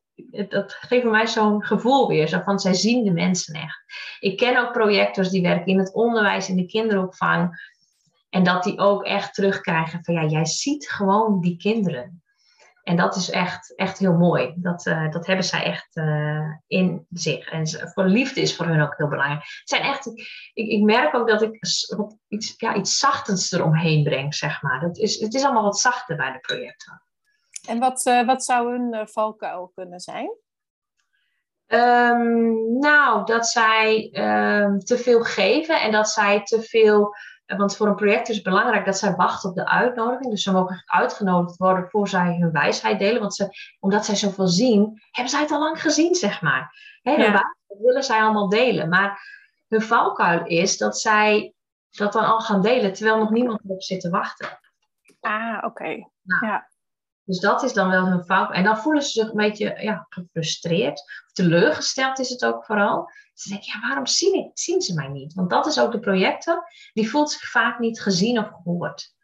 dat 0.50 0.74
geeft 0.74 1.06
mij 1.06 1.28
zo'n 1.28 1.64
gevoel 1.64 2.08
weer. 2.08 2.42
Van, 2.44 2.60
zij 2.60 2.74
zien 2.74 3.04
de 3.04 3.12
mensen 3.12 3.54
echt. 3.54 3.84
Ik 4.20 4.38
ken 4.38 4.58
ook 4.58 4.72
projectors 4.72 5.30
die 5.30 5.42
werken 5.42 5.66
in 5.66 5.80
het 5.80 5.94
onderwijs, 5.94 6.50
in 6.50 6.56
de 6.56 6.66
kinderopvang. 6.66 7.70
En 8.30 8.44
dat 8.44 8.64
die 8.64 8.78
ook 8.78 9.04
echt 9.04 9.34
terugkrijgen 9.34 10.00
van, 10.04 10.14
ja, 10.14 10.26
jij 10.26 10.46
ziet 10.46 10.90
gewoon 10.90 11.42
die 11.42 11.58
kinderen. 11.58 12.20
En 12.84 12.96
dat 12.96 13.15
is 13.15 13.30
echt, 13.30 13.76
echt 13.76 13.98
heel 13.98 14.13
mooi. 14.13 14.54
Dat, 14.56 14.86
uh, 14.86 15.12
dat 15.12 15.28
hebben 15.28 15.46
zij 15.46 15.63
echt 15.63 15.96
uh, 15.96 16.56
in 16.67 17.06
zich. 17.10 17.50
En 17.50 17.67
voor 17.94 18.06
liefde 18.06 18.41
is 18.41 18.56
voor 18.56 18.65
hun 18.65 18.82
ook 18.82 18.98
heel 18.98 19.08
belangrijk. 19.08 19.41
Het 19.41 19.70
zijn 19.70 19.82
echt, 19.82 20.06
ik, 20.54 20.67
ik 20.67 20.82
merk 20.82 21.15
ook 21.15 21.28
dat 21.28 21.41
ik 21.41 21.60
iets, 22.28 22.54
ja, 22.58 22.76
iets 22.76 23.00
zachtends 23.00 23.52
eromheen 23.52 24.04
breng, 24.04 24.36
zeg 24.36 24.62
maar. 24.62 24.80
Dat 24.80 24.98
is, 24.98 25.20
het 25.20 25.34
is 25.34 25.44
allemaal 25.44 25.63
wat 25.63 25.80
zachter 25.80 26.15
bij 26.15 26.32
de 26.32 26.39
projecten. 26.39 27.02
En 27.67 27.80
wat, 27.80 28.06
uh, 28.06 28.26
wat 28.26 28.44
zou 28.44 28.72
hun 28.72 29.08
valkuil 29.08 29.72
kunnen 29.76 30.00
zijn? 30.00 30.32
Um, 31.67 32.80
nou, 32.80 33.26
dat 33.26 33.48
zij 33.48 34.10
um, 34.13 34.80
te 34.80 34.98
veel 34.98 35.24
geven 35.24 35.82
en 35.82 35.91
dat 35.91 36.10
zij 36.10 36.44
te 36.44 36.62
veel. 36.62 37.15
Want 37.58 37.76
voor 37.76 37.88
een 37.88 37.96
project 37.96 38.30
is 38.30 38.36
het 38.36 38.44
belangrijk 38.44 38.86
dat 38.86 38.98
zij 38.98 39.16
wachten 39.16 39.50
op 39.50 39.56
de 39.56 39.68
uitnodiging. 39.68 40.30
Dus 40.30 40.44
ze 40.44 40.52
mogen 40.52 40.84
uitgenodigd 40.86 41.58
worden 41.58 41.90
voor 41.90 42.08
zij 42.08 42.38
hun 42.40 42.52
wijsheid 42.52 43.00
delen. 43.00 43.22
Want 43.22 43.36
ze, 43.36 43.48
omdat 43.80 44.06
zij 44.06 44.16
zoveel 44.16 44.48
zien, 44.48 45.02
hebben 45.12 45.32
zij 45.32 45.42
het 45.42 45.52
al 45.52 45.60
lang 45.60 45.82
gezien, 45.82 46.16
zeg 46.16 46.42
maar. 46.42 46.76
Hè, 47.02 47.12
ja. 47.12 47.56
willen 47.68 48.04
zij 48.04 48.22
allemaal 48.22 48.50
delen. 48.50 48.90
Maar 48.90 49.22
hun 49.68 49.82
valkuil 49.82 50.46
is 50.46 50.78
dat 50.78 51.00
zij 51.00 51.54
dat 51.90 52.14
dan 52.14 52.26
al 52.26 52.40
gaan 52.40 52.62
delen 52.62 52.94
terwijl 52.94 53.18
nog 53.18 53.30
niemand 53.30 53.60
erop 53.64 53.84
zit 53.84 54.02
te 54.02 54.10
wachten. 54.10 54.60
Ah, 55.20 55.58
oké. 55.58 55.66
Okay. 55.66 56.10
Nou, 56.22 56.46
ja. 56.46 56.70
Dus 57.32 57.39
dat 57.39 57.63
is 57.63 57.74
dan 57.74 57.89
wel 57.89 58.06
hun 58.06 58.24
fout. 58.24 58.52
En 58.52 58.63
dan 58.63 58.78
voelen 58.78 59.04
ze 59.04 59.10
zich 59.10 59.30
een 59.30 59.36
beetje 59.36 59.78
ja, 59.82 60.06
gefrustreerd. 60.10 61.00
Of 61.00 61.32
teleurgesteld 61.32 62.20
is 62.20 62.30
het 62.30 62.46
ook 62.46 62.65
vooral. 62.65 63.12
Ze 63.34 63.50
denken, 63.50 63.72
ja, 63.74 63.88
waarom 63.88 64.08
zien, 64.08 64.52
zien 64.54 64.82
ze 64.82 64.94
mij 64.94 65.08
niet? 65.08 65.34
Want 65.34 65.50
dat 65.50 65.65
is 65.65 65.80
ook 65.80 65.91
de 65.91 66.00
projecten. 66.00 66.63
Die 66.94 67.10
voelt 67.10 67.32
zich 67.32 67.50
vaak 67.50 67.80
niet 67.80 68.02
gezien 68.02 68.39
of 68.39 68.48
gehoord. 68.48 69.15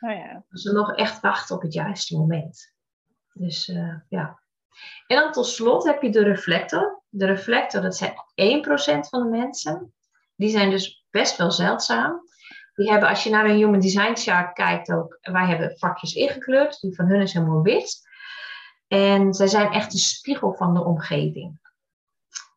Oh 0.00 0.10
ja. 0.10 0.44
Ze 0.50 0.72
nog 0.72 0.94
echt 0.94 1.20
wachten 1.20 1.56
op 1.56 1.62
het 1.62 1.72
juiste 1.72 2.16
moment. 2.16 2.74
Dus 3.32 3.68
uh, 3.68 3.94
ja. 4.08 4.40
En 5.06 5.16
dan 5.16 5.32
tot 5.32 5.46
slot 5.46 5.84
heb 5.84 6.02
je 6.02 6.10
de 6.10 6.22
reflector. 6.22 7.02
De 7.08 7.26
reflector, 7.26 7.82
dat 7.82 7.96
zijn 7.96 8.12
1% 8.12 9.08
van 9.08 9.22
de 9.22 9.28
mensen. 9.38 9.94
Die 10.36 10.50
zijn 10.50 10.70
dus 10.70 11.06
best 11.10 11.36
wel 11.36 11.50
zeldzaam. 11.50 12.20
Die 12.74 12.90
hebben, 12.90 13.08
als 13.08 13.24
je 13.24 13.30
naar 13.30 13.44
een 13.44 13.56
Human 13.56 13.80
Design 13.80 14.14
chart 14.14 14.52
kijkt 14.52 14.92
ook, 14.92 15.18
wij 15.20 15.46
hebben 15.46 15.78
vakjes 15.78 16.14
ingekleurd. 16.14 16.80
Die 16.80 16.94
van 16.94 17.06
hun 17.06 17.20
is 17.20 17.32
helemaal 17.32 17.62
wit. 17.62 18.08
En 18.86 19.34
zij 19.34 19.46
zijn 19.46 19.72
echt 19.72 19.92
een 19.92 19.98
spiegel 19.98 20.54
van 20.54 20.74
de 20.74 20.84
omgeving. 20.84 21.60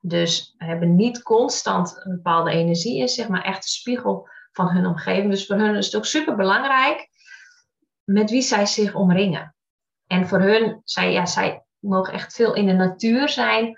Dus 0.01 0.56
hebben 0.58 0.95
niet 0.95 1.23
constant 1.23 2.01
een 2.04 2.15
bepaalde 2.15 2.51
energie 2.51 2.99
in 2.99 3.08
zich, 3.08 3.28
maar 3.28 3.43
echt 3.43 3.58
een 3.58 3.69
spiegel 3.69 4.30
van 4.51 4.69
hun 4.69 4.86
omgeving. 4.86 5.30
Dus 5.30 5.45
voor 5.45 5.56
hun 5.56 5.75
is 5.75 5.86
het 5.86 5.95
ook 5.95 6.06
super 6.06 6.36
belangrijk 6.36 7.10
met 8.04 8.30
wie 8.30 8.41
zij 8.41 8.65
zich 8.65 8.93
omringen. 8.93 9.56
En 10.08 10.28
voor 10.28 10.39
hun, 10.39 10.82
zij, 10.84 11.12
ja, 11.12 11.25
zij 11.25 11.63
mogen 11.80 12.13
echt 12.13 12.34
veel 12.34 12.54
in 12.54 12.65
de 12.65 12.73
natuur 12.73 13.30
zijn 13.30 13.78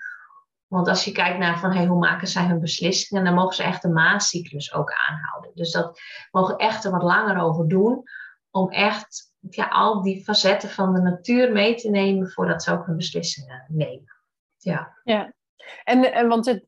want 0.68 0.88
als 0.88 1.04
je 1.04 1.12
kijkt 1.12 1.38
naar 1.38 1.58
van 1.58 1.72
hey, 1.72 1.86
hoe 1.86 1.98
maken 1.98 2.28
zij 2.28 2.44
hun 2.44 2.60
beslissingen, 2.60 3.24
dan 3.24 3.34
mogen 3.34 3.54
ze 3.54 3.62
echt 3.62 3.82
de 3.82 3.88
maancyclus 3.88 4.74
ook 4.74 4.92
aanhouden. 4.92 5.50
Dus 5.54 5.72
dat 5.72 6.00
mogen 6.30 6.56
echt 6.56 6.84
er 6.84 6.90
wat 6.90 7.02
langer 7.02 7.42
over 7.42 7.68
doen 7.68 8.02
om 8.50 8.70
echt 8.70 9.32
ja, 9.50 9.66
al 9.68 10.02
die 10.02 10.24
facetten 10.24 10.68
van 10.68 10.94
de 10.94 11.00
natuur 11.00 11.52
mee 11.52 11.74
te 11.74 11.90
nemen 11.90 12.30
voordat 12.30 12.62
ze 12.62 12.72
ook 12.72 12.86
hun 12.86 12.96
beslissingen 12.96 13.64
nemen. 13.68 14.16
Ja. 14.56 14.98
ja. 15.04 15.32
En, 15.84 16.12
en 16.12 16.28
want 16.28 16.46
het 16.46 16.64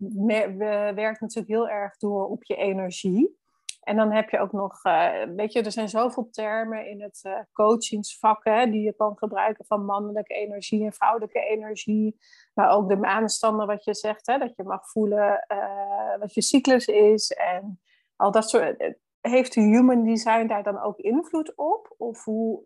werkt 0.95 1.21
natuurlijk 1.21 1.49
heel 1.49 1.69
erg 1.69 1.97
door 1.97 2.27
op 2.27 2.45
je 2.45 2.57
energie. 2.57 3.40
En 3.81 3.97
dan 3.97 4.13
heb 4.13 4.31
je 4.31 4.39
ook 4.39 4.53
nog, 4.53 4.85
uh, 4.85 5.23
weet 5.37 5.53
je, 5.53 5.63
er 5.63 5.73
zijn 5.73 5.89
zoveel 5.89 6.29
termen 6.31 6.87
in 6.87 7.03
het 7.03 7.21
uh, 7.27 7.39
coachingsvak 7.53 8.45
hè, 8.45 8.71
die 8.71 8.83
je 8.83 8.93
kan 8.93 9.19
gebruiken 9.19 9.65
van 9.65 9.85
mannelijke 9.85 10.35
energie 10.35 10.85
en 10.85 10.93
vrouwelijke 10.93 11.41
energie. 11.41 12.21
Maar 12.55 12.71
ook 12.71 12.89
de 12.89 12.97
maanstanden, 12.97 13.67
wat 13.67 13.85
je 13.85 13.95
zegt, 13.95 14.27
hè, 14.27 14.39
dat 14.39 14.57
je 14.57 14.63
mag 14.63 14.91
voelen 14.91 15.47
uh, 15.53 16.19
wat 16.19 16.35
je 16.35 16.43
cyclus 16.43 16.87
is 16.87 17.31
en 17.31 17.81
al 18.17 18.31
dat 18.31 18.49
soort. 18.49 18.95
Heeft 19.21 19.55
de 19.55 19.61
human 19.61 20.05
design 20.05 20.47
daar 20.47 20.63
dan 20.63 20.83
ook 20.83 20.99
invloed 20.99 21.57
op? 21.57 21.95
Of 21.97 22.25
hoe 22.25 22.63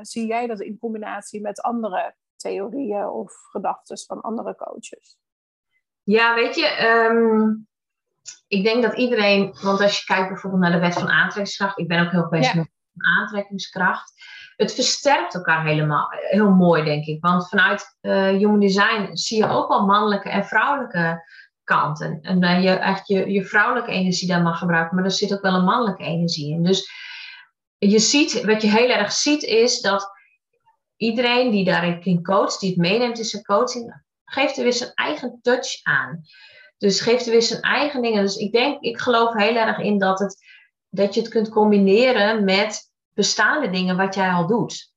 zie 0.00 0.26
jij 0.26 0.46
dat 0.46 0.60
in 0.60 0.78
combinatie 0.78 1.40
met 1.40 1.60
andere 1.60 2.14
theorieën 2.36 3.08
of 3.08 3.32
gedachten 3.32 3.98
van 3.98 4.20
andere 4.20 4.56
coaches? 4.56 5.18
Ja, 6.02 6.34
weet 6.34 6.54
je, 6.54 6.86
um, 7.10 7.67
ik 8.48 8.64
denk 8.64 8.82
dat 8.82 8.96
iedereen, 8.96 9.56
want 9.62 9.80
als 9.80 9.98
je 9.98 10.04
kijkt 10.04 10.28
bijvoorbeeld 10.28 10.62
naar 10.62 10.72
de 10.72 10.78
wet 10.78 10.94
van 10.94 11.08
aantrekkingskracht, 11.08 11.78
ik 11.78 11.88
ben 11.88 12.06
ook 12.06 12.10
heel 12.10 12.28
bezig 12.28 12.54
met 12.54 12.68
aantrekkingskracht. 13.18 14.12
Het 14.56 14.74
versterkt 14.74 15.34
elkaar 15.34 15.66
helemaal 15.66 16.06
heel 16.10 16.50
mooi, 16.50 16.84
denk 16.84 17.04
ik. 17.04 17.20
Want 17.20 17.48
vanuit 17.48 17.98
uh, 18.00 18.28
Human 18.28 18.60
Design 18.60 19.08
zie 19.12 19.38
je 19.38 19.48
ook 19.48 19.68
wel 19.68 19.86
mannelijke 19.86 20.28
en 20.28 20.44
vrouwelijke 20.44 21.22
kanten. 21.64 22.18
En 22.22 22.40
dat 22.40 22.62
je 22.62 22.70
echt 22.70 23.08
je, 23.08 23.30
je 23.30 23.44
vrouwelijke 23.44 23.90
energie 23.90 24.28
daar 24.28 24.42
mag 24.42 24.58
gebruiken, 24.58 24.96
maar 24.96 25.04
er 25.04 25.10
zit 25.10 25.32
ook 25.32 25.42
wel 25.42 25.54
een 25.54 25.64
mannelijke 25.64 26.04
energie 26.04 26.52
in. 26.54 26.62
Dus 26.62 26.90
je 27.78 27.98
ziet, 27.98 28.44
wat 28.44 28.62
je 28.62 28.68
heel 28.68 28.90
erg 28.90 29.12
ziet, 29.12 29.42
is 29.42 29.80
dat 29.80 30.10
iedereen 30.96 31.50
die 31.50 31.64
daarin 31.64 32.22
coacht, 32.22 32.60
die 32.60 32.70
het 32.70 32.78
meeneemt 32.78 33.18
in 33.18 33.24
zijn 33.24 33.42
coaching, 33.42 34.02
geeft 34.24 34.56
er 34.56 34.62
weer 34.62 34.72
zijn 34.72 34.92
eigen 34.94 35.38
touch 35.42 35.82
aan. 35.82 36.22
Dus 36.78 37.00
geeft 37.00 37.26
er 37.26 37.32
weer 37.32 37.42
zijn 37.42 37.62
eigen 37.62 38.02
dingen. 38.02 38.22
Dus 38.22 38.36
ik 38.36 38.52
denk, 38.52 38.80
ik 38.80 38.98
geloof 38.98 39.34
heel 39.34 39.56
erg 39.56 39.78
in 39.78 39.98
dat, 39.98 40.18
het, 40.18 40.44
dat 40.88 41.14
je 41.14 41.20
het 41.20 41.30
kunt 41.30 41.48
combineren 41.48 42.44
met 42.44 42.92
bestaande 43.14 43.70
dingen 43.70 43.96
wat 43.96 44.14
jij 44.14 44.30
al 44.30 44.46
doet. 44.46 44.92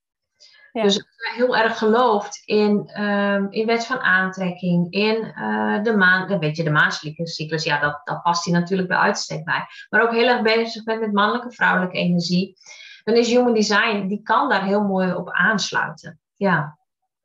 Ja. 0.71 0.83
Dus 0.83 0.95
je 0.95 1.05
heel 1.35 1.57
erg 1.57 1.77
gelooft 1.77 2.41
in, 2.45 3.01
um, 3.01 3.47
in 3.51 3.65
wet 3.65 3.85
van 3.85 3.99
aantrekking, 3.99 4.91
in 4.91 5.33
uh, 5.37 5.83
de 5.83 5.95
maan, 5.97 6.39
weet 6.39 6.57
je, 6.57 6.63
de 6.63 6.69
maandelijke 6.69 7.27
cyclus, 7.27 7.63
ja, 7.63 7.79
dat, 7.79 8.01
dat 8.03 8.21
past 8.21 8.45
hij 8.45 8.53
natuurlijk 8.53 8.87
bij 8.87 8.97
uitstek 8.97 9.43
bij. 9.43 9.65
Maar 9.89 10.01
ook 10.01 10.11
heel 10.11 10.27
erg 10.27 10.41
bezig 10.41 10.83
bent 10.83 10.99
met 10.99 11.13
mannelijke, 11.13 11.51
vrouwelijke 11.51 11.97
energie. 11.97 12.57
Dan 13.03 13.15
is 13.15 13.27
Human 13.27 13.53
Design, 13.53 14.07
die 14.07 14.21
kan 14.23 14.49
daar 14.49 14.63
heel 14.63 14.83
mooi 14.83 15.13
op 15.13 15.29
aansluiten. 15.29 16.19
Ja. 16.35 16.77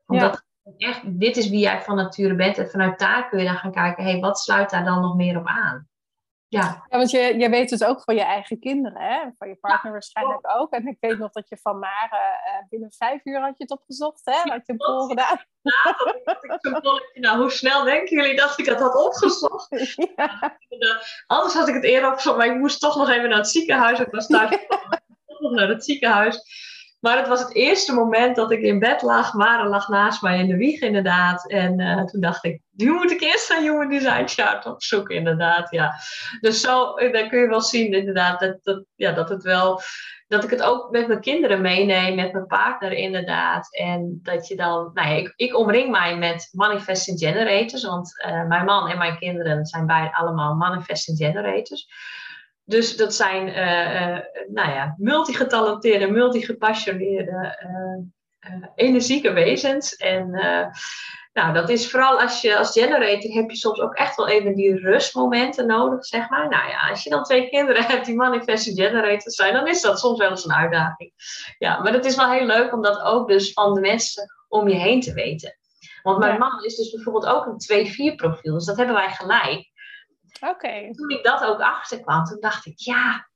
Omdat 0.06 0.45
echt, 0.76 1.20
dit 1.20 1.36
is 1.36 1.48
wie 1.48 1.60
jij 1.60 1.82
van 1.82 1.96
nature 1.96 2.34
bent. 2.34 2.58
En 2.58 2.70
vanuit 2.70 2.98
daar 2.98 3.28
kun 3.28 3.38
je 3.38 3.44
dan 3.44 3.56
gaan 3.56 3.72
kijken, 3.72 4.04
hé, 4.04 4.10
hey, 4.10 4.20
wat 4.20 4.38
sluit 4.38 4.70
daar 4.70 4.84
dan 4.84 5.00
nog 5.00 5.16
meer 5.16 5.38
op 5.38 5.46
aan? 5.46 5.88
Ja. 6.48 6.86
ja, 6.88 6.96
want 6.98 7.10
je, 7.10 7.38
je 7.38 7.48
weet 7.48 7.70
het 7.70 7.84
ook 7.84 8.02
van 8.02 8.14
je 8.14 8.22
eigen 8.22 8.58
kinderen, 8.58 9.00
hè? 9.00 9.20
van 9.38 9.48
je 9.48 9.56
partner 9.56 9.92
waarschijnlijk 9.92 10.54
ook. 10.56 10.72
En 10.72 10.86
ik 10.86 10.96
weet 11.00 11.18
nog 11.18 11.32
dat 11.32 11.48
je 11.48 11.56
van 11.56 11.78
Mare 11.78 12.40
uh, 12.46 12.68
binnen 12.68 12.92
vijf 12.92 13.24
uur 13.24 13.40
had 13.40 13.58
je 13.58 13.62
het 13.62 13.70
opgezocht, 13.70 14.20
hè? 14.24 14.50
Had 14.50 14.66
je 14.66 14.72
een 14.72 14.76
poll 14.76 15.08
gedaan. 15.08 15.38
Ik 17.12 17.20
nou, 17.20 17.40
hoe 17.40 17.50
snel 17.50 17.84
denken 17.84 18.16
jullie 18.16 18.36
dat 18.36 18.58
ik 18.58 18.64
dat 18.64 18.80
had 18.80 19.04
opgezocht? 19.04 19.68
Ja. 20.16 20.52
Anders 21.26 21.54
had 21.54 21.68
ik 21.68 21.74
het 21.74 21.84
eerder 21.84 22.10
opgezocht, 22.10 22.36
maar 22.36 22.46
ik 22.46 22.58
moest 22.58 22.80
toch 22.80 22.96
nog 22.96 23.08
even 23.08 23.28
naar 23.28 23.38
het 23.38 23.48
ziekenhuis. 23.48 23.98
Ik 24.00 24.10
was 24.10 24.26
thuis 24.26 24.50
nog 25.38 25.52
naar 25.52 25.68
het 25.68 25.84
ziekenhuis. 25.84 26.42
Maar 26.98 27.16
het 27.16 27.28
was 27.28 27.40
het 27.40 27.54
eerste 27.54 27.94
moment 27.94 28.36
dat 28.36 28.50
ik 28.50 28.60
in 28.60 28.78
bed 28.78 29.02
lag. 29.02 29.32
Mara 29.32 29.68
lag 29.68 29.88
naast 29.88 30.22
mij 30.22 30.38
in 30.38 30.46
de 30.46 30.56
wieg 30.56 30.80
inderdaad. 30.80 31.50
En 31.50 31.80
uh, 31.80 32.04
toen 32.04 32.20
dacht 32.20 32.44
ik, 32.44 32.60
nu 32.70 32.92
moet 32.92 33.10
ik 33.10 33.20
eerst 33.20 33.50
een 33.50 33.62
Human 33.62 33.88
Design 33.88 34.26
Chart 34.26 34.66
opzoeken 34.66 35.14
inderdaad. 35.14 35.70
Ja. 35.70 35.94
Dus 36.40 36.60
zo, 36.60 36.94
eh, 36.94 37.12
dan 37.12 37.28
kun 37.28 37.40
je 37.40 37.48
wel 37.48 37.60
zien 37.60 37.92
inderdaad 37.92 38.40
dat, 38.40 38.58
dat, 38.62 38.84
ja, 38.94 39.12
dat 39.12 39.28
het 39.28 39.42
wel... 39.42 39.80
Dat 40.28 40.44
ik 40.44 40.50
het 40.50 40.62
ook 40.62 40.90
met 40.90 41.06
mijn 41.06 41.20
kinderen 41.20 41.60
meeneem, 41.60 42.14
met 42.14 42.32
mijn 42.32 42.46
partner 42.46 42.92
inderdaad. 42.92 43.76
En 43.76 44.18
dat 44.22 44.48
je 44.48 44.56
dan, 44.56 44.90
nou 44.94 45.08
ja, 45.08 45.14
ik, 45.14 45.32
ik 45.36 45.56
omring 45.56 45.90
mij 45.90 46.16
met 46.16 46.48
manifesting 46.52 47.18
generators. 47.18 47.84
Want 47.84 48.24
uh, 48.26 48.46
mijn 48.46 48.64
man 48.64 48.88
en 48.88 48.98
mijn 48.98 49.18
kinderen 49.18 49.66
zijn 49.66 49.86
beide 49.86 50.16
allemaal 50.16 50.54
manifesting 50.54 51.18
generators. 51.18 51.88
Dus 52.68 52.96
dat 52.96 53.14
zijn 53.14 53.48
uh, 53.48 54.18
nou 54.48 54.70
ja, 54.70 54.94
multigetalenteerde, 54.98 56.06
multigepassioneerde, 56.06 57.58
uh, 57.64 58.66
energieke 58.74 59.32
wezens. 59.32 59.96
En 59.96 60.30
nou, 61.36 61.52
dat 61.52 61.68
is 61.68 61.90
vooral 61.90 62.20
als 62.20 62.40
je 62.40 62.56
als 62.56 62.72
generator 62.72 63.30
heb 63.30 63.50
je 63.50 63.56
soms 63.56 63.80
ook 63.80 63.94
echt 63.94 64.16
wel 64.16 64.28
even 64.28 64.54
die 64.54 64.78
rustmomenten 64.78 65.66
nodig, 65.66 66.04
zeg 66.04 66.28
maar. 66.28 66.48
Nou 66.48 66.68
ja, 66.68 66.88
als 66.88 67.02
je 67.02 67.10
dan 67.10 67.24
twee 67.24 67.48
kinderen 67.48 67.84
hebt 67.90 68.06
die 68.06 68.14
manifesting 68.14 68.78
generators 68.78 69.34
zijn, 69.34 69.52
dan 69.52 69.66
is 69.66 69.80
dat 69.80 69.98
soms 69.98 70.18
wel 70.18 70.30
eens 70.30 70.44
een 70.44 70.54
uitdaging. 70.54 71.12
Ja, 71.58 71.82
maar 71.82 71.92
het 71.92 72.04
is 72.04 72.16
wel 72.16 72.30
heel 72.30 72.46
leuk 72.46 72.72
om 72.72 72.82
dat 72.82 73.00
ook 73.00 73.28
dus 73.28 73.52
van 73.52 73.74
de 73.74 73.80
mensen 73.80 74.34
om 74.48 74.68
je 74.68 74.74
heen 74.74 75.00
te 75.00 75.12
weten. 75.12 75.58
Want 76.02 76.18
mijn 76.18 76.38
man 76.38 76.64
is 76.64 76.76
dus 76.76 76.90
bijvoorbeeld 76.90 77.26
ook 77.26 77.46
een 77.46 78.12
2-4 78.12 78.14
profiel, 78.14 78.54
dus 78.54 78.64
dat 78.64 78.76
hebben 78.76 78.94
wij 78.94 79.10
gelijk. 79.10 79.70
Oké. 80.40 80.90
Toen 80.94 81.10
ik 81.10 81.24
dat 81.24 81.44
ook 81.44 81.60
achterkwam, 81.60 82.24
toen 82.24 82.40
dacht 82.40 82.66
ik, 82.66 82.78
ja, 82.78 83.28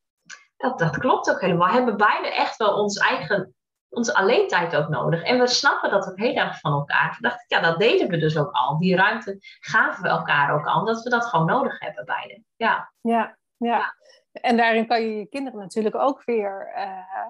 dat, 0.57 0.79
dat 0.79 0.99
klopt 0.99 1.31
ook 1.31 1.41
helemaal. 1.41 1.69
We 1.69 1.75
hebben 1.75 1.97
beide 1.97 2.35
echt 2.35 2.57
wel 2.57 2.75
ons 2.75 2.99
eigen, 2.99 3.55
onze 3.89 4.15
alleentijd 4.15 4.77
ook 4.77 4.89
nodig. 4.89 5.23
En 5.23 5.39
we 5.39 5.47
snappen 5.47 5.91
dat 5.91 6.11
ook 6.11 6.19
heel 6.19 6.35
erg 6.35 6.61
van 6.61 6.73
elkaar. 6.73 7.13
Toen 7.13 7.31
dacht 7.31 7.43
ik, 7.43 7.51
ja, 7.51 7.61
dat 7.61 7.79
deden 7.79 8.09
we 8.09 8.17
dus 8.17 8.39
ook 8.39 8.51
al. 8.53 8.79
Die 8.79 8.97
ruimte 8.97 9.37
gaven 9.61 10.03
we 10.03 10.09
elkaar 10.09 10.55
ook 10.55 10.67
al, 10.67 10.79
omdat 10.79 11.03
we 11.03 11.11
dat 11.11 11.25
gewoon 11.25 11.47
nodig 11.47 11.79
hebben 11.79 12.05
beide. 12.05 12.43
Ja. 12.57 12.93
Ja, 13.01 13.39
ja. 13.57 13.95
En 14.33 14.57
daarin 14.57 14.87
kan 14.87 15.03
je 15.03 15.17
je 15.17 15.27
kinderen 15.27 15.59
natuurlijk 15.59 15.95
ook 15.95 16.25
weer 16.25 16.73
uh, 16.77 17.27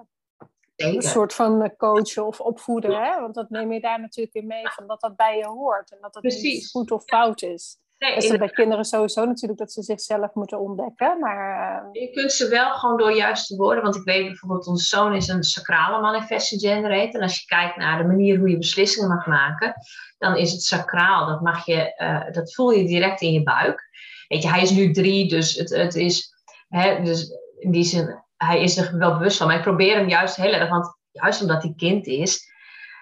een 0.75 1.01
soort 1.01 1.33
van 1.33 1.75
coachen 1.77 2.25
of 2.25 2.39
opvoeden. 2.39 3.03
Hè? 3.03 3.19
Want 3.19 3.35
dat 3.35 3.49
neem 3.49 3.71
je 3.71 3.79
daar 3.79 3.99
natuurlijk 3.99 4.35
in 4.35 4.47
mee, 4.47 4.67
van 4.67 4.87
dat 4.87 5.01
dat 5.01 5.15
bij 5.15 5.37
je 5.37 5.45
hoort. 5.45 5.91
En 5.91 5.97
dat 6.01 6.13
dat 6.13 6.23
niet 6.23 6.69
goed 6.71 6.91
of 6.91 7.03
fout 7.03 7.41
is. 7.41 7.77
Nee, 8.01 8.15
is 8.15 8.29
het 8.29 8.39
bij 8.39 8.49
kinderen 8.49 8.85
sowieso 8.85 9.25
natuurlijk 9.25 9.59
dat 9.59 9.71
ze 9.71 9.81
zichzelf 9.81 10.33
moeten 10.33 10.59
ontdekken. 10.59 11.19
Maar, 11.19 11.81
eh, 11.93 12.01
Je 12.01 12.09
kunt 12.09 12.31
ze 12.31 12.49
wel 12.49 12.73
gewoon 12.73 12.97
door 12.97 13.11
juiste 13.13 13.55
woorden. 13.55 13.83
Want 13.83 13.95
ik 13.95 14.03
weet 14.03 14.25
bijvoorbeeld, 14.25 14.67
onze 14.67 14.85
zoon 14.85 15.15
is 15.15 15.27
een 15.27 15.43
sacrale 15.43 16.01
manifesting 16.01 16.61
generator. 16.61 17.15
En 17.15 17.21
als 17.21 17.39
je 17.39 17.45
kijkt 17.45 17.77
naar 17.77 17.97
de 17.97 18.07
manier 18.07 18.39
hoe 18.39 18.49
je 18.49 18.57
beslissingen 18.57 19.09
mag 19.09 19.25
maken, 19.25 19.73
dan 20.17 20.35
is 20.35 20.51
het 20.51 20.63
sacraal. 20.63 21.27
Dat, 21.27 21.41
mag 21.41 21.65
je, 21.65 21.93
uh, 21.97 22.33
dat 22.33 22.53
voel 22.53 22.71
je 22.71 22.87
direct 22.87 23.21
in 23.21 23.31
je 23.31 23.43
buik. 23.43 23.89
Weet 24.27 24.41
je, 24.41 24.49
hij 24.49 24.61
is 24.61 24.71
nu 24.71 24.91
drie, 24.91 25.29
dus 25.29 25.53
het, 25.53 25.69
het 25.69 25.95
is. 25.95 26.33
Hè, 26.67 27.03
dus 27.03 27.31
in 27.59 27.71
die 27.71 27.83
zin, 27.83 28.23
hij 28.37 28.61
is 28.61 28.77
er 28.77 28.97
wel 28.97 29.17
bewust 29.17 29.37
van. 29.37 29.47
Maar 29.47 29.55
ik 29.55 29.61
probeer 29.61 29.95
hem 29.95 30.09
juist 30.09 30.35
heel 30.35 30.53
erg, 30.53 30.69
want 30.69 30.97
juist 31.11 31.41
omdat 31.41 31.63
hij 31.63 31.73
kind 31.75 32.07
is, 32.07 32.50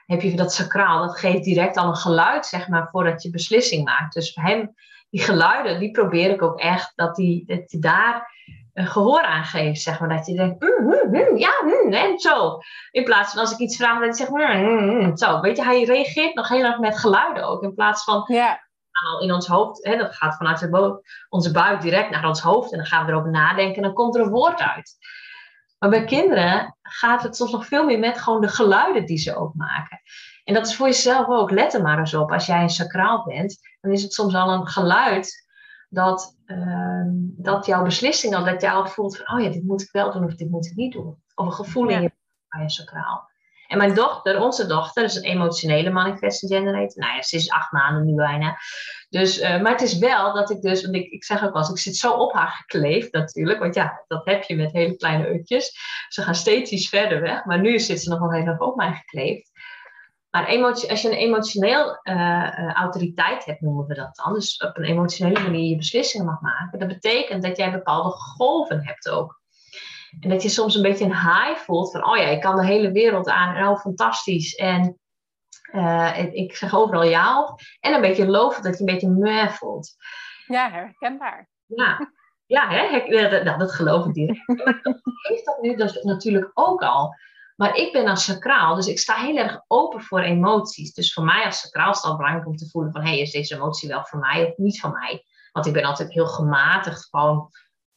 heb 0.10 0.22
je 0.22 0.36
dat 0.36 0.54
sacraal. 0.54 1.02
Dat 1.02 1.20
geeft 1.20 1.44
direct 1.44 1.78
al 1.78 1.88
een 1.88 1.96
geluid, 1.96 2.46
zeg 2.46 2.68
maar, 2.68 2.90
voordat 2.92 3.24
je 3.24 3.30
beslissing 3.30 3.84
maakt. 3.84 4.14
Dus 4.14 4.34
voor 4.34 4.44
hem 4.44 4.76
die 5.10 5.22
geluiden, 5.22 5.80
die 5.80 5.92
probeer 5.92 6.30
ik 6.30 6.42
ook 6.42 6.60
echt, 6.60 6.92
dat, 6.96 7.16
die, 7.16 7.46
dat 7.46 7.72
je 7.72 7.80
daar 7.80 8.38
een 8.74 8.88
gehoor 8.88 9.22
aan 9.22 9.44
geeft, 9.44 9.82
zeg 9.82 10.00
maar. 10.00 10.10
Dat 10.10 10.26
je 10.26 10.36
denkt, 10.36 10.62
mm, 10.62 10.86
mm, 10.86 11.10
mm, 11.12 11.38
ja, 11.38 11.52
en 11.92 12.20
zo. 12.20 12.58
In 12.92 13.04
plaats 13.04 13.32
van 13.32 13.42
als 13.42 13.52
ik 13.52 13.58
iets 13.58 13.76
vraag, 13.76 13.94
dat 13.94 14.18
hij 14.18 14.28
zegt, 14.28 15.20
zo. 15.20 15.40
Weet 15.42 15.58
je, 15.58 15.64
hij 15.64 15.84
reageert 15.84 16.36
nog 16.36 16.48
heel 16.48 16.64
erg 16.64 16.80
met 16.80 17.00
geluiden 17.00 17.44
ook. 17.44 17.64
In 17.64 17.74
plaats 17.74 18.04
van, 18.04 18.24
ja. 18.28 18.68
al 19.12 19.22
in 19.22 19.34
ons 19.34 19.48
hoofd, 19.48 19.86
hè, 19.86 19.98
dat 19.98 20.16
gaat 20.16 20.36
vanuit 20.36 20.70
onze 21.30 21.52
buik 21.52 21.82
direct 21.82 22.10
naar 22.10 22.28
ons 22.28 22.42
hoofd. 22.42 22.72
En 22.72 22.78
dan 22.78 22.88
gaan 22.88 23.06
we 23.06 23.12
erover 23.12 23.32
nadenken 23.32 23.76
en 23.76 23.82
dan 23.82 23.94
komt 23.94 24.16
er 24.16 24.22
een 24.22 24.30
woord 24.30 24.62
uit. 24.62 24.98
Maar 25.80 25.90
bij 25.90 26.04
kinderen 26.04 26.78
gaat 26.82 27.24
het 27.24 27.36
soms 27.36 27.52
nog 27.52 27.66
veel 27.66 27.86
meer 27.86 28.00
met 28.00 28.18
gewoon 28.18 28.42
de 28.42 28.48
geluiden 28.48 29.06
die 29.06 29.18
ze 29.18 29.36
ook 29.36 29.54
maken. 29.54 30.02
En 30.44 30.54
dat 30.54 30.68
is 30.68 30.76
voor 30.76 30.88
jezelf 30.88 31.28
ook. 31.28 31.52
Let 31.52 31.74
er 31.74 31.82
maar 31.82 32.00
eens 32.00 32.14
op. 32.14 32.32
Als 32.32 32.46
jij 32.46 32.62
een 32.62 32.70
sacraal 32.70 33.24
bent, 33.24 33.60
dan 33.82 33.92
is 33.92 34.04
het 34.04 34.14
soms 34.14 34.36
al 34.36 34.50
een 34.50 34.68
geluid 34.68 35.48
dat, 35.90 36.38
uh, 36.46 37.04
dat 37.38 37.66
jouw 37.66 37.84
beslissing 37.84 38.36
al, 38.36 38.44
dat 38.44 38.62
jij 38.62 38.72
al 38.72 38.88
voelt 38.88 39.18
van, 39.18 39.38
oh 39.38 39.44
ja, 39.44 39.50
dit 39.50 39.64
moet 39.64 39.82
ik 39.82 39.92
wel 39.92 40.12
doen 40.12 40.24
of 40.24 40.36
dit 40.36 40.50
moet 40.50 40.66
ik 40.66 40.76
niet 40.76 40.94
doen. 40.94 41.24
Of 41.36 41.46
een 41.46 41.54
gevoel 41.54 41.88
in 41.88 42.02
je, 42.02 42.12
bij 42.50 42.62
je 42.62 42.70
sacraal. 42.70 43.30
En 43.68 43.78
mijn 43.78 43.94
dochter, 43.94 44.42
onze 44.42 44.66
dochter, 44.66 45.04
is 45.04 45.16
een 45.16 45.24
emotionele 45.24 45.90
manifesting 45.90 46.52
generator. 46.52 47.02
Nou 47.02 47.16
ja, 47.16 47.22
ze 47.22 47.36
is 47.36 47.50
acht 47.50 47.72
maanden 47.72 48.06
nu 48.06 48.16
bijna. 48.16 48.58
Dus, 49.10 49.42
uh, 49.42 49.62
maar 49.62 49.72
het 49.72 49.82
is 49.82 49.98
wel 49.98 50.34
dat 50.34 50.50
ik 50.50 50.62
dus, 50.62 50.82
want 50.82 50.96
ik, 50.96 51.12
ik 51.12 51.24
zeg 51.24 51.44
ook 51.44 51.56
eens, 51.56 51.70
ik 51.70 51.78
zit 51.78 51.96
zo 51.96 52.12
op 52.12 52.34
haar 52.34 52.50
gekleefd 52.50 53.12
natuurlijk. 53.12 53.60
Want 53.60 53.76
ja, 53.76 54.04
dat 54.08 54.26
heb 54.26 54.44
je 54.44 54.56
met 54.56 54.72
hele 54.72 54.96
kleine 54.96 55.34
utjes. 55.34 55.72
Ze 56.10 56.22
gaan 56.22 56.36
steeds 56.36 56.72
iets 56.72 56.90
verder 56.90 57.22
weg. 57.22 57.46
Maar 57.46 57.60
nu 57.60 57.80
zit 57.80 58.02
ze 58.02 58.10
nog 58.10 58.20
wel 58.20 58.32
heel 58.32 58.56
op 58.58 58.76
mij 58.76 58.94
gekleefd. 58.94 59.52
Maar 60.30 60.48
als 60.64 61.02
je 61.02 61.08
een 61.10 61.18
emotioneel 61.18 62.00
uh, 62.04 62.74
autoriteit 62.74 63.46
hebt, 63.46 63.62
noemen 63.62 63.86
we 63.86 63.94
dat 63.94 64.16
dan. 64.16 64.34
Dus 64.34 64.58
op 64.58 64.78
een 64.78 64.84
emotionele 64.84 65.40
manier 65.40 65.70
je 65.70 65.76
beslissingen 65.76 66.26
mag 66.26 66.42
maken. 66.42 66.80
Dat 66.80 66.88
betekent 66.88 67.44
dat 67.44 67.58
jij 67.58 67.72
bepaalde 67.72 68.10
golven 68.10 68.86
hebt 68.86 69.10
ook. 69.10 69.42
En 70.20 70.30
dat 70.30 70.44
je 70.44 70.50
soms 70.50 70.76
een 70.76 70.82
beetje 70.82 71.06
een 71.06 71.20
high 71.20 71.56
voelt 71.56 71.92
van, 71.92 72.06
oh 72.06 72.18
ja, 72.18 72.24
ik 72.24 72.42
kan 72.42 72.56
de 72.56 72.66
hele 72.66 72.92
wereld 72.92 73.28
aan 73.28 73.56
en 73.56 73.68
oh, 73.68 73.80
fantastisch. 73.80 74.56
En 74.56 75.00
uh, 75.72 76.34
ik 76.34 76.56
zeg 76.56 76.76
overal 76.76 77.04
ja 77.04 77.44
op. 77.44 77.60
En 77.80 77.94
een 77.94 78.02
beetje 78.02 78.28
loven 78.28 78.64
dat 78.64 78.74
je 78.74 78.80
een 78.80 78.94
beetje 78.94 79.10
meh 79.10 79.50
voelt. 79.50 79.96
Ja, 80.46 80.72
herkenbaar. 80.72 81.50
Ja, 81.66 82.12
ja 82.46 82.70
hè? 82.70 83.08
Nou, 83.44 83.58
dat 83.58 83.72
geloof 83.72 84.06
ik 84.06 84.14
direct. 84.14 84.44
heeft 85.30 85.46
dat 85.46 85.62
nu 85.62 85.76
dus 85.76 86.04
natuurlijk 86.04 86.52
ook 86.54 86.82
al. 86.82 87.16
Maar 87.56 87.76
ik 87.76 87.92
ben 87.92 88.08
als 88.08 88.24
sacraal, 88.24 88.76
dus 88.76 88.88
ik 88.88 89.00
sta 89.00 89.16
heel 89.16 89.38
erg 89.38 89.64
open 89.68 90.02
voor 90.02 90.20
emoties. 90.20 90.94
Dus 90.94 91.14
voor 91.14 91.24
mij 91.24 91.46
als 91.46 91.60
sacraal 91.60 91.92
is 91.92 91.96
het 91.98 92.06
al 92.06 92.16
belangrijk 92.16 92.48
om 92.48 92.56
te 92.56 92.70
voelen 92.70 92.92
van... 92.92 93.02
hé, 93.02 93.08
hey, 93.08 93.20
is 93.20 93.32
deze 93.32 93.56
emotie 93.56 93.90
wel 93.90 94.06
voor 94.06 94.20
mij 94.20 94.46
of 94.46 94.58
niet 94.58 94.80
voor 94.80 94.92
mij? 94.92 95.24
Want 95.52 95.66
ik 95.66 95.74
ben 95.74 95.84
altijd 95.84 96.14
heel 96.14 96.28
gematigd 96.28 97.08
gewoon 97.10 97.50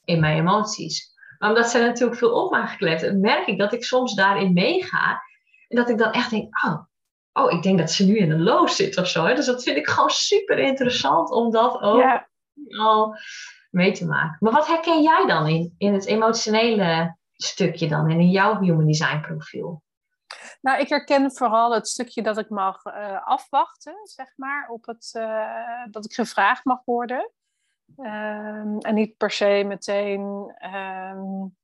in 0.04 0.20
mijn 0.20 0.38
emoties. 0.38 1.12
Maar 1.38 1.48
omdat 1.48 1.70
ze 1.70 1.78
natuurlijk 1.78 2.18
veel 2.18 2.44
op 2.44 2.50
mij 2.50 2.66
geklept, 2.66 3.12
merk 3.14 3.46
ik 3.46 3.58
dat 3.58 3.72
ik 3.72 3.84
soms 3.84 4.14
daarin 4.14 4.52
meega. 4.52 5.22
En 5.68 5.76
dat 5.76 5.88
ik 5.88 5.98
dan 5.98 6.12
echt 6.12 6.30
denk, 6.30 6.64
oh, 6.64 6.78
oh 7.32 7.52
ik 7.52 7.62
denk 7.62 7.78
dat 7.78 7.90
ze 7.90 8.04
nu 8.04 8.16
in 8.18 8.30
een 8.30 8.42
low 8.42 8.68
zit 8.68 8.98
of 8.98 9.06
zo. 9.06 9.34
Dus 9.34 9.46
dat 9.46 9.62
vind 9.62 9.76
ik 9.76 9.88
gewoon 9.88 10.10
super 10.10 10.58
interessant 10.58 11.30
om 11.30 11.50
dat 11.50 11.80
ook 11.80 12.28
al 12.76 13.16
mee 13.70 13.92
te 13.92 14.06
maken. 14.06 14.36
Maar 14.40 14.52
wat 14.52 14.66
herken 14.66 15.02
jij 15.02 15.26
dan 15.26 15.48
in, 15.48 15.74
in 15.78 15.92
het 15.92 16.06
emotionele 16.06 17.16
stukje 17.32 17.88
dan 17.88 18.10
en 18.10 18.20
in 18.20 18.30
jouw 18.30 18.58
human 18.58 18.86
design 18.86 19.20
profiel? 19.20 19.82
Nou, 20.60 20.80
ik 20.80 20.88
herken 20.88 21.32
vooral 21.32 21.74
het 21.74 21.88
stukje 21.88 22.22
dat 22.22 22.38
ik 22.38 22.48
mag 22.48 22.84
uh, 22.84 23.26
afwachten, 23.26 23.94
zeg 24.02 24.32
maar, 24.36 24.68
op 24.68 24.86
het, 24.86 25.12
uh, 25.16 25.84
dat 25.90 26.04
ik 26.04 26.12
gevraagd 26.12 26.64
mag 26.64 26.84
worden. 26.84 27.30
Um, 27.96 28.78
en 28.78 28.94
niet 28.94 29.16
per 29.16 29.30
se 29.30 29.64
meteen. 29.66 30.20
Um, 30.74 31.56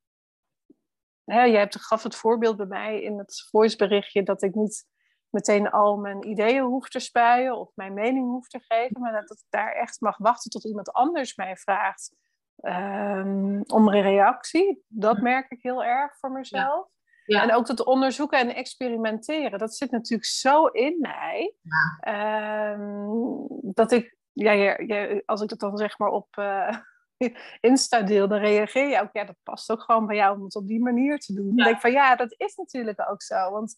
hè, 1.23 1.43
jij 1.43 1.59
hebt, 1.59 1.81
gaf 1.81 2.03
het 2.03 2.15
voorbeeld 2.15 2.57
bij 2.57 2.65
mij 2.65 3.01
in 3.01 3.17
het 3.17 3.47
voiceberichtje 3.49 4.23
dat 4.23 4.43
ik 4.43 4.55
niet 4.55 4.85
meteen 5.29 5.69
al 5.69 5.97
mijn 5.97 6.27
ideeën 6.27 6.63
hoef 6.63 6.89
te 6.89 6.99
spuien 6.99 7.57
of 7.57 7.71
mijn 7.75 7.93
mening 7.93 8.25
hoef 8.25 8.47
te 8.47 8.59
geven, 8.67 9.01
maar 9.01 9.11
dat 9.11 9.31
ik 9.31 9.45
daar 9.49 9.71
echt 9.71 10.01
mag 10.01 10.17
wachten 10.17 10.51
tot 10.51 10.65
iemand 10.65 10.91
anders 10.91 11.35
mij 11.35 11.55
vraagt 11.55 12.15
um, 12.61 13.61
om 13.61 13.87
een 13.87 14.01
reactie. 14.01 14.83
Dat 14.87 15.21
merk 15.21 15.51
ik 15.51 15.61
heel 15.61 15.83
erg 15.83 16.17
voor 16.17 16.31
mezelf. 16.31 16.87
Ja. 17.25 17.43
En 17.43 17.53
ook 17.53 17.67
dat 17.67 17.85
onderzoeken 17.85 18.39
en 18.39 18.55
experimenteren, 18.55 19.59
dat 19.59 19.75
zit 19.75 19.91
natuurlijk 19.91 20.29
zo 20.29 20.65
in 20.65 20.97
mij. 20.99 21.55
Ja. 21.61 22.71
Um, 22.71 23.47
dat 23.49 23.91
ik, 23.91 24.17
ja, 24.31 24.51
ja, 24.51 25.21
als 25.25 25.41
ik 25.41 25.49
dat 25.49 25.59
dan 25.59 25.77
zeg 25.77 25.97
maar 25.97 26.09
op 26.09 26.35
uh, 26.39 26.77
Insta 27.69 28.01
deel, 28.01 28.27
dan 28.27 28.39
reageer 28.39 28.89
je 28.89 29.01
ook, 29.01 29.09
ja, 29.13 29.23
dat 29.23 29.35
past 29.43 29.71
ook 29.71 29.81
gewoon 29.81 30.05
bij 30.05 30.15
jou 30.15 30.37
om 30.37 30.43
het 30.43 30.55
op 30.55 30.67
die 30.67 30.81
manier 30.81 31.19
te 31.19 31.33
doen. 31.33 31.45
Dan 31.45 31.55
denk 31.55 31.75
ik 31.75 31.81
van, 31.81 31.91
ja, 31.91 32.15
dat 32.15 32.33
is 32.37 32.55
natuurlijk 32.55 33.09
ook 33.09 33.21
zo. 33.21 33.51
Want 33.51 33.75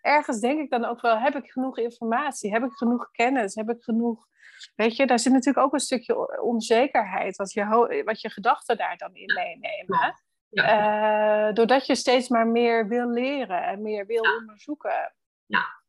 ergens 0.00 0.40
denk 0.40 0.60
ik 0.60 0.70
dan 0.70 0.84
ook 0.84 1.00
wel, 1.00 1.18
heb 1.18 1.34
ik 1.34 1.50
genoeg 1.50 1.78
informatie? 1.78 2.52
Heb 2.52 2.64
ik 2.64 2.72
genoeg 2.72 3.10
kennis? 3.10 3.54
Heb 3.54 3.70
ik 3.70 3.82
genoeg 3.82 4.26
Weet 4.74 4.96
je, 4.96 5.06
daar 5.06 5.18
zit 5.18 5.32
natuurlijk 5.32 5.66
ook 5.66 5.72
een 5.72 5.80
stukje 5.80 6.42
onzekerheid, 6.42 7.36
wat 7.36 7.52
je, 7.52 8.02
wat 8.04 8.20
je 8.20 8.30
gedachten 8.30 8.76
daar 8.76 8.96
dan 8.96 9.14
in 9.14 9.34
meenemen. 9.34 10.14
Ja. 10.48 11.48
Uh, 11.48 11.54
doordat 11.54 11.86
je 11.86 11.94
steeds 11.94 12.28
maar 12.28 12.46
meer 12.46 12.88
wil 12.88 13.10
leren 13.10 13.62
en 13.62 13.82
meer 13.82 14.06
wil 14.06 14.22
onderzoeken. 14.38 15.14
Ja. 15.46 15.82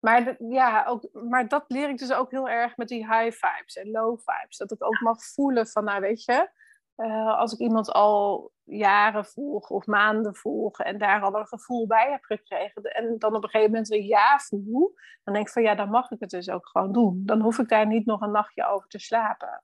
Maar, 0.00 0.36
ja, 0.38 0.84
ook, 0.86 1.08
maar 1.12 1.48
dat 1.48 1.64
leer 1.68 1.88
ik 1.88 1.98
dus 1.98 2.12
ook 2.12 2.30
heel 2.30 2.48
erg 2.48 2.76
met 2.76 2.88
die 2.88 3.06
high 3.06 3.46
vibes 3.46 3.76
en 3.76 3.90
low 3.90 4.18
vibes. 4.18 4.56
Dat 4.56 4.72
ik 4.72 4.84
ook 4.84 5.00
mag 5.00 5.24
voelen 5.24 5.66
van, 5.66 5.84
nou 5.84 6.00
weet 6.00 6.24
je, 6.24 6.50
uh, 6.96 7.38
als 7.38 7.52
ik 7.52 7.58
iemand 7.58 7.92
al 7.92 8.52
jaren 8.64 9.24
volg 9.24 9.70
of 9.70 9.86
maanden 9.86 10.34
volg 10.34 10.78
en 10.78 10.98
daar 10.98 11.22
al 11.22 11.34
een 11.34 11.46
gevoel 11.46 11.86
bij 11.86 12.10
heb 12.10 12.24
gekregen 12.24 12.82
en 12.82 13.18
dan 13.18 13.34
op 13.34 13.42
een 13.42 13.50
gegeven 13.50 13.72
moment 13.72 13.92
een 13.92 14.06
ja 14.06 14.38
voel, 14.38 14.94
dan 15.24 15.34
denk 15.34 15.46
ik 15.46 15.52
van 15.52 15.62
ja, 15.62 15.74
dan 15.74 15.90
mag 15.90 16.10
ik 16.10 16.20
het 16.20 16.30
dus 16.30 16.50
ook 16.50 16.68
gewoon 16.68 16.92
doen. 16.92 17.22
Dan 17.24 17.40
hoef 17.40 17.58
ik 17.58 17.68
daar 17.68 17.86
niet 17.86 18.06
nog 18.06 18.20
een 18.20 18.30
nachtje 18.30 18.68
over 18.68 18.88
te 18.88 18.98
slapen. 18.98 19.62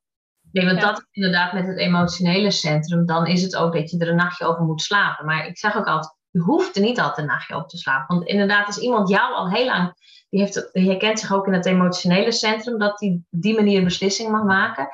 Nee, 0.53 0.67
want 0.67 0.81
dat 0.81 1.07
inderdaad 1.11 1.53
met 1.53 1.67
het 1.67 1.79
emotionele 1.79 2.51
centrum, 2.51 3.07
dan 3.07 3.27
is 3.27 3.43
het 3.43 3.57
ook 3.57 3.73
dat 3.73 3.91
je 3.91 3.99
er 3.99 4.09
een 4.09 4.17
nachtje 4.17 4.47
over 4.47 4.65
moet 4.65 4.83
slapen. 4.83 5.27
Maar 5.27 5.47
ik 5.47 5.59
zeg 5.59 5.77
ook 5.77 5.87
altijd, 5.87 6.17
je 6.31 6.41
hoeft 6.41 6.77
er 6.77 6.83
niet 6.83 7.01
altijd 7.01 7.19
een 7.19 7.33
nachtje 7.33 7.55
over 7.55 7.69
te 7.69 7.77
slapen. 7.77 8.17
Want 8.17 8.29
inderdaad, 8.29 8.67
als 8.67 8.79
iemand 8.79 9.09
jou 9.09 9.35
al 9.35 9.51
heel 9.51 9.65
lang, 9.65 9.95
die, 10.35 10.43
heeft, 10.43 10.69
die 10.73 10.89
herkent 10.89 11.21
zich 11.21 11.33
ook 11.33 11.47
in 11.47 11.53
het 11.53 11.67
emotionele 11.67 12.33
centrum, 12.33 12.79
dat 12.79 12.99
die 12.99 13.27
die 13.31 13.55
manier 13.55 13.79
een 13.79 13.85
beslissing 13.85 14.31
mag 14.31 14.45
maken 14.45 14.89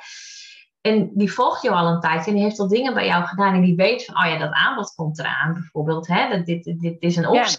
en 0.81 1.11
die 1.15 1.33
volgt 1.33 1.63
jou 1.63 1.77
al 1.77 1.87
een 1.87 2.01
tijdje 2.01 2.31
en 2.31 2.37
die 2.37 2.45
heeft 2.45 2.59
al 2.59 2.69
dingen 2.69 2.95
bij 2.95 3.07
jou 3.07 3.25
gedaan 3.25 3.55
en 3.55 3.61
die 3.61 3.77
weet 3.77 4.05
van, 4.05 4.17
oh 4.17 4.31
ja, 4.31 4.39
dat 4.39 4.53
aanbod 4.53 4.95
komt 4.95 5.19
eraan 5.19 5.53
bijvoorbeeld, 5.53 6.07
hè, 6.07 6.29
dat 6.29 6.47
dit, 6.47 6.65
dit, 6.65 6.81
dit 6.81 6.97
is 6.99 7.17
een 7.17 7.27
optie. 7.27 7.59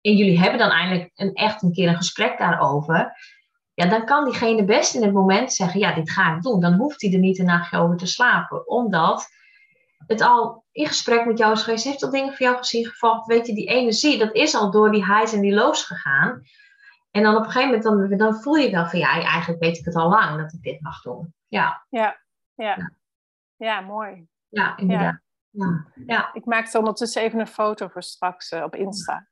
En 0.00 0.16
jullie 0.16 0.38
hebben 0.38 0.58
dan 0.58 0.70
eindelijk 0.70 1.10
een, 1.14 1.34
echt 1.34 1.62
een 1.62 1.72
keer 1.72 1.88
een 1.88 1.96
gesprek 1.96 2.38
daarover. 2.38 3.12
Ja, 3.74 3.86
dan 3.86 4.04
kan 4.04 4.24
diegene 4.24 4.64
best 4.64 4.94
in 4.94 5.02
het 5.02 5.12
moment 5.12 5.52
zeggen, 5.52 5.80
ja, 5.80 5.94
dit 5.94 6.10
ga 6.10 6.36
ik 6.36 6.42
doen. 6.42 6.60
Dan 6.60 6.72
hoeft 6.72 7.02
hij 7.02 7.12
er 7.12 7.18
niet 7.18 7.38
een 7.38 7.44
nachtje 7.44 7.78
over 7.78 7.96
te 7.96 8.06
slapen, 8.06 8.68
omdat 8.68 9.28
het 10.06 10.20
al 10.20 10.64
in 10.72 10.86
gesprek 10.86 11.26
met 11.26 11.38
jou 11.38 11.52
is 11.52 11.62
geweest, 11.62 11.84
heeft 11.84 12.02
al 12.02 12.10
dingen 12.10 12.34
voor 12.34 12.46
jou 12.46 12.56
gezien 12.56 12.86
gevolgd. 12.86 13.26
Weet 13.26 13.46
je, 13.46 13.54
die 13.54 13.68
energie, 13.68 14.18
dat 14.18 14.34
is 14.34 14.54
al 14.54 14.70
door 14.70 14.92
die 14.92 15.04
highs 15.04 15.32
en 15.32 15.40
die 15.40 15.54
lows 15.54 15.82
gegaan. 15.82 16.42
En 17.10 17.22
dan 17.22 17.36
op 17.36 17.44
een 17.44 17.50
gegeven 17.50 17.80
moment, 17.80 18.10
dan, 18.10 18.18
dan 18.18 18.40
voel 18.40 18.54
je 18.54 18.70
wel 18.70 18.86
van, 18.86 18.98
ja, 18.98 19.22
eigenlijk 19.22 19.62
weet 19.62 19.78
ik 19.78 19.84
het 19.84 19.96
al 19.96 20.08
lang 20.08 20.40
dat 20.40 20.52
ik 20.52 20.62
dit 20.62 20.80
mag 20.80 21.02
doen. 21.02 21.34
Ja. 21.48 21.86
Ja, 21.88 22.20
ja. 22.54 22.92
ja. 23.56 23.80
mooi. 23.80 24.26
Ja, 24.48 24.76
inderdaad. 24.76 25.20
Ja. 25.50 25.86
Ja. 26.06 26.30
Ik 26.32 26.44
maak 26.44 26.74
ondertussen 26.74 27.22
even 27.22 27.40
een 27.40 27.46
foto 27.46 27.88
voor 27.88 28.02
straks 28.02 28.52
uh, 28.52 28.62
op 28.62 28.74
Insta. 28.74 29.28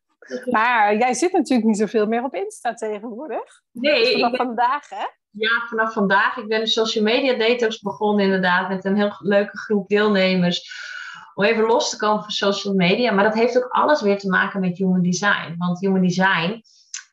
Maar 0.51 0.97
jij 0.97 1.15
zit 1.15 1.33
natuurlijk 1.33 1.69
niet 1.69 1.79
zoveel 1.79 2.07
meer 2.07 2.25
op 2.25 2.35
Insta 2.35 2.75
tegenwoordig. 2.75 3.63
Nee. 3.73 4.05
Dus 4.05 4.13
vanaf 4.13 4.37
vandaag, 4.37 4.89
hè? 4.89 5.07
Ja, 5.31 5.67
vanaf 5.69 5.93
vandaag. 5.93 6.37
Ik 6.37 6.49
ben 6.49 6.61
een 6.61 6.67
social 6.67 7.05
media 7.05 7.35
detox 7.35 7.81
begonnen 7.81 8.25
inderdaad 8.25 8.69
met 8.69 8.85
een 8.85 8.97
heel 8.97 9.17
leuke 9.19 9.59
groep 9.59 9.89
deelnemers. 9.89 10.87
Om 11.35 11.45
even 11.45 11.65
los 11.65 11.91
te 11.91 11.97
komen 11.97 12.23
van 12.23 12.31
social 12.31 12.75
media. 12.75 13.13
Maar 13.13 13.25
dat 13.25 13.35
heeft 13.35 13.57
ook 13.57 13.69
alles 13.69 14.01
weer 14.01 14.19
te 14.19 14.29
maken 14.29 14.61
met 14.61 14.79
human 14.79 15.03
design. 15.03 15.55
Want 15.59 15.81
human 15.81 16.03
design 16.03 16.63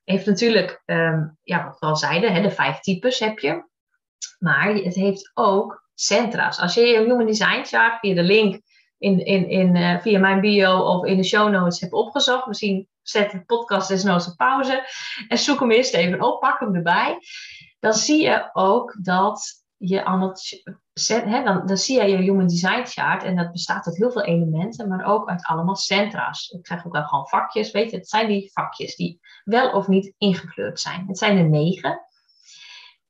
heeft 0.05 0.25
natuurlijk, 0.25 0.81
um, 0.85 1.37
ja, 1.43 1.65
wat 1.65 1.79
al 1.79 1.95
zeiden, 1.95 2.33
hè, 2.33 2.41
de 2.41 2.51
vijf 2.51 2.79
types 2.79 3.19
heb 3.19 3.39
je. 3.39 3.63
Maar 4.39 4.73
het 4.73 4.95
heeft 4.95 5.31
ook 5.33 5.83
centra's. 5.93 6.59
Als 6.59 6.73
je 6.73 6.81
je 6.81 6.99
Human 6.99 7.25
Design 7.25 7.63
Chart 7.63 7.99
via 7.99 8.15
de 8.15 8.23
link 8.23 8.61
in, 8.97 9.25
in, 9.25 9.49
in, 9.49 9.75
uh, 9.75 9.99
via 9.99 10.19
mijn 10.19 10.41
bio 10.41 10.79
of 10.79 11.05
in 11.05 11.17
de 11.17 11.23
show 11.23 11.49
notes 11.51 11.79
hebt 11.79 11.93
opgezocht, 11.93 12.47
misschien 12.47 12.87
zet 13.01 13.31
de 13.31 13.45
podcast 13.45 13.87
desnoods 13.87 14.27
op 14.27 14.37
pauze 14.37 14.89
en 15.27 15.37
zoek 15.37 15.59
hem 15.59 15.71
eerst 15.71 15.93
even 15.93 16.21
op, 16.21 16.39
pak 16.39 16.59
hem 16.59 16.75
erbij. 16.75 17.17
Dan 17.79 17.93
zie 17.93 18.23
je 18.23 18.49
ook 18.53 18.97
dat 19.01 19.64
je 19.77 20.05
allemaal, 20.05 20.35
hè, 21.11 21.43
dan, 21.43 21.67
dan 21.67 21.77
zie 21.77 22.01
je 22.01 22.07
je 22.07 22.17
Human 22.17 22.47
Design 22.47 22.85
Chart 22.85 23.23
en 23.23 23.35
dat 23.35 23.51
bestaat 23.51 23.87
uit 23.87 23.97
heel 23.97 24.11
veel 24.11 24.23
elementen, 24.23 24.87
maar 24.87 25.05
ook 25.05 25.29
uit 25.29 25.45
allemaal 25.45 25.75
centra's. 25.75 26.49
Ik 26.49 26.67
zeg 26.67 26.85
ook 26.85 26.93
wel 26.93 27.03
gewoon 27.03 27.27
vakjes, 27.27 27.71
weet 27.71 27.91
je, 27.91 27.97
het 27.97 28.09
zijn 28.09 28.27
die 28.27 28.51
vakjes 28.53 28.95
die 28.95 29.19
wel 29.43 29.71
of 29.71 29.87
niet 29.87 30.13
ingekleurd 30.17 30.79
zijn. 30.79 31.07
Het 31.07 31.17
zijn 31.17 31.37
er 31.37 31.49
negen. 31.49 32.01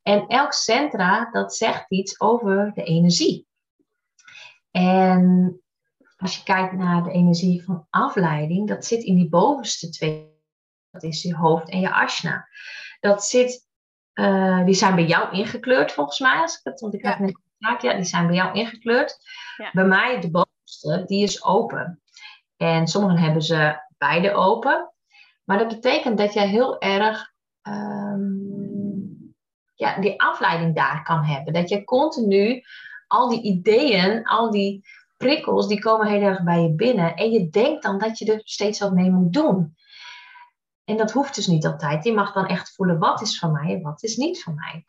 En 0.02 0.28
elk 0.28 0.54
centra, 0.54 1.30
dat 1.32 1.56
zegt 1.56 1.92
iets 1.92 2.20
over 2.20 2.72
de 2.74 2.84
energie. 2.84 3.48
En 4.72 5.60
als 6.18 6.38
je 6.38 6.44
kijkt 6.44 6.74
naar 6.74 7.04
de 7.04 7.12
energie 7.12 7.64
van 7.64 7.88
afleiding, 7.90 8.68
dat 8.68 8.86
zit 8.86 9.04
in 9.04 9.16
die 9.16 9.30
bovenste 9.30 9.90
twee. 9.90 10.34
Dat 10.92 11.04
is 11.04 11.22
je 11.22 11.36
hoofd 11.36 11.70
en 11.70 11.80
je 11.80 11.94
asna. 11.94 12.48
Dat 13.00 13.26
zit, 13.26 13.65
uh, 14.16 14.66
die 14.66 14.74
zijn 14.74 14.96
bij 14.96 15.06
jou 15.06 15.32
ingekleurd 15.32 15.92
volgens 15.92 16.20
mij. 16.20 16.42
Als 16.42 16.58
ik 16.58 16.64
het, 16.64 16.80
want 16.80 16.94
ik 16.94 17.04
ja. 17.04 17.10
heb 17.10 17.20
net 17.58 17.82
ja, 17.82 17.94
die 17.94 18.04
zijn 18.04 18.28
bij 18.28 18.36
jou 18.36 18.54
ingekleurd. 18.54 19.18
Ja. 19.58 19.70
Bij 19.72 19.86
mij, 19.86 20.20
de 20.22 20.32
bovenste, 20.32 21.04
die 21.06 21.24
is 21.24 21.44
open. 21.44 22.02
En 22.58 22.88
sommigen 22.88 23.18
hebben 23.18 23.42
ze 23.42 23.82
beide 23.98 24.34
open. 24.34 24.94
Maar 25.44 25.58
dat 25.58 25.68
betekent 25.68 26.18
dat 26.18 26.34
jij 26.34 26.48
heel 26.48 26.82
erg 26.82 27.34
um, 27.68 29.34
ja, 29.76 30.00
die 30.00 30.22
afleiding 30.22 30.76
daar 30.76 31.04
kan 31.04 31.24
hebben. 31.24 31.54
Dat 31.54 31.70
je 31.70 31.84
continu 31.84 32.64
al 33.08 33.30
die 33.30 33.42
ideeën, 33.42 34.24
al 34.24 34.52
die 34.52 34.86
prikkels, 35.18 35.68
die 35.68 35.80
komen 35.80 36.08
heel 36.08 36.22
erg 36.22 36.44
bij 36.44 36.62
je 36.62 36.74
binnen. 36.74 37.16
En 37.16 37.32
je 37.32 37.50
denkt 37.50 37.84
dan 37.84 37.98
dat 37.98 38.18
je 38.18 38.34
er 38.34 38.42
steeds 38.44 38.80
wat 38.80 38.94
mee 38.94 39.12
moet 39.12 39.34
doen. 39.34 39.76
En 40.86 40.98
dat 40.98 41.12
hoeft 41.12 41.36
dus 41.36 41.48
niet 41.48 41.66
altijd. 41.66 42.04
Je 42.04 42.14
mag 42.14 42.34
dan 42.34 42.48
echt 42.48 42.76
voelen 42.76 43.00
wat 43.00 43.22
is 43.22 43.40
van 43.40 43.52
mij 43.52 43.74
en 43.74 43.82
wat 43.82 44.04
is 44.04 44.16
niet 44.16 44.44
van 44.44 44.56
mij. 44.56 44.86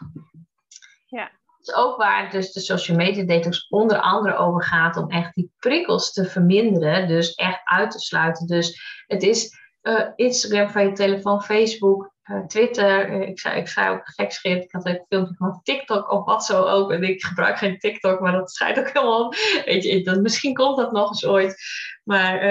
Ja. 1.07 1.31
Dat 1.59 1.69
is 1.69 1.75
ook 1.75 1.97
waar 1.97 2.31
dus 2.31 2.53
de 2.53 2.61
social 2.61 2.97
media 2.97 3.25
detox 3.25 3.69
onder 3.69 4.01
andere 4.01 4.37
over 4.37 4.63
gaat 4.63 4.97
om 4.97 5.11
echt 5.11 5.35
die 5.35 5.53
prikkels 5.59 6.13
te 6.13 6.25
verminderen. 6.25 7.09
Dus 7.09 7.35
echt 7.35 7.61
uit 7.65 7.91
te 7.91 7.99
sluiten. 7.99 8.47
Dus 8.47 8.81
het 9.07 9.23
is 9.23 9.59
uh, 9.83 10.09
Instagram 10.17 10.69
van 10.69 10.83
je 10.83 10.93
telefoon, 10.93 11.43
Facebook, 11.43 12.15
eh, 12.23 12.41
Twitter. 12.41 13.11
ik, 13.23 13.41
zei, 13.41 13.59
ik 13.61 13.69
zei 13.69 13.91
ook 13.91 14.03
gekscherend, 14.05 14.65
ik 14.65 14.73
had 14.73 14.87
een 14.87 15.05
filmpje 15.09 15.35
van 15.35 15.61
TikTok 15.63 16.11
of 16.11 16.25
wat 16.25 16.45
zo 16.45 16.63
ook. 16.63 16.93
En 16.93 17.03
ik 17.03 17.25
gebruik 17.25 17.59
geen 17.59 17.79
TikTok, 17.79 18.21
maar 18.21 18.33
dat 18.33 18.51
schijnt 18.51 18.79
ook 18.79 18.91
helemaal. 18.93 19.33
Weet 19.65 19.85
je, 19.85 20.03
dat, 20.03 20.21
misschien 20.21 20.55
komt 20.55 20.77
dat 20.77 20.93
nog 20.93 21.09
eens 21.09 21.27
ooit. 21.27 21.57
Maar 22.05 22.43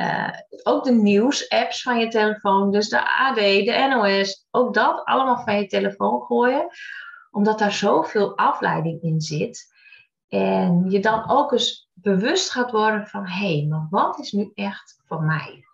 ehm, 0.00 0.30
ook 0.62 0.84
de 0.84 0.92
nieuws-apps 0.92 1.82
van 1.82 1.98
je 1.98 2.08
telefoon, 2.08 2.70
dus 2.70 2.88
de 2.88 3.18
AD, 3.18 3.34
de 3.34 3.86
NOS, 3.90 4.46
ook 4.50 4.74
dat 4.74 5.04
allemaal 5.04 5.42
van 5.44 5.56
je 5.56 5.66
telefoon 5.66 6.22
gooien, 6.22 6.66
omdat 7.30 7.58
daar 7.58 7.72
zoveel 7.72 8.36
afleiding 8.36 9.02
in 9.02 9.20
zit. 9.20 9.68
En 10.28 10.90
je 10.90 11.00
dan 11.00 11.30
ook 11.30 11.52
eens 11.52 11.88
bewust 11.92 12.50
gaat 12.50 12.70
worden 12.70 13.06
van 13.06 13.26
hé, 13.26 13.56
hey, 13.56 13.66
maar 13.68 13.86
wat 13.90 14.18
is 14.18 14.32
nu 14.32 14.50
echt 14.54 15.00
voor 15.06 15.22
mij? 15.22 15.64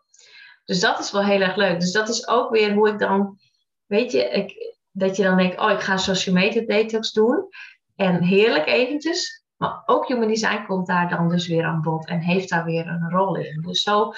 Dus 0.64 0.80
dat 0.80 0.98
is 0.98 1.10
wel 1.10 1.24
heel 1.24 1.40
erg 1.40 1.56
leuk. 1.56 1.80
Dus 1.80 1.92
dat 1.92 2.08
is 2.08 2.28
ook 2.28 2.50
weer 2.50 2.72
hoe 2.72 2.88
ik 2.88 2.98
dan, 2.98 3.38
weet 3.86 4.12
je, 4.12 4.28
ik, 4.28 4.76
dat 4.90 5.16
je 5.16 5.22
dan 5.22 5.36
denkt, 5.36 5.58
oh, 5.58 5.70
ik 5.70 5.80
ga 5.80 5.96
social 5.96 6.34
media 6.34 6.62
detox 6.66 7.12
doen. 7.12 7.48
En 7.96 8.22
heerlijk 8.22 8.66
eventjes. 8.66 9.45
Maar 9.56 9.82
ook 9.86 10.08
human 10.08 10.28
design 10.28 10.64
komt 10.66 10.86
daar 10.86 11.08
dan 11.08 11.28
dus 11.28 11.46
weer 11.46 11.64
aan 11.64 11.82
bod 11.82 12.06
en 12.06 12.20
heeft 12.20 12.48
daar 12.48 12.64
weer 12.64 12.86
een 12.86 13.10
rol 13.10 13.36
in. 13.36 13.60
Dus 13.60 13.82
zo 13.82 14.12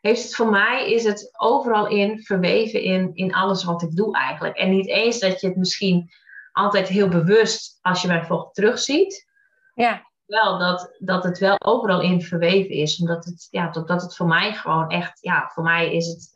heeft 0.00 0.22
het 0.22 0.34
voor 0.34 0.50
mij, 0.50 0.92
is 0.92 1.04
het 1.04 1.30
overal 1.36 1.88
in, 1.88 2.22
verweven 2.22 2.82
in, 2.82 3.10
in 3.14 3.34
alles 3.34 3.64
wat 3.64 3.82
ik 3.82 3.96
doe 3.96 4.16
eigenlijk. 4.16 4.56
En 4.56 4.70
niet 4.70 4.88
eens 4.88 5.18
dat 5.18 5.40
je 5.40 5.46
het 5.46 5.56
misschien 5.56 6.10
altijd 6.52 6.88
heel 6.88 7.08
bewust, 7.08 7.78
als 7.80 8.02
je 8.02 8.08
mij 8.08 8.24
volgt, 8.24 8.54
terugziet. 8.54 9.28
Ja 9.74 10.08
wel 10.30 10.58
dat, 10.58 10.96
dat 10.98 11.24
het 11.24 11.38
wel 11.38 11.60
overal 11.60 12.00
in 12.00 12.22
verweven 12.22 12.74
is. 12.74 13.00
Omdat 13.00 13.24
het, 13.24 13.46
ja, 13.50 13.68
dat 13.68 14.02
het 14.02 14.16
voor 14.16 14.26
mij 14.26 14.52
gewoon 14.52 14.88
echt, 14.88 15.18
ja, 15.20 15.50
voor 15.54 15.62
mij 15.62 15.94
is 15.94 16.06
het 16.06 16.32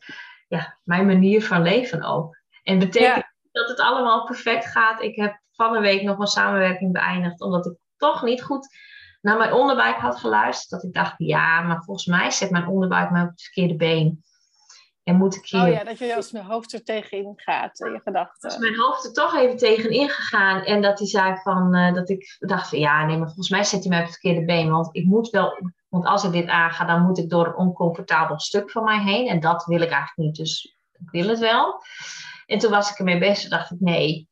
ja, 0.47 0.77
mijn 0.83 1.05
manier 1.05 1.43
van 1.43 1.61
leven 1.61 2.03
ook. 2.03 2.37
En 2.63 2.79
betekent 2.79 3.25
dat 3.51 3.69
het 3.69 3.79
allemaal 3.79 4.25
perfect 4.25 4.65
gaat. 4.65 5.01
Ik 5.01 5.15
heb 5.15 5.41
van 5.51 5.73
de 5.73 5.79
week 5.79 6.01
nog 6.01 6.19
een 6.19 6.27
samenwerking 6.27 6.93
beëindigd, 6.93 7.41
omdat 7.41 7.65
ik 7.65 7.77
toch 7.97 8.23
niet 8.23 8.43
goed 8.43 8.67
naar 9.21 9.37
mijn 9.37 9.53
onderbuik 9.53 9.95
had 9.95 10.19
geluisterd. 10.19 10.69
Dat 10.69 10.83
ik 10.83 10.93
dacht, 10.93 11.13
ja, 11.17 11.61
maar 11.61 11.83
volgens 11.83 12.05
mij 12.05 12.31
zet 12.31 12.49
mijn 12.49 12.67
onderbuik 12.67 13.11
mij 13.11 13.21
op 13.21 13.29
het 13.29 13.41
verkeerde 13.41 13.75
been. 13.75 14.23
En 15.03 15.15
moet 15.15 15.35
ik 15.35 15.45
hier... 15.45 15.61
Oh 15.61 15.67
ja, 15.67 15.83
dat 15.83 15.97
je 15.97 16.15
als 16.15 16.31
mijn 16.31 16.45
hoofd 16.45 16.73
er 16.73 16.83
tegenin 16.83 17.33
gaat, 17.35 17.77
je 17.77 18.01
gedachten. 18.03 18.49
Is 18.49 18.57
mijn 18.57 18.79
hoofd 18.79 19.05
er 19.05 19.13
toch 19.13 19.35
even 19.35 19.57
tegenin 19.57 20.09
gegaan. 20.09 20.63
En 20.63 20.81
dat 20.81 20.99
hij 20.99 21.07
zei 21.07 21.35
van, 21.43 21.75
uh, 21.75 21.93
dat 21.93 22.09
ik 22.09 22.35
dacht 22.39 22.69
van, 22.69 22.79
ja, 22.79 23.05
nee, 23.05 23.17
maar 23.17 23.25
volgens 23.25 23.49
mij 23.49 23.63
zet 23.63 23.79
hij 23.79 23.89
mij 23.89 23.99
op 23.99 24.05
het 24.05 24.19
verkeerde 24.19 24.45
been. 24.45 24.69
Want 24.69 24.89
ik 24.91 25.05
moet 25.05 25.29
wel, 25.29 25.71
want 25.89 26.05
als 26.05 26.23
ik 26.23 26.31
dit 26.31 26.47
aanga, 26.47 26.85
dan 26.85 27.01
moet 27.01 27.17
ik 27.17 27.29
door 27.29 27.47
een 27.47 27.55
oncomfortabel 27.55 28.39
stuk 28.39 28.71
van 28.71 28.83
mij 28.83 28.99
heen. 28.99 29.27
En 29.27 29.39
dat 29.39 29.65
wil 29.65 29.81
ik 29.81 29.89
eigenlijk 29.89 30.17
niet, 30.17 30.35
dus 30.35 30.77
ik 30.91 31.09
wil 31.09 31.27
het 31.27 31.39
wel. 31.39 31.83
En 32.45 32.59
toen 32.59 32.71
was 32.71 32.91
ik 32.91 32.97
ermee 32.97 33.19
bezig, 33.19 33.49
dacht 33.49 33.71
ik, 33.71 33.79
nee, 33.79 34.29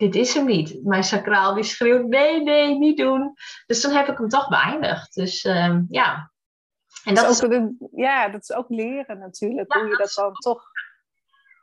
dit 0.00 0.14
is 0.14 0.34
hem 0.34 0.46
niet. 0.46 0.84
Mijn 0.84 1.04
sacraal 1.04 1.54
die 1.54 1.64
schreeuwt, 1.64 2.06
nee, 2.06 2.42
nee, 2.42 2.78
niet 2.78 2.96
doen. 2.96 3.34
Dus 3.66 3.80
toen 3.80 3.92
heb 3.92 4.08
ik 4.08 4.18
hem 4.18 4.28
toch 4.28 4.48
beëindigd. 4.48 5.14
Dus 5.14 5.44
uh, 5.44 5.78
ja, 5.88 6.30
en 7.04 7.14
dat, 7.14 7.30
is 7.30 7.44
ook, 7.44 7.70
ja, 7.94 8.28
dat 8.28 8.42
is 8.42 8.52
ook 8.52 8.68
leren 8.68 9.18
natuurlijk, 9.18 9.72
hoe 9.72 9.88
je 9.88 9.96
dat 9.96 10.12
dan 10.14 10.32
toch... 10.32 10.62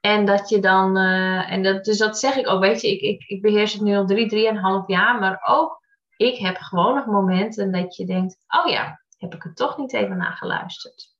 En 0.01 0.25
dat 0.25 0.49
je 0.49 0.59
dan, 0.59 0.97
uh, 0.97 1.51
en 1.51 1.63
dat, 1.63 1.85
dus 1.85 1.97
dat 1.97 2.19
zeg 2.19 2.35
ik 2.35 2.47
ook, 2.47 2.61
weet 2.61 2.81
je, 2.81 2.91
ik, 2.91 3.01
ik, 3.01 3.23
ik 3.27 3.41
beheers 3.41 3.73
het 3.73 3.81
nu 3.81 3.95
al 3.95 4.05
drie, 4.05 4.27
drieënhalf 4.27 4.87
jaar, 4.87 5.19
maar 5.19 5.41
ook 5.45 5.81
ik 6.17 6.37
heb 6.37 6.57
gewoon 6.57 6.95
nog 6.95 7.05
momenten 7.05 7.71
dat 7.71 7.95
je 7.95 8.05
denkt, 8.05 8.37
oh 8.47 8.71
ja, 8.71 9.01
heb 9.17 9.33
ik 9.33 9.43
er 9.43 9.53
toch 9.53 9.77
niet 9.77 9.93
even 9.93 10.17
naar 10.17 10.31
geluisterd. 10.31 11.15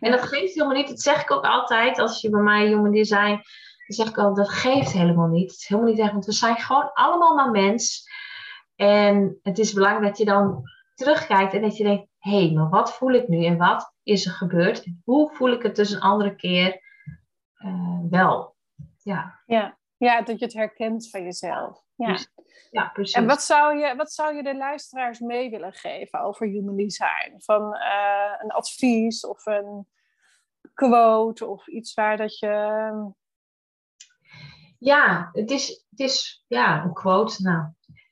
En 0.00 0.10
dat 0.10 0.22
geeft 0.22 0.54
helemaal 0.54 0.76
niet, 0.76 0.88
dat 0.88 1.00
zeg 1.00 1.22
ik 1.22 1.30
ook 1.30 1.44
altijd 1.44 1.98
als 1.98 2.20
je 2.20 2.30
bij 2.30 2.40
mij 2.40 2.68
jongen 2.68 2.92
design, 2.92 3.40
dan 3.86 3.96
zeg 3.96 4.08
ik 4.08 4.18
al, 4.18 4.34
dat 4.34 4.48
geeft 4.48 4.92
helemaal 4.92 5.28
niet. 5.28 5.50
Het 5.50 5.60
is 5.60 5.68
helemaal 5.68 5.90
niet 5.90 6.00
echt, 6.00 6.12
want 6.12 6.24
we 6.24 6.32
zijn 6.32 6.56
gewoon 6.56 6.92
allemaal 6.92 7.34
maar 7.34 7.50
mens. 7.50 8.08
En 8.76 9.38
het 9.42 9.58
is 9.58 9.72
belangrijk 9.72 10.06
dat 10.06 10.18
je 10.18 10.24
dan 10.24 10.62
terugkijkt 10.94 11.52
en 11.52 11.62
dat 11.62 11.76
je 11.76 11.84
denkt, 11.84 12.08
hé, 12.18 12.46
hey, 12.46 12.52
maar 12.52 12.68
wat 12.68 12.92
voel 12.92 13.12
ik 13.12 13.28
nu 13.28 13.44
en 13.44 13.56
wat 13.56 13.94
is 14.02 14.26
er 14.26 14.32
gebeurd? 14.32 14.86
Hoe 15.04 15.34
voel 15.34 15.50
ik 15.50 15.62
het 15.62 15.76
dus 15.76 15.90
een 15.90 16.00
andere 16.00 16.34
keer 16.34 16.80
uh, 17.58 18.00
wel? 18.10 18.56
Ja. 19.02 19.40
ja. 19.46 19.78
Ja, 19.96 20.22
dat 20.22 20.38
je 20.38 20.44
het 20.44 20.54
herkent 20.54 21.10
van 21.10 21.22
jezelf. 21.22 21.84
Ja. 21.94 22.18
ja, 22.70 22.88
precies. 22.92 23.14
En 23.14 23.26
wat 23.26 23.42
zou, 23.42 23.78
je, 23.78 23.96
wat 23.96 24.12
zou 24.12 24.36
je 24.36 24.42
de 24.42 24.56
luisteraars 24.56 25.18
mee 25.18 25.50
willen 25.50 25.72
geven 25.72 26.20
over 26.20 26.46
human 26.46 26.76
design? 26.76 27.34
Van 27.38 27.62
uh, 27.74 28.32
een 28.38 28.50
advies 28.50 29.26
of 29.26 29.46
een 29.46 29.88
quote 30.74 31.46
of 31.46 31.68
iets 31.68 31.94
waar 31.94 32.16
dat 32.16 32.38
je... 32.38 33.14
Ja, 34.78 35.28
het 35.32 35.50
is, 35.50 35.84
het 35.90 36.00
is 36.00 36.44
ja, 36.46 36.84
een 36.84 36.92
quote. 36.92 37.42
Nou, 37.42 37.64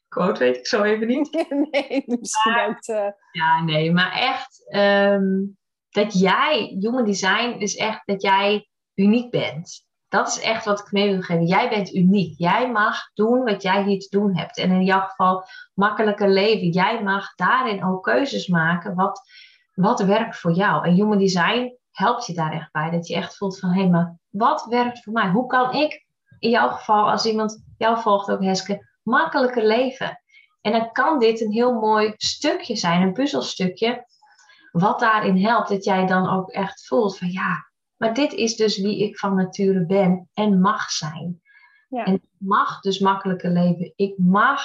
quote 0.08 0.38
weet 0.38 0.56
ik 0.56 0.66
zo 0.66 0.82
even 0.82 1.06
niet. 1.06 1.32
nee, 1.70 2.02
misschien 2.06 2.52
maar, 2.52 2.82
uh... 2.86 3.10
Ja, 3.32 3.62
nee, 3.64 3.92
maar 3.92 4.12
echt 4.12 4.74
um, 4.74 5.56
dat 5.90 6.18
jij, 6.18 6.76
human 6.80 7.04
design 7.04 7.56
is 7.58 7.76
echt 7.76 8.06
dat 8.06 8.22
jij 8.22 8.68
uniek 8.94 9.30
bent. 9.30 9.86
Dat 10.08 10.28
is 10.28 10.40
echt 10.40 10.64
wat 10.64 10.80
ik 10.80 10.92
mee 10.92 11.10
wil 11.10 11.22
geven. 11.22 11.46
Jij 11.46 11.68
bent 11.68 11.94
uniek. 11.94 12.38
Jij 12.38 12.70
mag 12.70 13.10
doen 13.14 13.44
wat 13.44 13.62
jij 13.62 13.82
hier 13.82 14.00
te 14.00 14.18
doen 14.18 14.36
hebt. 14.36 14.58
En 14.58 14.70
in 14.70 14.84
jouw 14.84 15.00
geval 15.00 15.44
makkelijker 15.74 16.30
leven. 16.30 16.68
Jij 16.68 17.02
mag 17.02 17.34
daarin 17.34 17.84
ook 17.84 18.02
keuzes 18.02 18.46
maken 18.46 18.94
wat, 18.94 19.20
wat 19.74 20.00
werkt 20.00 20.38
voor 20.38 20.52
jou. 20.52 20.86
En 20.86 20.94
human 20.94 21.18
design 21.18 21.78
helpt 21.90 22.26
je 22.26 22.32
daar 22.32 22.52
echt 22.52 22.72
bij. 22.72 22.90
Dat 22.90 23.06
je 23.06 23.14
echt 23.14 23.36
voelt 23.36 23.58
van, 23.58 23.70
hé, 23.70 23.80
hey, 23.80 23.90
maar 23.90 24.16
wat 24.28 24.66
werkt 24.68 25.02
voor 25.02 25.12
mij? 25.12 25.30
Hoe 25.30 25.46
kan 25.46 25.72
ik 25.72 26.06
in 26.38 26.50
jouw 26.50 26.68
geval, 26.68 27.10
als 27.10 27.26
iemand 27.26 27.64
jou 27.78 28.00
volgt 28.00 28.30
ook, 28.30 28.42
Heske, 28.42 28.88
makkelijker 29.02 29.66
leven. 29.66 30.22
En 30.60 30.72
dan 30.72 30.92
kan 30.92 31.18
dit 31.18 31.40
een 31.40 31.52
heel 31.52 31.72
mooi 31.72 32.12
stukje 32.16 32.76
zijn, 32.76 33.02
een 33.02 33.12
puzzelstukje, 33.12 34.06
wat 34.72 35.00
daarin 35.00 35.36
helpt. 35.36 35.68
Dat 35.68 35.84
jij 35.84 36.06
dan 36.06 36.28
ook 36.28 36.50
echt 36.50 36.86
voelt 36.86 37.18
van 37.18 37.30
ja, 37.30 37.70
maar 37.96 38.14
dit 38.14 38.32
is 38.32 38.56
dus 38.56 38.78
wie 38.80 39.02
ik 39.02 39.18
van 39.18 39.34
nature 39.34 39.86
ben 39.86 40.30
en 40.34 40.60
mag 40.60 40.90
zijn. 40.90 41.42
Ja. 41.88 42.04
En 42.04 42.14
ik 42.14 42.24
mag 42.38 42.80
dus 42.80 42.98
makkelijker 42.98 43.50
leven. 43.50 43.92
Ik 43.96 44.18
mag 44.18 44.60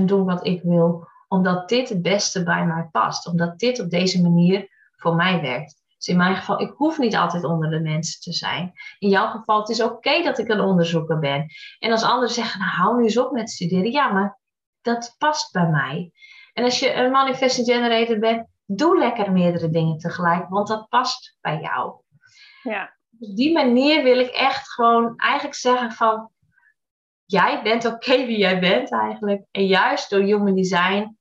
100% 0.00 0.04
doen 0.04 0.24
wat 0.24 0.46
ik 0.46 0.62
wil, 0.62 1.08
omdat 1.28 1.68
dit 1.68 1.88
het 1.88 2.02
beste 2.02 2.42
bij 2.42 2.66
mij 2.66 2.88
past. 2.92 3.26
Omdat 3.26 3.58
dit 3.58 3.80
op 3.80 3.90
deze 3.90 4.22
manier 4.22 4.68
voor 4.96 5.14
mij 5.14 5.40
werkt. 5.40 5.81
Dus 6.02 6.14
in 6.14 6.20
mijn 6.20 6.36
geval, 6.36 6.60
ik 6.60 6.72
hoef 6.76 6.98
niet 6.98 7.16
altijd 7.16 7.44
onder 7.44 7.70
de 7.70 7.80
mensen 7.80 8.20
te 8.20 8.32
zijn. 8.32 8.72
In 8.98 9.08
jouw 9.08 9.28
geval, 9.28 9.58
het 9.58 9.68
is 9.68 9.82
oké 9.82 10.22
dat 10.22 10.38
ik 10.38 10.48
een 10.48 10.60
onderzoeker 10.60 11.18
ben. 11.18 11.46
En 11.78 11.90
als 11.90 12.02
anderen 12.02 12.34
zeggen, 12.34 12.60
nou 12.60 12.70
hou 12.70 12.96
nu 12.96 13.02
eens 13.02 13.18
op 13.18 13.32
met 13.32 13.50
studeren. 13.50 13.90
Ja, 13.90 14.12
maar 14.12 14.38
dat 14.80 15.14
past 15.18 15.52
bij 15.52 15.66
mij. 15.66 16.12
En 16.52 16.64
als 16.64 16.78
je 16.78 16.94
een 16.94 17.10
manifesting 17.10 17.66
generator 17.66 18.18
bent, 18.18 18.46
doe 18.66 18.98
lekker 18.98 19.32
meerdere 19.32 19.70
dingen 19.70 19.98
tegelijk, 19.98 20.48
want 20.48 20.68
dat 20.68 20.88
past 20.88 21.36
bij 21.40 21.60
jou. 21.60 21.94
Ja. 22.62 22.96
Op 23.20 23.36
die 23.36 23.52
manier 23.52 24.02
wil 24.02 24.18
ik 24.18 24.30
echt 24.30 24.72
gewoon 24.72 25.16
eigenlijk 25.16 25.54
zeggen 25.54 25.92
van, 25.92 26.30
jij 27.24 27.62
bent 27.62 27.84
oké 27.84 28.26
wie 28.26 28.38
jij 28.38 28.60
bent 28.60 28.92
eigenlijk. 28.92 29.44
En 29.50 29.66
juist 29.66 30.10
door 30.10 30.20
human 30.20 30.54
design 30.54 31.16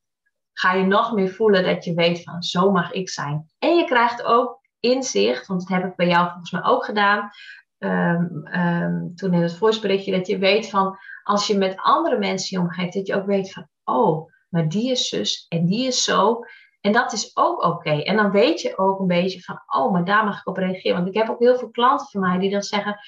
ga 0.53 0.73
je 0.73 0.83
nog 0.83 1.13
meer 1.13 1.29
voelen 1.29 1.63
dat 1.63 1.85
je 1.85 1.93
weet 1.93 2.23
van, 2.23 2.41
zo 2.41 2.71
mag 2.71 2.91
ik 2.91 3.09
zijn. 3.09 3.51
En 3.59 3.75
je 3.75 3.85
krijgt 3.85 4.23
ook 4.23 4.60
inzicht, 4.81 5.47
want 5.47 5.67
dat 5.67 5.77
heb 5.77 5.89
ik 5.89 5.95
bij 5.95 6.07
jou 6.07 6.27
volgens 6.27 6.51
mij 6.51 6.63
ook 6.63 6.85
gedaan. 6.85 7.29
Um, 7.77 8.47
um, 8.55 9.15
toen 9.15 9.33
in 9.33 9.41
het 9.41 9.57
voorspreekje 9.57 10.11
dat 10.11 10.27
je 10.27 10.37
weet 10.37 10.69
van 10.69 10.97
als 11.23 11.47
je 11.47 11.57
met 11.57 11.77
andere 11.77 12.17
mensen 12.17 12.57
je 12.57 12.63
omgeeft, 12.63 12.93
dat 12.93 13.07
je 13.07 13.15
ook 13.15 13.25
weet 13.25 13.53
van 13.53 13.67
oh, 13.83 14.31
maar 14.49 14.67
die 14.67 14.91
is 14.91 15.09
zus 15.09 15.45
en 15.49 15.65
die 15.65 15.87
is 15.87 16.03
zo. 16.03 16.39
En 16.81 16.91
dat 16.91 17.13
is 17.13 17.37
ook 17.37 17.63
oké. 17.63 17.89
En 17.89 18.15
dan 18.15 18.31
weet 18.31 18.61
je 18.61 18.77
ook 18.77 18.99
een 18.99 19.07
beetje 19.07 19.41
van 19.41 19.61
oh, 19.65 19.91
maar 19.91 20.05
daar 20.05 20.25
mag 20.25 20.39
ik 20.39 20.47
op 20.47 20.57
reageren. 20.57 20.95
Want 20.95 21.07
ik 21.07 21.21
heb 21.21 21.29
ook 21.29 21.39
heel 21.39 21.57
veel 21.57 21.69
klanten 21.69 22.07
van 22.07 22.21
mij 22.21 22.39
die 22.39 22.51
dan 22.51 22.61
zeggen 22.61 22.99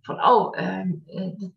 van 0.00 0.24
oh, 0.24 0.58
uh, 0.58 0.86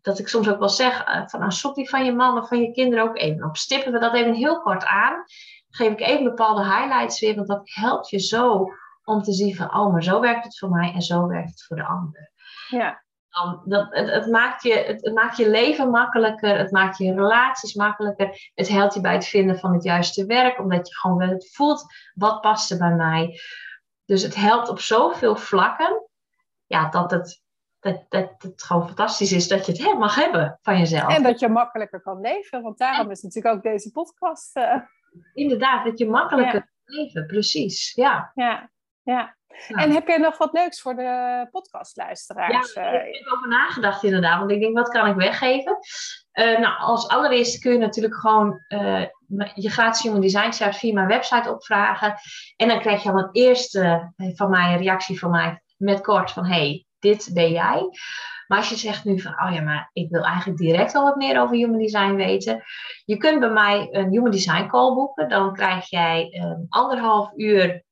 dat 0.02 0.18
ik 0.18 0.28
soms 0.28 0.48
ook 0.48 0.58
wel 0.58 0.68
zeg 0.68 1.08
uh, 1.08 1.22
van 1.26 1.40
nou, 1.40 1.52
zoek 1.52 1.74
die 1.74 1.88
van 1.88 2.04
je 2.04 2.12
man 2.12 2.38
of 2.38 2.48
van 2.48 2.60
je 2.60 2.72
kinderen 2.72 3.04
ook 3.04 3.18
even 3.18 3.44
op. 3.44 3.56
Stippen 3.56 3.92
we 3.92 3.98
dat 3.98 4.14
even 4.14 4.34
heel 4.34 4.60
kort 4.60 4.84
aan. 4.84 5.24
geef 5.70 5.92
ik 5.92 6.00
even 6.00 6.24
bepaalde 6.24 6.64
highlights 6.64 7.20
weer, 7.20 7.34
want 7.34 7.48
dat 7.48 7.62
helpt 7.64 8.10
je 8.10 8.18
zo 8.18 8.68
om 9.04 9.22
te 9.22 9.32
zien 9.32 9.56
van, 9.56 9.74
oh, 9.74 9.92
maar 9.92 10.02
zo 10.02 10.20
werkt 10.20 10.44
het 10.44 10.58
voor 10.58 10.70
mij 10.70 10.92
en 10.92 11.02
zo 11.02 11.26
werkt 11.26 11.50
het 11.50 11.64
voor 11.64 11.76
de 11.76 11.84
ander. 11.84 12.32
Ja. 12.68 13.02
Dan, 13.28 13.62
dat, 13.64 13.86
het, 13.90 14.10
het, 14.10 14.30
maakt 14.30 14.62
je, 14.62 14.72
het, 14.72 15.04
het, 15.04 15.14
maakt 15.14 15.36
je 15.36 15.50
leven 15.50 15.90
makkelijker, 15.90 16.58
het 16.58 16.70
maakt 16.70 16.98
je 16.98 17.14
relaties 17.14 17.74
makkelijker. 17.74 18.50
Het 18.54 18.68
helpt 18.68 18.94
je 18.94 19.00
bij 19.00 19.12
het 19.12 19.26
vinden 19.26 19.58
van 19.58 19.72
het 19.72 19.82
juiste 19.82 20.26
werk, 20.26 20.58
omdat 20.58 20.88
je 20.88 20.94
gewoon 20.94 21.16
wel 21.16 21.42
voelt 21.52 21.84
wat 22.14 22.40
past 22.40 22.70
er 22.70 22.78
bij 22.78 22.94
mij. 22.94 23.40
Dus 24.04 24.22
het 24.22 24.34
helpt 24.34 24.68
op 24.68 24.80
zoveel 24.80 25.36
vlakken, 25.36 26.08
ja, 26.66 26.88
dat 26.88 27.10
het, 27.10 27.42
dat, 27.80 28.04
dat 28.08 28.34
het 28.38 28.62
gewoon 28.62 28.86
fantastisch 28.86 29.32
is 29.32 29.48
dat 29.48 29.66
je 29.66 29.72
het 29.72 29.98
mag 29.98 30.14
hebben 30.14 30.58
van 30.62 30.78
jezelf. 30.78 31.16
En 31.16 31.22
dat 31.22 31.40
je 31.40 31.48
makkelijker 31.48 32.00
kan 32.00 32.20
leven, 32.20 32.62
want 32.62 32.78
daarom 32.78 33.10
is 33.10 33.22
natuurlijk 33.22 33.54
ook 33.54 33.62
deze 33.62 33.90
podcast. 33.90 34.56
Uh... 34.56 34.76
Inderdaad, 35.32 35.84
dat 35.84 35.98
je 35.98 36.08
makkelijker 36.08 36.60
kan 36.60 36.96
leven, 36.96 37.26
precies. 37.26 37.92
Ja. 37.94 38.30
ja 38.34 38.72
ja. 39.04 39.36
En 39.68 39.90
heb 39.90 40.06
jij 40.06 40.16
nog 40.16 40.38
wat 40.38 40.52
leuks 40.52 40.80
voor 40.80 40.94
de 40.94 41.48
podcastluisteraars? 41.50 42.72
Ja, 42.72 42.90
ik 42.90 43.14
heb 43.14 43.32
over 43.36 43.48
nagedacht 43.48 44.02
inderdaad. 44.02 44.38
Want 44.38 44.50
ik 44.50 44.60
denk, 44.60 44.76
wat 44.76 44.88
kan 44.88 45.06
ik 45.06 45.14
weggeven? 45.14 45.76
Uh, 46.32 46.58
nou, 46.58 46.78
als 46.78 47.08
allereerste 47.08 47.58
kun 47.58 47.72
je 47.72 47.78
natuurlijk 47.78 48.14
gewoon 48.14 48.62
uh, 48.68 49.04
je 49.54 49.70
gratis 49.70 50.02
Human 50.02 50.20
Design 50.20 50.50
chart 50.50 50.76
via 50.76 50.92
mijn 50.92 51.06
website 51.06 51.50
opvragen. 51.50 52.14
En 52.56 52.68
dan 52.68 52.80
krijg 52.80 53.02
je 53.02 53.10
al 53.10 53.18
een 53.18 53.28
eerste 53.32 54.12
van 54.34 54.50
mij, 54.50 54.72
een 54.72 54.78
reactie 54.78 55.18
van 55.18 55.30
mij 55.30 55.62
met 55.76 56.00
kort 56.00 56.30
van, 56.30 56.46
hey, 56.46 56.86
dit 56.98 57.30
ben 57.32 57.50
jij. 57.50 57.88
Maar 58.46 58.58
als 58.58 58.68
je 58.68 58.76
zegt 58.76 59.04
nu 59.04 59.20
van, 59.20 59.32
oh 59.32 59.54
ja, 59.54 59.60
maar 59.60 59.90
ik 59.92 60.10
wil 60.10 60.24
eigenlijk 60.24 60.58
direct 60.58 60.94
al 60.94 61.04
wat 61.04 61.16
meer 61.16 61.40
over 61.40 61.56
human 61.56 61.78
design 61.78 62.14
weten. 62.14 62.62
Je 63.04 63.16
kunt 63.16 63.40
bij 63.40 63.50
mij 63.50 63.88
een 63.90 64.10
human 64.10 64.30
design 64.30 64.66
call 64.66 64.94
boeken. 64.94 65.28
Dan 65.28 65.52
krijg 65.52 65.90
jij 65.90 66.28
een 66.30 66.66
anderhalf 66.68 67.30
uur 67.36 67.83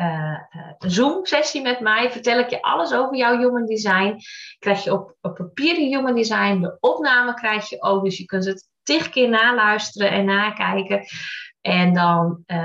uh, 0.00 0.38
Zoom-sessie 0.78 1.62
met 1.62 1.80
mij. 1.80 2.10
Vertel 2.10 2.38
ik 2.38 2.50
je 2.50 2.62
alles 2.62 2.92
over 2.92 3.16
jouw 3.16 3.38
human 3.38 3.66
design. 3.66 4.16
Krijg 4.58 4.84
je 4.84 4.92
op, 4.92 5.16
op 5.20 5.34
papier 5.34 5.74
human 5.74 6.14
design. 6.14 6.60
De 6.60 6.76
opname 6.80 7.34
krijg 7.34 7.68
je 7.68 7.82
ook. 7.82 8.04
Dus 8.04 8.18
je 8.18 8.24
kunt 8.24 8.44
het 8.44 8.68
tig 8.82 9.08
keer 9.08 9.28
naluisteren 9.28 10.10
en 10.10 10.24
nakijken. 10.24 11.04
En 11.60 11.94
dan, 11.94 12.42
uh, 12.46 12.56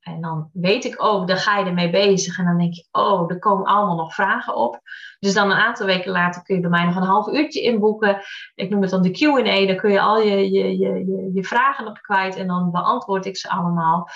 en 0.00 0.20
dan 0.20 0.50
weet 0.52 0.84
ik 0.84 1.02
ook, 1.02 1.28
dan 1.28 1.36
ga 1.36 1.58
je 1.58 1.64
ermee 1.64 1.90
bezig. 1.90 2.38
En 2.38 2.44
dan 2.44 2.58
denk 2.58 2.74
je, 2.74 2.86
oh, 2.92 3.30
er 3.30 3.38
komen 3.38 3.66
allemaal 3.66 3.96
nog 3.96 4.14
vragen 4.14 4.56
op. 4.56 4.80
Dus 5.18 5.34
dan 5.34 5.50
een 5.50 5.56
aantal 5.56 5.86
weken 5.86 6.12
later 6.12 6.42
kun 6.42 6.54
je 6.54 6.60
bij 6.60 6.70
mij 6.70 6.84
nog 6.84 6.96
een 6.96 7.02
half 7.02 7.28
uurtje 7.28 7.60
inboeken. 7.60 8.20
Ik 8.54 8.70
noem 8.70 8.80
het 8.80 8.90
dan 8.90 9.02
de 9.02 9.10
QA. 9.10 9.66
Daar 9.66 9.76
kun 9.76 9.90
je 9.90 10.00
al 10.00 10.20
je, 10.20 10.50
je, 10.50 10.78
je, 10.78 11.30
je 11.34 11.44
vragen 11.44 11.86
op 11.86 11.98
kwijt. 12.00 12.36
En 12.36 12.46
dan 12.46 12.70
beantwoord 12.70 13.26
ik 13.26 13.36
ze 13.36 13.50
allemaal. 13.50 14.08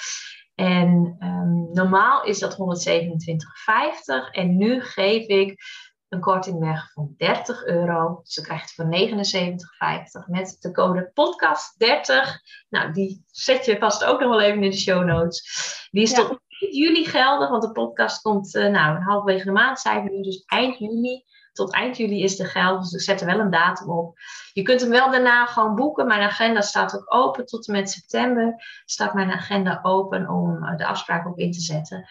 En 0.61 1.17
um, 1.21 1.69
normaal 1.73 2.25
is 2.25 2.39
dat 2.39 2.57
127,50 2.57 4.31
en 4.31 4.57
nu 4.57 4.81
geef 4.81 5.27
ik 5.27 5.63
een 6.09 6.21
korting 6.21 6.59
weg 6.59 6.93
van 6.93 7.15
30 7.17 7.65
euro. 7.65 8.21
Dus 8.23 8.35
dan 8.35 8.45
krijg 8.45 8.61
je 8.61 8.83
het 8.83 9.09
voor 9.35 10.23
79,50 10.25 10.31
met 10.31 10.57
de 10.61 10.73
code 10.73 11.11
podcast30. 11.11 12.41
Nou, 12.69 12.93
die 12.93 13.25
zet 13.27 13.65
je 13.65 13.79
vast 13.79 14.05
ook 14.05 14.21
nog 14.21 14.29
wel 14.29 14.41
even 14.41 14.63
in 14.63 14.71
de 14.71 14.77
show 14.77 15.05
notes. 15.05 15.43
Die 15.91 16.03
is 16.03 16.13
tot 16.13 16.29
eind 16.29 16.75
juli 16.75 17.05
geldig, 17.05 17.49
want 17.49 17.63
de 17.63 17.73
podcast 17.73 18.23
komt 18.23 18.55
uh, 18.55 18.67
nou, 18.67 19.03
halverwege 19.03 19.45
de 19.45 19.53
maand, 19.53 19.79
zijn 19.79 20.05
we 20.05 20.11
nu, 20.11 20.23
dus 20.23 20.43
eind 20.47 20.79
juni 20.79 21.25
tot 21.53 21.73
eind 21.73 21.97
juli 21.97 22.23
is 22.23 22.37
de 22.37 22.45
geld. 22.45 22.83
Dus 22.83 22.93
ik 22.93 23.01
zet 23.01 23.21
er 23.21 23.27
wel 23.27 23.39
een 23.39 23.51
datum 23.51 23.91
op. 23.91 24.19
Je 24.53 24.63
kunt 24.63 24.81
hem 24.81 24.91
wel 24.91 25.11
daarna 25.11 25.47
gewoon 25.47 25.75
boeken. 25.75 26.07
Mijn 26.07 26.23
agenda 26.23 26.61
staat 26.61 26.95
ook 26.95 27.15
open 27.15 27.47
tot 27.47 27.67
en 27.67 27.73
met 27.73 27.91
september. 27.91 28.65
Staat 28.85 29.15
mijn 29.15 29.31
agenda 29.31 29.79
open 29.83 30.29
om 30.29 30.65
eh, 30.65 30.77
de 30.77 30.87
afspraak 30.87 31.27
ook 31.27 31.39
in 31.39 31.53
te 31.53 31.61
zetten. 31.61 32.09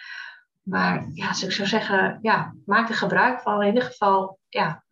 Maar 0.64 1.10
ja, 1.14 1.28
als 1.28 1.44
ik 1.44 1.52
zou 1.52 1.68
zeggen, 1.68 2.20
ja, 2.22 2.54
maak 2.66 2.90
er 2.90 2.96
gebruik 2.96 3.42
van. 3.42 3.62
In 3.62 3.68
ieder 3.68 3.84
geval, 3.84 4.40
ja, 4.50 4.84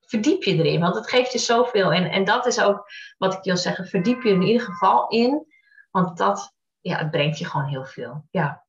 verdiep 0.00 0.42
je 0.42 0.54
erin. 0.54 0.80
Want 0.80 0.94
het 0.94 1.08
geeft 1.08 1.32
je 1.32 1.38
zoveel. 1.38 1.92
En, 1.92 2.10
en 2.10 2.24
dat 2.24 2.46
is 2.46 2.60
ook 2.60 2.86
wat 3.18 3.34
ik 3.34 3.42
wil 3.42 3.56
zeggen. 3.56 3.86
Verdiep 3.86 4.22
je 4.22 4.28
er 4.28 4.34
in 4.34 4.42
ieder 4.42 4.66
geval 4.66 5.08
in. 5.08 5.46
Want 5.90 6.16
dat, 6.16 6.54
ja, 6.80 6.98
het 6.98 7.10
brengt 7.10 7.38
je 7.38 7.44
gewoon 7.44 7.66
heel 7.66 7.84
veel. 7.84 8.24
Ja, 8.30 8.64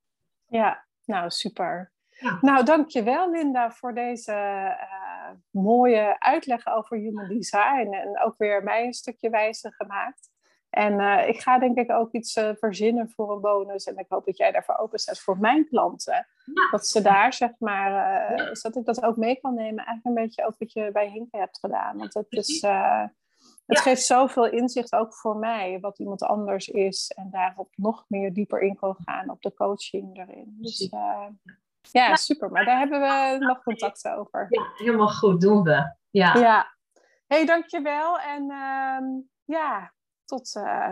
ja 0.46 0.86
nou 1.06 1.30
super. 1.30 1.92
Ja. 2.10 2.38
Nou, 2.42 2.66
dankjewel 2.66 3.32
Linda 3.32 3.72
voor 3.72 3.94
deze 3.94 4.32
uh, 4.32 5.05
mooie 5.50 6.20
uitleg 6.20 6.68
over 6.68 6.98
human 6.98 7.28
design. 7.28 7.94
En 7.94 8.22
ook 8.24 8.38
weer 8.38 8.64
mij 8.64 8.86
een 8.86 8.94
stukje 8.94 9.30
wijzer 9.30 9.74
gemaakt. 9.74 10.34
En 10.76 11.00
uh, 11.00 11.28
ik 11.28 11.40
ga 11.40 11.60
denk 11.60 11.78
ik 11.78 11.92
ook 11.92 12.12
iets 12.12 12.36
uh, 12.36 12.50
verzinnen 12.56 13.10
voor 13.10 13.32
een 13.32 13.42
bonus. 13.42 13.86
En 13.86 13.98
ik 13.98 14.06
hoop 14.10 14.26
dat 14.26 14.38
jij 14.38 14.52
daarvoor 14.52 14.78
open 14.78 15.00
staat 15.00 15.20
voor 15.20 15.40
mijn 15.40 15.68
klanten. 15.68 16.28
Ja. 16.54 16.70
Dat 16.72 16.88
ze 16.88 17.02
daar, 17.02 17.34
zeg 17.34 17.52
maar, 17.60 17.90
uh, 17.90 18.38
ja. 18.38 18.52
dat 18.62 18.76
ik 18.76 18.86
dat 18.86 19.04
ook 19.04 19.18
mee 19.18 19.40
kan 19.40 19.54
nemen. 19.54 19.86
Eigenlijk 19.86 20.06
een 20.06 20.24
beetje 20.24 20.46
ook 20.46 20.56
wat 20.58 20.72
je 20.72 20.90
bij 20.92 21.10
Hinke 21.10 21.38
hebt 21.38 21.60
gedaan. 21.60 21.98
Want 21.98 22.14
het, 22.14 22.32
is, 22.32 22.62
het 23.66 23.80
geeft 23.80 24.04
zoveel 24.04 24.50
inzicht 24.50 24.94
ook 24.94 25.14
voor 25.14 25.38
mij. 25.38 25.80
Wat 25.80 26.00
iemand 26.00 26.24
anders 26.24 26.68
is. 26.68 27.12
En 27.16 27.30
daarop 27.32 27.70
nog 27.76 28.06
meer 28.08 28.34
dieper 28.34 28.62
in 28.62 28.76
kan 28.76 28.96
gaan 29.06 29.30
op 29.30 29.42
de 29.42 29.54
coaching 29.54 30.18
erin. 30.18 30.58
Dus 30.60 30.90
ja, 31.92 32.16
super. 32.16 32.52
Maar 32.52 32.66
daar 32.66 32.78
hebben 32.78 33.02
we 33.02 33.36
nog 33.46 33.64
contact 33.64 34.08
over. 34.08 34.46
Ja, 34.50 34.72
helemaal 34.76 35.10
goed. 35.10 35.42
Doen 35.42 35.64
we. 35.64 35.96
Ja. 36.10 36.34
ja. 36.34 36.76
hey, 37.28 37.46
dankjewel. 37.46 38.20
En 38.20 38.50
ehm, 38.50 39.06
ja, 39.44 39.94
tot, 40.26 40.56
uh, 40.56 40.92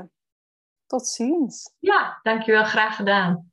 tot 0.86 1.08
ziens. 1.08 1.76
Ja, 1.80 2.20
dankjewel. 2.24 2.64
Graag 2.64 2.96
gedaan. 2.96 3.53